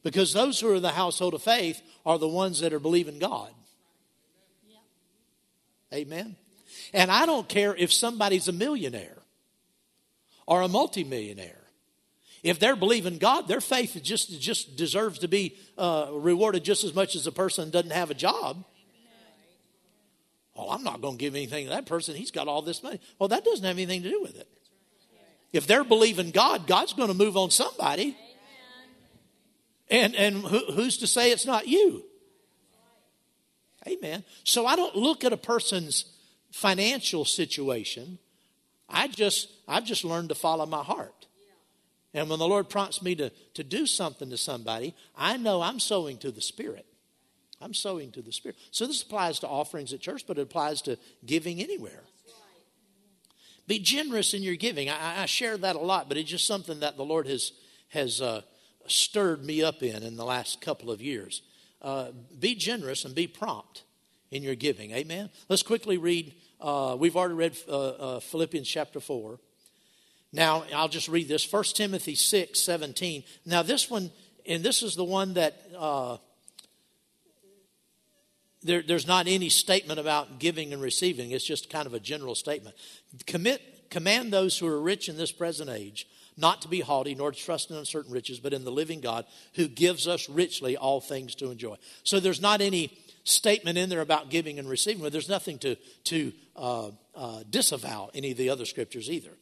Because 0.02 0.32
those 0.32 0.58
who 0.60 0.68
are 0.68 0.74
in 0.74 0.82
the 0.82 0.90
household 0.90 1.34
of 1.34 1.42
faith 1.42 1.80
are 2.04 2.18
the 2.18 2.28
ones 2.28 2.60
that 2.60 2.72
are 2.72 2.80
believing 2.80 3.18
God. 3.18 3.50
Amen. 5.92 6.36
And 6.92 7.10
I 7.10 7.26
don't 7.26 7.48
care 7.48 7.74
if 7.76 7.92
somebody's 7.92 8.48
a 8.48 8.52
millionaire 8.52 9.18
or 10.46 10.62
a 10.62 10.68
multimillionaire. 10.68 11.58
If 12.42 12.58
they're 12.58 12.76
believing 12.76 13.18
God, 13.18 13.46
their 13.46 13.60
faith 13.60 13.98
just, 14.02 14.40
just 14.40 14.76
deserves 14.76 15.20
to 15.20 15.28
be 15.28 15.56
uh, 15.78 16.08
rewarded 16.10 16.64
just 16.64 16.82
as 16.82 16.94
much 16.94 17.14
as 17.14 17.26
a 17.26 17.32
person 17.32 17.70
doesn't 17.70 17.92
have 17.92 18.10
a 18.10 18.14
job. 18.14 18.64
Well, 20.56 20.70
I'm 20.70 20.82
not 20.82 21.00
going 21.00 21.16
to 21.16 21.20
give 21.20 21.34
anything 21.34 21.66
to 21.66 21.70
that 21.70 21.86
person. 21.86 22.14
He's 22.14 22.30
got 22.30 22.48
all 22.48 22.60
this 22.62 22.82
money. 22.82 23.00
Well, 23.18 23.28
that 23.28 23.44
doesn't 23.44 23.64
have 23.64 23.76
anything 23.76 24.02
to 24.02 24.10
do 24.10 24.20
with 24.20 24.36
it. 24.36 24.48
If 25.52 25.66
they're 25.66 25.84
believing 25.84 26.30
God, 26.30 26.66
God's 26.66 26.94
going 26.94 27.08
to 27.08 27.14
move 27.14 27.36
on 27.36 27.50
somebody. 27.50 28.16
And, 29.92 30.16
and 30.16 30.36
who, 30.36 30.58
who's 30.72 30.96
to 30.98 31.06
say 31.06 31.30
it's 31.30 31.44
not 31.44 31.68
you? 31.68 32.04
Amen. 33.86 34.24
So 34.42 34.64
I 34.64 34.74
don't 34.74 34.96
look 34.96 35.22
at 35.22 35.34
a 35.34 35.36
person's 35.36 36.06
financial 36.50 37.26
situation. 37.26 38.18
I 38.88 39.08
just, 39.08 39.50
I've 39.68 39.84
just 39.84 40.02
learned 40.02 40.30
to 40.30 40.34
follow 40.34 40.64
my 40.64 40.82
heart. 40.82 41.26
And 42.14 42.30
when 42.30 42.38
the 42.38 42.48
Lord 42.48 42.70
prompts 42.70 43.02
me 43.02 43.14
to, 43.16 43.30
to 43.52 43.62
do 43.62 43.84
something 43.86 44.30
to 44.30 44.38
somebody, 44.38 44.94
I 45.14 45.36
know 45.36 45.60
I'm 45.60 45.78
sowing 45.78 46.16
to 46.18 46.30
the 46.30 46.40
Spirit. 46.40 46.86
I'm 47.60 47.74
sowing 47.74 48.12
to 48.12 48.22
the 48.22 48.32
Spirit. 48.32 48.56
So 48.70 48.86
this 48.86 49.02
applies 49.02 49.40
to 49.40 49.48
offerings 49.48 49.92
at 49.92 50.00
church, 50.00 50.26
but 50.26 50.38
it 50.38 50.42
applies 50.42 50.80
to 50.82 50.96
giving 51.26 51.60
anywhere. 51.60 52.02
Be 53.66 53.78
generous 53.78 54.32
in 54.32 54.42
your 54.42 54.56
giving. 54.56 54.88
I, 54.88 55.22
I 55.22 55.26
share 55.26 55.58
that 55.58 55.76
a 55.76 55.80
lot, 55.80 56.08
but 56.08 56.16
it's 56.16 56.30
just 56.30 56.46
something 56.46 56.80
that 56.80 56.96
the 56.96 57.04
Lord 57.04 57.26
has, 57.26 57.52
has 57.88 58.22
uh, 58.22 58.42
stirred 58.86 59.44
me 59.44 59.62
up 59.62 59.82
in 59.82 60.02
in 60.02 60.16
the 60.16 60.24
last 60.24 60.60
couple 60.60 60.90
of 60.90 61.00
years. 61.00 61.42
Uh, 61.80 62.12
be 62.38 62.54
generous 62.54 63.04
and 63.04 63.14
be 63.14 63.26
prompt 63.26 63.82
in 64.30 64.42
your 64.42 64.54
giving. 64.54 64.92
Amen. 64.92 65.30
Let's 65.48 65.62
quickly 65.62 65.98
read. 65.98 66.34
Uh, 66.60 66.96
we've 66.98 67.16
already 67.16 67.34
read 67.34 67.56
uh, 67.68 67.88
uh, 67.88 68.20
Philippians 68.20 68.68
chapter 68.68 69.00
4. 69.00 69.38
Now, 70.32 70.64
I'll 70.74 70.88
just 70.88 71.08
read 71.08 71.28
this 71.28 71.50
1 71.50 71.64
Timothy 71.74 72.14
6 72.14 72.58
17. 72.58 73.24
Now, 73.44 73.62
this 73.62 73.90
one, 73.90 74.10
and 74.46 74.62
this 74.62 74.82
is 74.82 74.94
the 74.94 75.04
one 75.04 75.34
that 75.34 75.60
uh, 75.76 76.16
there, 78.62 78.82
there's 78.82 79.06
not 79.06 79.26
any 79.26 79.48
statement 79.48 79.98
about 79.98 80.38
giving 80.38 80.72
and 80.72 80.80
receiving. 80.80 81.32
It's 81.32 81.44
just 81.44 81.68
kind 81.68 81.86
of 81.86 81.94
a 81.94 82.00
general 82.00 82.34
statement. 82.34 82.76
Commit, 83.26 83.90
command 83.90 84.32
those 84.32 84.56
who 84.58 84.66
are 84.66 84.80
rich 84.80 85.08
in 85.08 85.16
this 85.16 85.32
present 85.32 85.68
age 85.68 86.06
not 86.36 86.62
to 86.62 86.68
be 86.68 86.80
haughty, 86.80 87.14
nor 87.14 87.30
to 87.30 87.38
trust 87.38 87.70
in 87.70 87.76
uncertain 87.76 88.12
riches, 88.12 88.40
but 88.40 88.52
in 88.52 88.64
the 88.64 88.72
living 88.72 89.00
God 89.00 89.26
who 89.54 89.68
gives 89.68 90.08
us 90.08 90.28
richly 90.28 90.76
all 90.76 91.00
things 91.00 91.34
to 91.36 91.50
enjoy. 91.50 91.76
So 92.04 92.20
there's 92.20 92.40
not 92.40 92.60
any 92.60 92.98
statement 93.24 93.78
in 93.78 93.88
there 93.88 94.00
about 94.00 94.30
giving 94.30 94.58
and 94.58 94.68
receiving, 94.68 95.02
but 95.02 95.12
there's 95.12 95.28
nothing 95.28 95.58
to, 95.58 95.76
to 96.04 96.32
uh, 96.56 96.90
uh, 97.14 97.42
disavow 97.48 98.10
any 98.14 98.32
of 98.32 98.38
the 98.38 98.50
other 98.50 98.64
scriptures 98.64 99.10
either. 99.10 99.32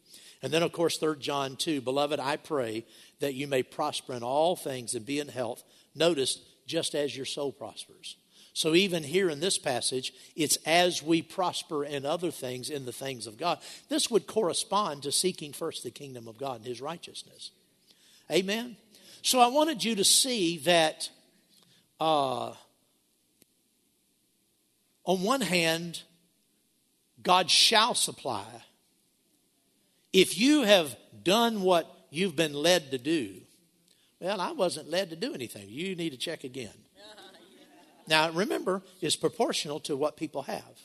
And 0.43 0.53
then, 0.53 0.63
of 0.63 0.73
course, 0.73 0.97
3 0.97 1.17
John 1.19 1.57
2 1.57 1.81
Beloved, 1.81 2.19
I 2.19 2.37
pray 2.37 2.85
that 3.21 3.35
you 3.35 3.47
may 3.47 3.63
prosper 3.63 4.15
in 4.15 4.23
all 4.23 4.57
things 4.57 4.95
and 4.95 5.05
be 5.05 5.19
in 5.19 5.29
health. 5.29 5.63
Notice, 5.95 6.39
just 6.67 6.95
as 6.95 7.17
your 7.17 7.27
soul 7.27 7.53
prospers. 7.53 8.17
So, 8.53 8.75
even 8.75 9.05
here 9.05 9.31
in 9.31 9.41
this 9.41 9.59
passage, 9.59 10.13
it's 10.35 10.57
as 10.67 11.03
we 11.03 11.23
prosper 11.23 11.85
in 11.85 12.05
other 12.05 12.31
things, 12.31 12.69
in 12.69 12.85
the 12.85 12.93
things 12.93 13.27
of 13.27 13.39
God. 13.39 13.59
This 13.89 14.11
would 14.11 14.27
correspond 14.27 15.05
to 15.05 15.13
seeking 15.13 15.53
first 15.53 15.83
the 15.83 15.91
kingdom 15.91 16.27
of 16.27 16.37
God 16.37 16.57
and 16.57 16.67
his 16.67 16.81
righteousness. 16.81 17.53
Amen? 18.31 18.77
So, 19.23 19.41
I 19.41 19.47
wanted 19.47 19.85
you 19.85 19.95
to 19.95 20.05
see 20.05 20.59
that 20.59 21.11
uh, 22.01 22.55
on 25.05 25.23
one 25.23 25.43
hand, 25.43 26.03
God 27.23 27.51
shall 27.51 27.95
supply 27.95 28.45
if 30.13 30.39
you 30.39 30.63
have 30.63 30.97
done 31.23 31.63
what 31.63 31.87
you've 32.11 32.37
been 32.37 32.55
led 32.55 32.91
to 32.91 32.99
do, 32.99 33.35
well, 34.19 34.41
I 34.41 34.53
wasn't 34.53 34.91
led 34.91 35.11
to 35.11 35.17
do 35.17 35.35
anything. 35.35 35.69
You 35.69 35.95
need 35.95 36.11
to 36.11 36.19
check 36.19 36.45
again. 36.45 36.75
Now, 38.09 38.31
remember, 38.31 38.83
it's 39.01 39.17
proportional 39.17 39.81
to 39.81 39.97
what 39.97 40.17
people 40.17 40.43
have. 40.43 40.81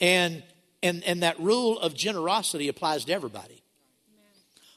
And, 0.00 0.42
and, 0.82 1.02
and 1.04 1.22
that 1.22 1.38
rule 1.40 1.78
of 1.78 1.94
generosity 1.94 2.68
applies 2.68 3.04
to 3.06 3.12
everybody. 3.12 3.62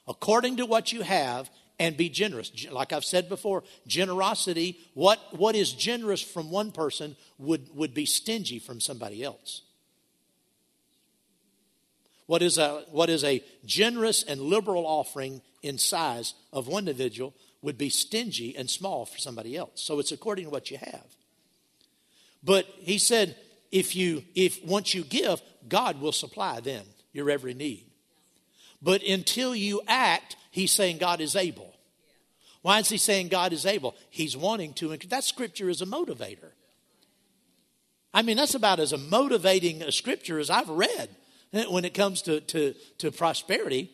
According 0.07 0.57
to 0.57 0.65
what 0.65 0.91
you 0.91 1.01
have, 1.01 1.49
and 1.79 1.95
be 1.95 2.09
generous. 2.09 2.51
Like 2.69 2.91
I've 2.91 3.05
said 3.05 3.29
before, 3.29 3.63
generosity, 3.87 4.77
what, 4.93 5.17
what 5.31 5.55
is 5.55 5.71
generous 5.71 6.21
from 6.21 6.51
one 6.51 6.71
person 6.71 7.15
would, 7.37 7.73
would 7.73 7.93
be 7.93 8.05
stingy 8.05 8.59
from 8.59 8.81
somebody 8.81 9.23
else. 9.23 9.61
What 12.25 12.43
is, 12.43 12.57
a, 12.57 12.83
what 12.91 13.09
is 13.09 13.23
a 13.23 13.43
generous 13.65 14.23
and 14.23 14.41
liberal 14.41 14.85
offering 14.85 15.41
in 15.63 15.77
size 15.77 16.33
of 16.53 16.67
one 16.67 16.87
individual 16.87 17.33
would 17.61 17.77
be 17.77 17.89
stingy 17.89 18.55
and 18.55 18.69
small 18.69 19.05
for 19.05 19.17
somebody 19.17 19.55
else. 19.57 19.81
So 19.81 19.99
it's 19.99 20.11
according 20.11 20.45
to 20.45 20.51
what 20.51 20.69
you 20.69 20.77
have. 20.77 21.05
But 22.43 22.65
he 22.79 22.97
said, 22.97 23.35
if 23.71 23.95
you, 23.95 24.23
if 24.35 24.63
once 24.65 24.93
you 24.93 25.03
give, 25.03 25.41
God 25.67 26.01
will 26.01 26.11
supply 26.11 26.59
then 26.59 26.83
your 27.13 27.29
every 27.29 27.53
need. 27.53 27.85
But 28.81 29.03
until 29.03 29.55
you 29.55 29.81
act, 29.87 30.35
he's 30.51 30.71
saying 30.71 30.97
God 30.99 31.21
is 31.21 31.35
able. 31.35 31.73
Why 32.61 32.79
is 32.79 32.89
he 32.89 32.97
saying 32.97 33.29
God 33.29 33.53
is 33.53 33.65
able? 33.65 33.95
He's 34.09 34.35
wanting 34.35 34.73
to. 34.75 34.95
That 35.07 35.23
scripture 35.23 35.69
is 35.69 35.81
a 35.81 35.85
motivator. 35.85 36.51
I 38.13 38.21
mean, 38.21 38.37
that's 38.37 38.55
about 38.55 38.79
as 38.79 38.91
a 38.91 38.97
motivating 38.97 39.81
a 39.81 39.91
scripture 39.91 40.39
as 40.39 40.49
I've 40.49 40.69
read 40.69 41.09
when 41.51 41.85
it 41.85 41.93
comes 41.93 42.21
to, 42.23 42.41
to, 42.41 42.73
to 42.99 43.11
prosperity, 43.11 43.91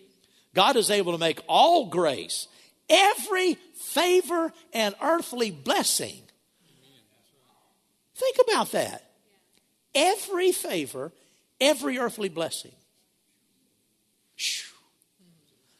God 0.53 0.75
is 0.77 0.89
able 0.89 1.11
to 1.11 1.17
make 1.17 1.41
all 1.47 1.87
grace, 1.87 2.47
every 2.89 3.55
favor 3.75 4.53
and 4.73 4.95
earthly 5.01 5.51
blessing. 5.51 6.21
Think 8.15 8.37
about 8.47 8.71
that. 8.71 9.03
Every 9.93 10.51
favor, 10.51 11.11
every 11.59 11.97
earthly 11.97 12.29
blessing. 12.29 12.71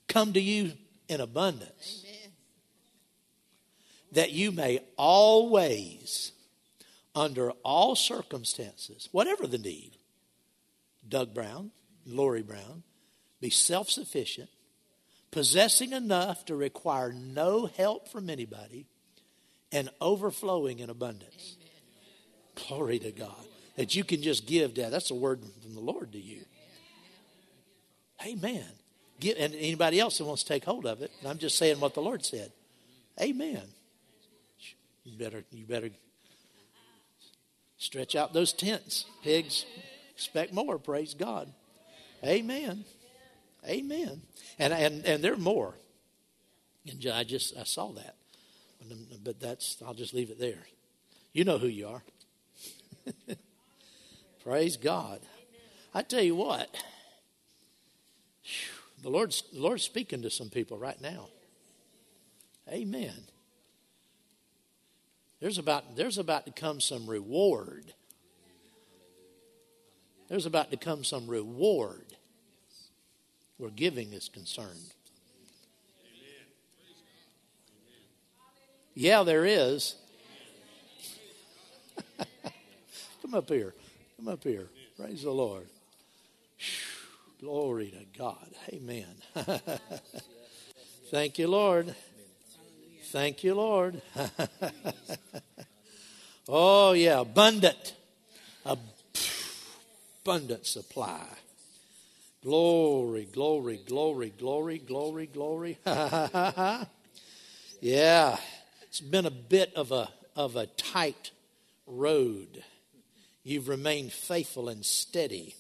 Come 0.07 0.33
to 0.33 0.39
you 0.39 0.73
in 1.07 1.21
abundance. 1.21 2.05
That 4.11 4.31
you 4.31 4.51
may 4.51 4.79
always 4.97 6.31
under 7.13 7.51
all 7.63 7.95
circumstances, 7.95 9.09
whatever 9.11 9.47
the 9.47 9.57
need, 9.57 9.91
Doug 11.07 11.33
Brown, 11.33 11.71
Lori 12.05 12.43
Brown, 12.43 12.83
be 13.41 13.49
self 13.49 13.89
sufficient, 13.89 14.49
possessing 15.31 15.93
enough 15.93 16.45
to 16.45 16.55
require 16.55 17.11
no 17.11 17.65
help 17.65 18.07
from 18.09 18.29
anybody, 18.29 18.87
and 19.71 19.89
overflowing 19.99 20.79
in 20.79 20.89
abundance. 20.89 21.57
Amen. 21.57 21.64
Glory 22.55 22.99
to 22.99 23.11
God. 23.11 23.45
That 23.75 23.95
you 23.95 24.03
can 24.03 24.21
just 24.21 24.45
give 24.45 24.75
that. 24.75 24.91
That's 24.91 25.11
a 25.11 25.15
word 25.15 25.41
from 25.61 25.73
the 25.73 25.81
Lord 25.81 26.13
to 26.13 26.19
you. 26.19 26.41
Amen. 28.25 28.65
Give, 29.19 29.37
and 29.37 29.53
anybody 29.53 29.99
else 29.99 30.17
that 30.17 30.25
wants 30.25 30.43
to 30.43 30.49
take 30.49 30.65
hold 30.65 30.85
of 30.85 31.01
it, 31.01 31.11
I'm 31.25 31.37
just 31.37 31.57
saying 31.57 31.79
what 31.79 31.93
the 31.93 32.01
Lord 32.01 32.23
said. 32.23 32.51
Amen. 33.21 33.61
You 35.03 35.17
better, 35.17 35.43
you 35.51 35.65
better 35.65 35.89
stretch 37.77 38.15
out 38.15 38.33
those 38.33 38.53
tents, 38.53 39.05
pigs. 39.23 39.65
Expect 40.15 40.53
more. 40.53 40.79
Praise 40.79 41.13
God. 41.13 41.51
Amen. 42.23 42.85
Amen. 43.67 44.21
And 44.57 44.73
and 44.73 45.05
and 45.05 45.23
there 45.23 45.33
are 45.33 45.37
more. 45.37 45.75
And 46.89 47.05
I 47.07 47.23
just 47.23 47.57
I 47.57 47.63
saw 47.63 47.91
that, 47.93 48.15
but 49.23 49.39
that's 49.39 49.77
I'll 49.85 49.93
just 49.93 50.13
leave 50.13 50.29
it 50.29 50.39
there. 50.39 50.67
You 51.33 51.43
know 51.43 51.57
who 51.57 51.67
you 51.67 51.87
are. 51.87 52.03
Praise 54.43 54.77
God. 54.77 55.21
I 55.93 56.01
tell 56.01 56.21
you 56.21 56.35
what, 56.35 56.75
the 59.01 59.09
Lord's 59.09 59.43
the 59.53 59.61
Lord's 59.61 59.83
speaking 59.83 60.21
to 60.23 60.29
some 60.29 60.49
people 60.49 60.77
right 60.77 60.99
now. 61.01 61.29
Amen. 62.69 63.13
There's 65.39 65.57
about 65.57 65.95
there's 65.95 66.17
about 66.17 66.45
to 66.45 66.51
come 66.51 66.81
some 66.81 67.07
reward. 67.07 67.93
There's 70.27 70.45
about 70.45 70.71
to 70.71 70.77
come 70.77 71.03
some 71.03 71.27
reward 71.27 72.15
where 73.57 73.69
giving 73.69 74.13
is 74.13 74.27
concerned. 74.27 74.93
Yeah, 78.95 79.23
there 79.23 79.45
is. 79.45 79.95
Come 83.25 83.33
up 83.33 83.49
here. 83.49 83.73
Come 84.17 84.27
up 84.27 84.43
here. 84.43 84.67
Praise 84.95 85.23
the 85.23 85.31
Lord. 85.31 85.65
Glory 87.41 87.89
to 87.89 88.19
God. 88.19 88.51
Amen. 88.71 89.07
Thank 91.09 91.39
you, 91.39 91.47
Lord. 91.47 91.95
Thank 93.05 93.43
you, 93.43 93.55
Lord. 93.55 93.99
oh, 96.47 96.91
yeah, 96.91 97.21
abundant. 97.21 97.95
Abundant 98.63 98.83
supply. 100.67 101.25
Glory, 102.43 103.27
glory, 103.33 103.79
glory, 103.87 104.33
glory, 104.37 104.77
glory, 104.77 105.25
glory. 105.25 105.79
yeah, 107.81 108.37
it's 108.83 109.01
been 109.01 109.25
a 109.25 109.31
bit 109.31 109.73
of 109.73 109.91
a, 109.91 110.09
of 110.35 110.55
a 110.55 110.67
tight 110.67 111.31
road. 111.87 112.63
You've 113.47 113.69
remained 113.69 114.11
faithful 114.11 114.69
and 114.69 114.83
steady. 114.83 115.53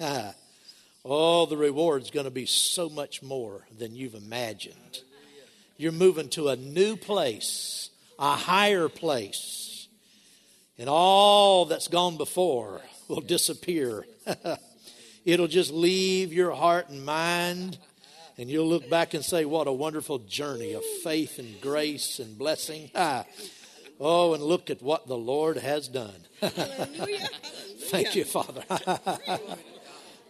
oh, 0.00 1.46
the 1.46 1.56
reward's 1.56 2.12
going 2.12 2.24
to 2.24 2.30
be 2.30 2.46
so 2.46 2.88
much 2.88 3.20
more 3.20 3.66
than 3.76 3.96
you've 3.96 4.14
imagined. 4.14 5.00
You're 5.76 5.90
moving 5.90 6.28
to 6.30 6.50
a 6.50 6.56
new 6.56 6.96
place, 6.96 7.90
a 8.16 8.36
higher 8.36 8.88
place. 8.88 9.88
And 10.78 10.88
all 10.88 11.64
that's 11.64 11.88
gone 11.88 12.16
before 12.16 12.80
will 13.08 13.22
disappear. 13.22 14.06
It'll 15.24 15.48
just 15.48 15.72
leave 15.72 16.32
your 16.32 16.52
heart 16.52 16.90
and 16.90 17.04
mind, 17.04 17.76
and 18.38 18.48
you'll 18.48 18.68
look 18.68 18.88
back 18.88 19.14
and 19.14 19.24
say, 19.24 19.44
What 19.44 19.66
a 19.66 19.72
wonderful 19.72 20.20
journey 20.20 20.74
of 20.74 20.84
faith 21.02 21.40
and 21.40 21.60
grace 21.60 22.20
and 22.20 22.38
blessing. 22.38 22.88
Ah. 22.94 23.24
Oh, 23.98 24.34
and 24.34 24.42
look 24.42 24.70
at 24.70 24.82
what 24.82 25.06
the 25.06 25.16
Lord 25.16 25.56
has 25.56 25.88
done. 25.88 26.14
Thank 26.40 28.14
you, 28.14 28.24
Father. 28.24 28.62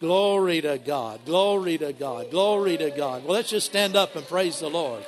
Glory 0.00 0.60
to 0.60 0.78
God. 0.78 1.24
Glory 1.24 1.78
to 1.78 1.92
God. 1.92 2.30
Glory 2.30 2.76
to 2.76 2.90
God. 2.90 3.24
Well, 3.24 3.34
let's 3.34 3.50
just 3.50 3.66
stand 3.66 3.96
up 3.96 4.14
and 4.14 4.26
praise 4.26 4.60
the 4.60 4.68
Lord. 4.68 5.04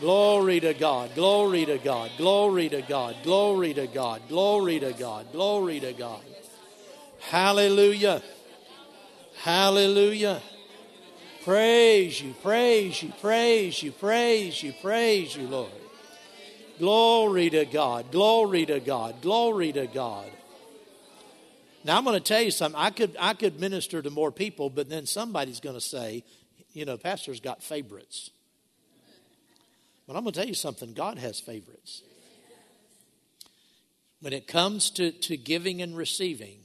Glory 0.00 0.60
to 0.60 0.74
God. 0.74 1.14
Glory 1.14 1.64
to 1.64 1.78
God. 1.78 2.10
Glory 2.18 2.68
to 2.68 2.82
God. 2.82 3.16
Glory 3.22 3.74
to 3.74 3.86
God. 3.86 4.22
Glory 4.28 4.80
to 4.80 4.92
God. 4.92 5.32
Glory 5.32 5.80
to 5.80 5.92
God. 5.92 6.22
Hallelujah. 7.20 8.22
Hallelujah. 9.42 10.42
Praise 11.44 12.20
you, 12.20 12.34
praise 12.42 13.02
you, 13.02 13.12
praise 13.20 13.82
you, 13.82 13.92
praise 13.92 14.62
you, 14.62 14.72
praise 14.82 15.36
you, 15.36 15.46
Lord. 15.46 15.70
Glory 16.78 17.50
to 17.50 17.64
God, 17.64 18.12
glory 18.12 18.66
to 18.66 18.80
God, 18.80 19.20
glory 19.20 19.72
to 19.72 19.86
God. 19.86 20.30
Now 21.84 21.96
I'm 21.96 22.04
going 22.04 22.16
to 22.16 22.22
tell 22.22 22.42
you 22.42 22.50
something. 22.50 22.80
I 22.80 22.90
could 22.90 23.16
I 23.18 23.34
could 23.34 23.60
minister 23.60 24.02
to 24.02 24.10
more 24.10 24.30
people, 24.30 24.70
but 24.70 24.88
then 24.88 25.06
somebody's 25.06 25.60
going 25.60 25.74
to 25.74 25.80
say, 25.80 26.24
you 26.72 26.84
know, 26.84 26.96
pastor's 26.96 27.40
got 27.40 27.62
favorites. 27.62 28.30
But 30.06 30.16
I'm 30.16 30.22
going 30.22 30.32
to 30.32 30.40
tell 30.40 30.48
you 30.48 30.54
something. 30.54 30.94
God 30.94 31.18
has 31.18 31.38
favorites. 31.38 32.02
When 34.20 34.32
it 34.32 34.46
comes 34.46 34.90
to, 34.92 35.12
to 35.12 35.36
giving 35.36 35.80
and 35.82 35.96
receiving, 35.96 36.60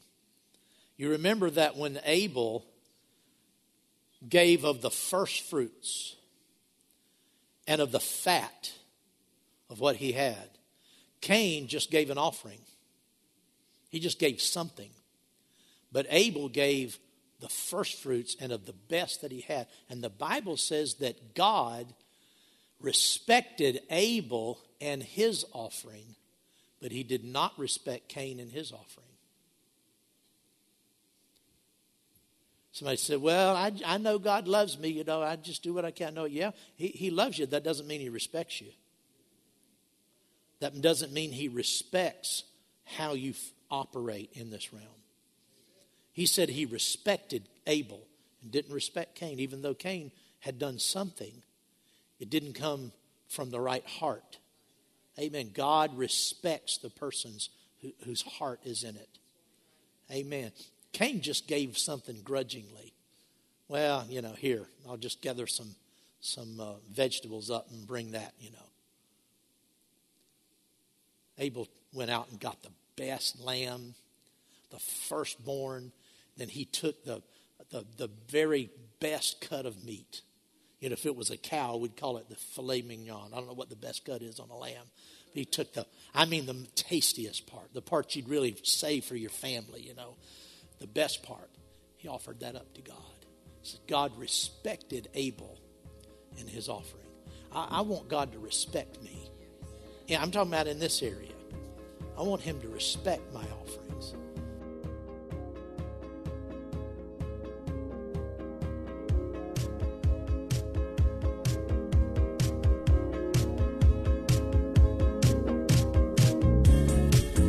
you 0.98 1.10
remember 1.10 1.50
that 1.52 1.76
when 1.78 2.00
Abel 2.06 2.66
gave 4.28 4.64
of 4.64 4.82
the 4.82 4.90
first 4.90 5.44
fruits 5.44 6.16
and 7.68 7.82
of 7.82 7.92
the 7.92 8.00
fat 8.00 8.72
of 9.74 9.80
what 9.80 9.96
he 9.98 10.12
had, 10.12 10.50
Cain 11.20 11.68
just 11.68 11.90
gave 11.90 12.12
an 12.12 12.18
offering. 12.18 12.60
He 13.90 14.00
just 14.00 14.20
gave 14.20 14.40
something. 14.40 14.92
But 15.92 16.06
Abel 16.10 16.48
gave 16.48 17.00
the 17.40 17.50
first 17.50 18.02
fruits 18.02 18.38
and 18.40 18.52
of 18.52 18.68
the 18.68 18.74
best 18.74 19.22
that 19.22 19.32
he 19.32 19.42
had. 19.42 19.68
And 19.90 20.04
the 20.04 20.10
Bible 20.10 20.58
says 20.58 20.96
that 20.96 21.34
God 21.34 21.88
respected 22.80 23.82
Abel 23.90 24.62
and 24.80 25.02
his 25.02 25.44
offering, 25.54 26.16
but 26.80 26.92
he 26.92 27.04
did 27.04 27.26
not 27.26 27.58
respect 27.58 28.10
Cain 28.10 28.40
and 28.40 28.52
his 28.52 28.72
offering. 28.72 29.08
Somebody 32.74 32.98
said, 32.98 33.22
Well, 33.22 33.56
I, 33.56 33.72
I 33.86 33.98
know 33.98 34.20
God 34.20 34.48
loves 34.48 34.78
me. 34.78 34.90
You 34.90 35.04
know, 35.04 35.22
I 35.24 35.36
just 35.36 35.64
do 35.64 35.74
what 35.74 35.86
I 35.86 35.92
can. 35.92 36.14
No, 36.14 36.26
yeah, 36.26 36.52
he, 36.76 36.88
he 36.88 37.10
loves 37.10 37.40
you. 37.40 37.46
That 37.48 37.64
doesn't 37.64 37.88
mean 37.88 38.02
He 38.02 38.10
respects 38.10 38.62
you. 38.62 38.72
That 40.64 40.82
doesn't 40.82 41.12
mean 41.12 41.34
He 41.34 41.50
respects 41.50 42.44
how 42.86 43.16
you 43.16 43.32
f- 43.32 43.52
operate 43.70 44.30
in 44.32 44.50
this 44.50 44.72
realm. 44.72 44.86
He 46.14 46.26
said 46.26 46.48
He 46.48 46.66
respected 46.66 47.50
Abel 47.68 48.00
and 48.42 48.50
didn't 48.50 48.74
respect 48.74 49.16
Cain, 49.16 49.42
even 49.42 49.62
though 49.62 49.74
Cain 49.74 50.10
had 50.40 50.60
done 50.60 50.80
something. 50.80 51.34
It 52.18 52.30
didn't 52.30 52.54
come 52.54 52.94
from 53.28 53.52
the 53.52 53.60
right 53.60 53.86
heart. 53.86 54.38
Amen. 55.20 55.52
God 55.54 55.98
respects 55.98 56.78
the 56.78 56.90
persons 56.90 57.50
who, 57.82 57.92
whose 58.06 58.22
heart 58.22 58.62
is 58.64 58.86
in 58.86 58.96
it. 58.96 59.10
Amen. 60.10 60.54
Cain 60.94 61.20
just 61.20 61.46
gave 61.46 61.78
something 61.78 62.22
grudgingly. 62.24 62.94
Well, 63.68 64.06
you 64.08 64.22
know, 64.22 64.32
here, 64.32 64.66
I'll 64.88 64.96
just 64.96 65.22
gather 65.22 65.46
some, 65.46 65.76
some 66.22 66.58
uh, 66.62 66.76
vegetables 66.90 67.52
up 67.52 67.70
and 67.70 67.86
bring 67.86 68.12
that, 68.12 68.32
you 68.40 68.52
know. 68.52 68.73
Abel 71.38 71.68
went 71.94 72.12
out 72.12 72.30
and 72.30 72.40
got 72.40 72.62
the 72.64 72.72
best 72.96 73.40
lamb, 73.40 73.96
the 74.72 74.80
firstborn. 74.80 75.92
Then 76.38 76.50
he 76.50 76.66
took 76.66 77.04
the, 77.04 77.22
the, 77.70 77.86
the 77.98 78.10
very 78.30 78.70
best 79.00 79.42
cut 79.42 79.66
of 79.66 79.84
meat. 79.84 80.22
You 80.80 80.90
know, 80.90 80.94
if 80.94 81.06
it 81.06 81.16
was 81.16 81.30
a 81.30 81.38
cow, 81.38 81.78
we'd 81.78 81.96
call 81.96 82.18
it 82.18 82.30
the 82.30 82.36
filet 82.36 82.82
mignon. 82.82 83.32
I 83.34 83.38
don't 83.38 83.48
know 83.48 83.54
what 83.54 83.70
the 83.70 83.76
best 83.76 84.06
cut 84.06 84.22
is 84.22 84.40
on 84.40 84.50
a 84.50 84.58
lamb. 84.58 84.86
But 85.34 85.40
he 85.40 85.46
took 85.46 85.74
the, 85.74 85.86
I 86.14 86.26
mean, 86.26 86.46
the 86.46 86.68
tastiest 86.76 87.48
part, 87.48 87.74
the 87.74 87.82
part 87.82 88.16
you'd 88.16 88.30
really 88.30 88.56
save 88.64 89.06
for 89.06 89.16
your 89.16 89.30
family, 89.30 89.82
you 89.82 89.96
know 89.96 90.16
the 90.84 90.88
best 90.88 91.24
part, 91.24 91.50
he 91.96 92.10
offered 92.10 92.42
that 92.42 92.58
up 92.58 92.74
to 92.74 92.82
God. 92.82 92.98
So 93.62 93.78
God 93.88 94.12
respected 94.18 95.08
Abel 95.14 95.58
in 96.38 96.46
his 96.46 96.68
offering. 96.68 97.06
I, 97.54 97.68
I 97.72 97.82
want 97.82 98.10
God 98.10 98.34
to 98.34 98.40
respect 98.40 99.02
me. 99.02 99.30
Yeah, 100.08 100.22
I'm 100.22 100.32
talking 100.32 100.52
about 100.52 100.68
in 100.68 100.80
this 100.80 101.02
area. 101.02 101.30
I 102.18 102.24
want 102.24 102.42
him 102.42 102.60
to 102.62 102.68
respect 102.68 103.22
my 103.34 103.40
offerings. 103.42 104.14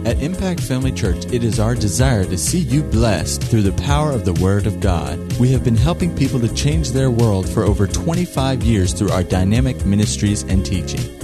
At 0.07 0.23
Impact 0.23 0.61
Family 0.61 0.93
Church, 0.93 1.25
it 1.33 1.43
is 1.43 1.59
our 1.59 1.75
desire 1.75 2.25
to 2.25 2.39
see 2.39 2.59
you 2.59 2.83
blessed 2.85 3.43
through 3.43 3.63
the 3.63 3.73
power 3.83 4.13
of 4.13 4.25
the 4.25 4.35
Word 4.35 4.67
of 4.67 4.79
God. 4.79 5.19
We 5.41 5.51
have 5.53 5.65
been 5.65 5.77
helping 5.77 6.15
people 6.15 6.39
to 6.41 6.55
change 6.55 6.93
their 6.93 7.11
world 7.11 7.49
for 7.49 7.65
over 7.65 7.89
25 7.89 8.63
years 8.63 8.93
through 8.93 9.11
our 9.11 9.25
dynamic 9.25 9.85
ministries 9.85 10.43
and 10.45 10.65
teaching. 10.65 11.24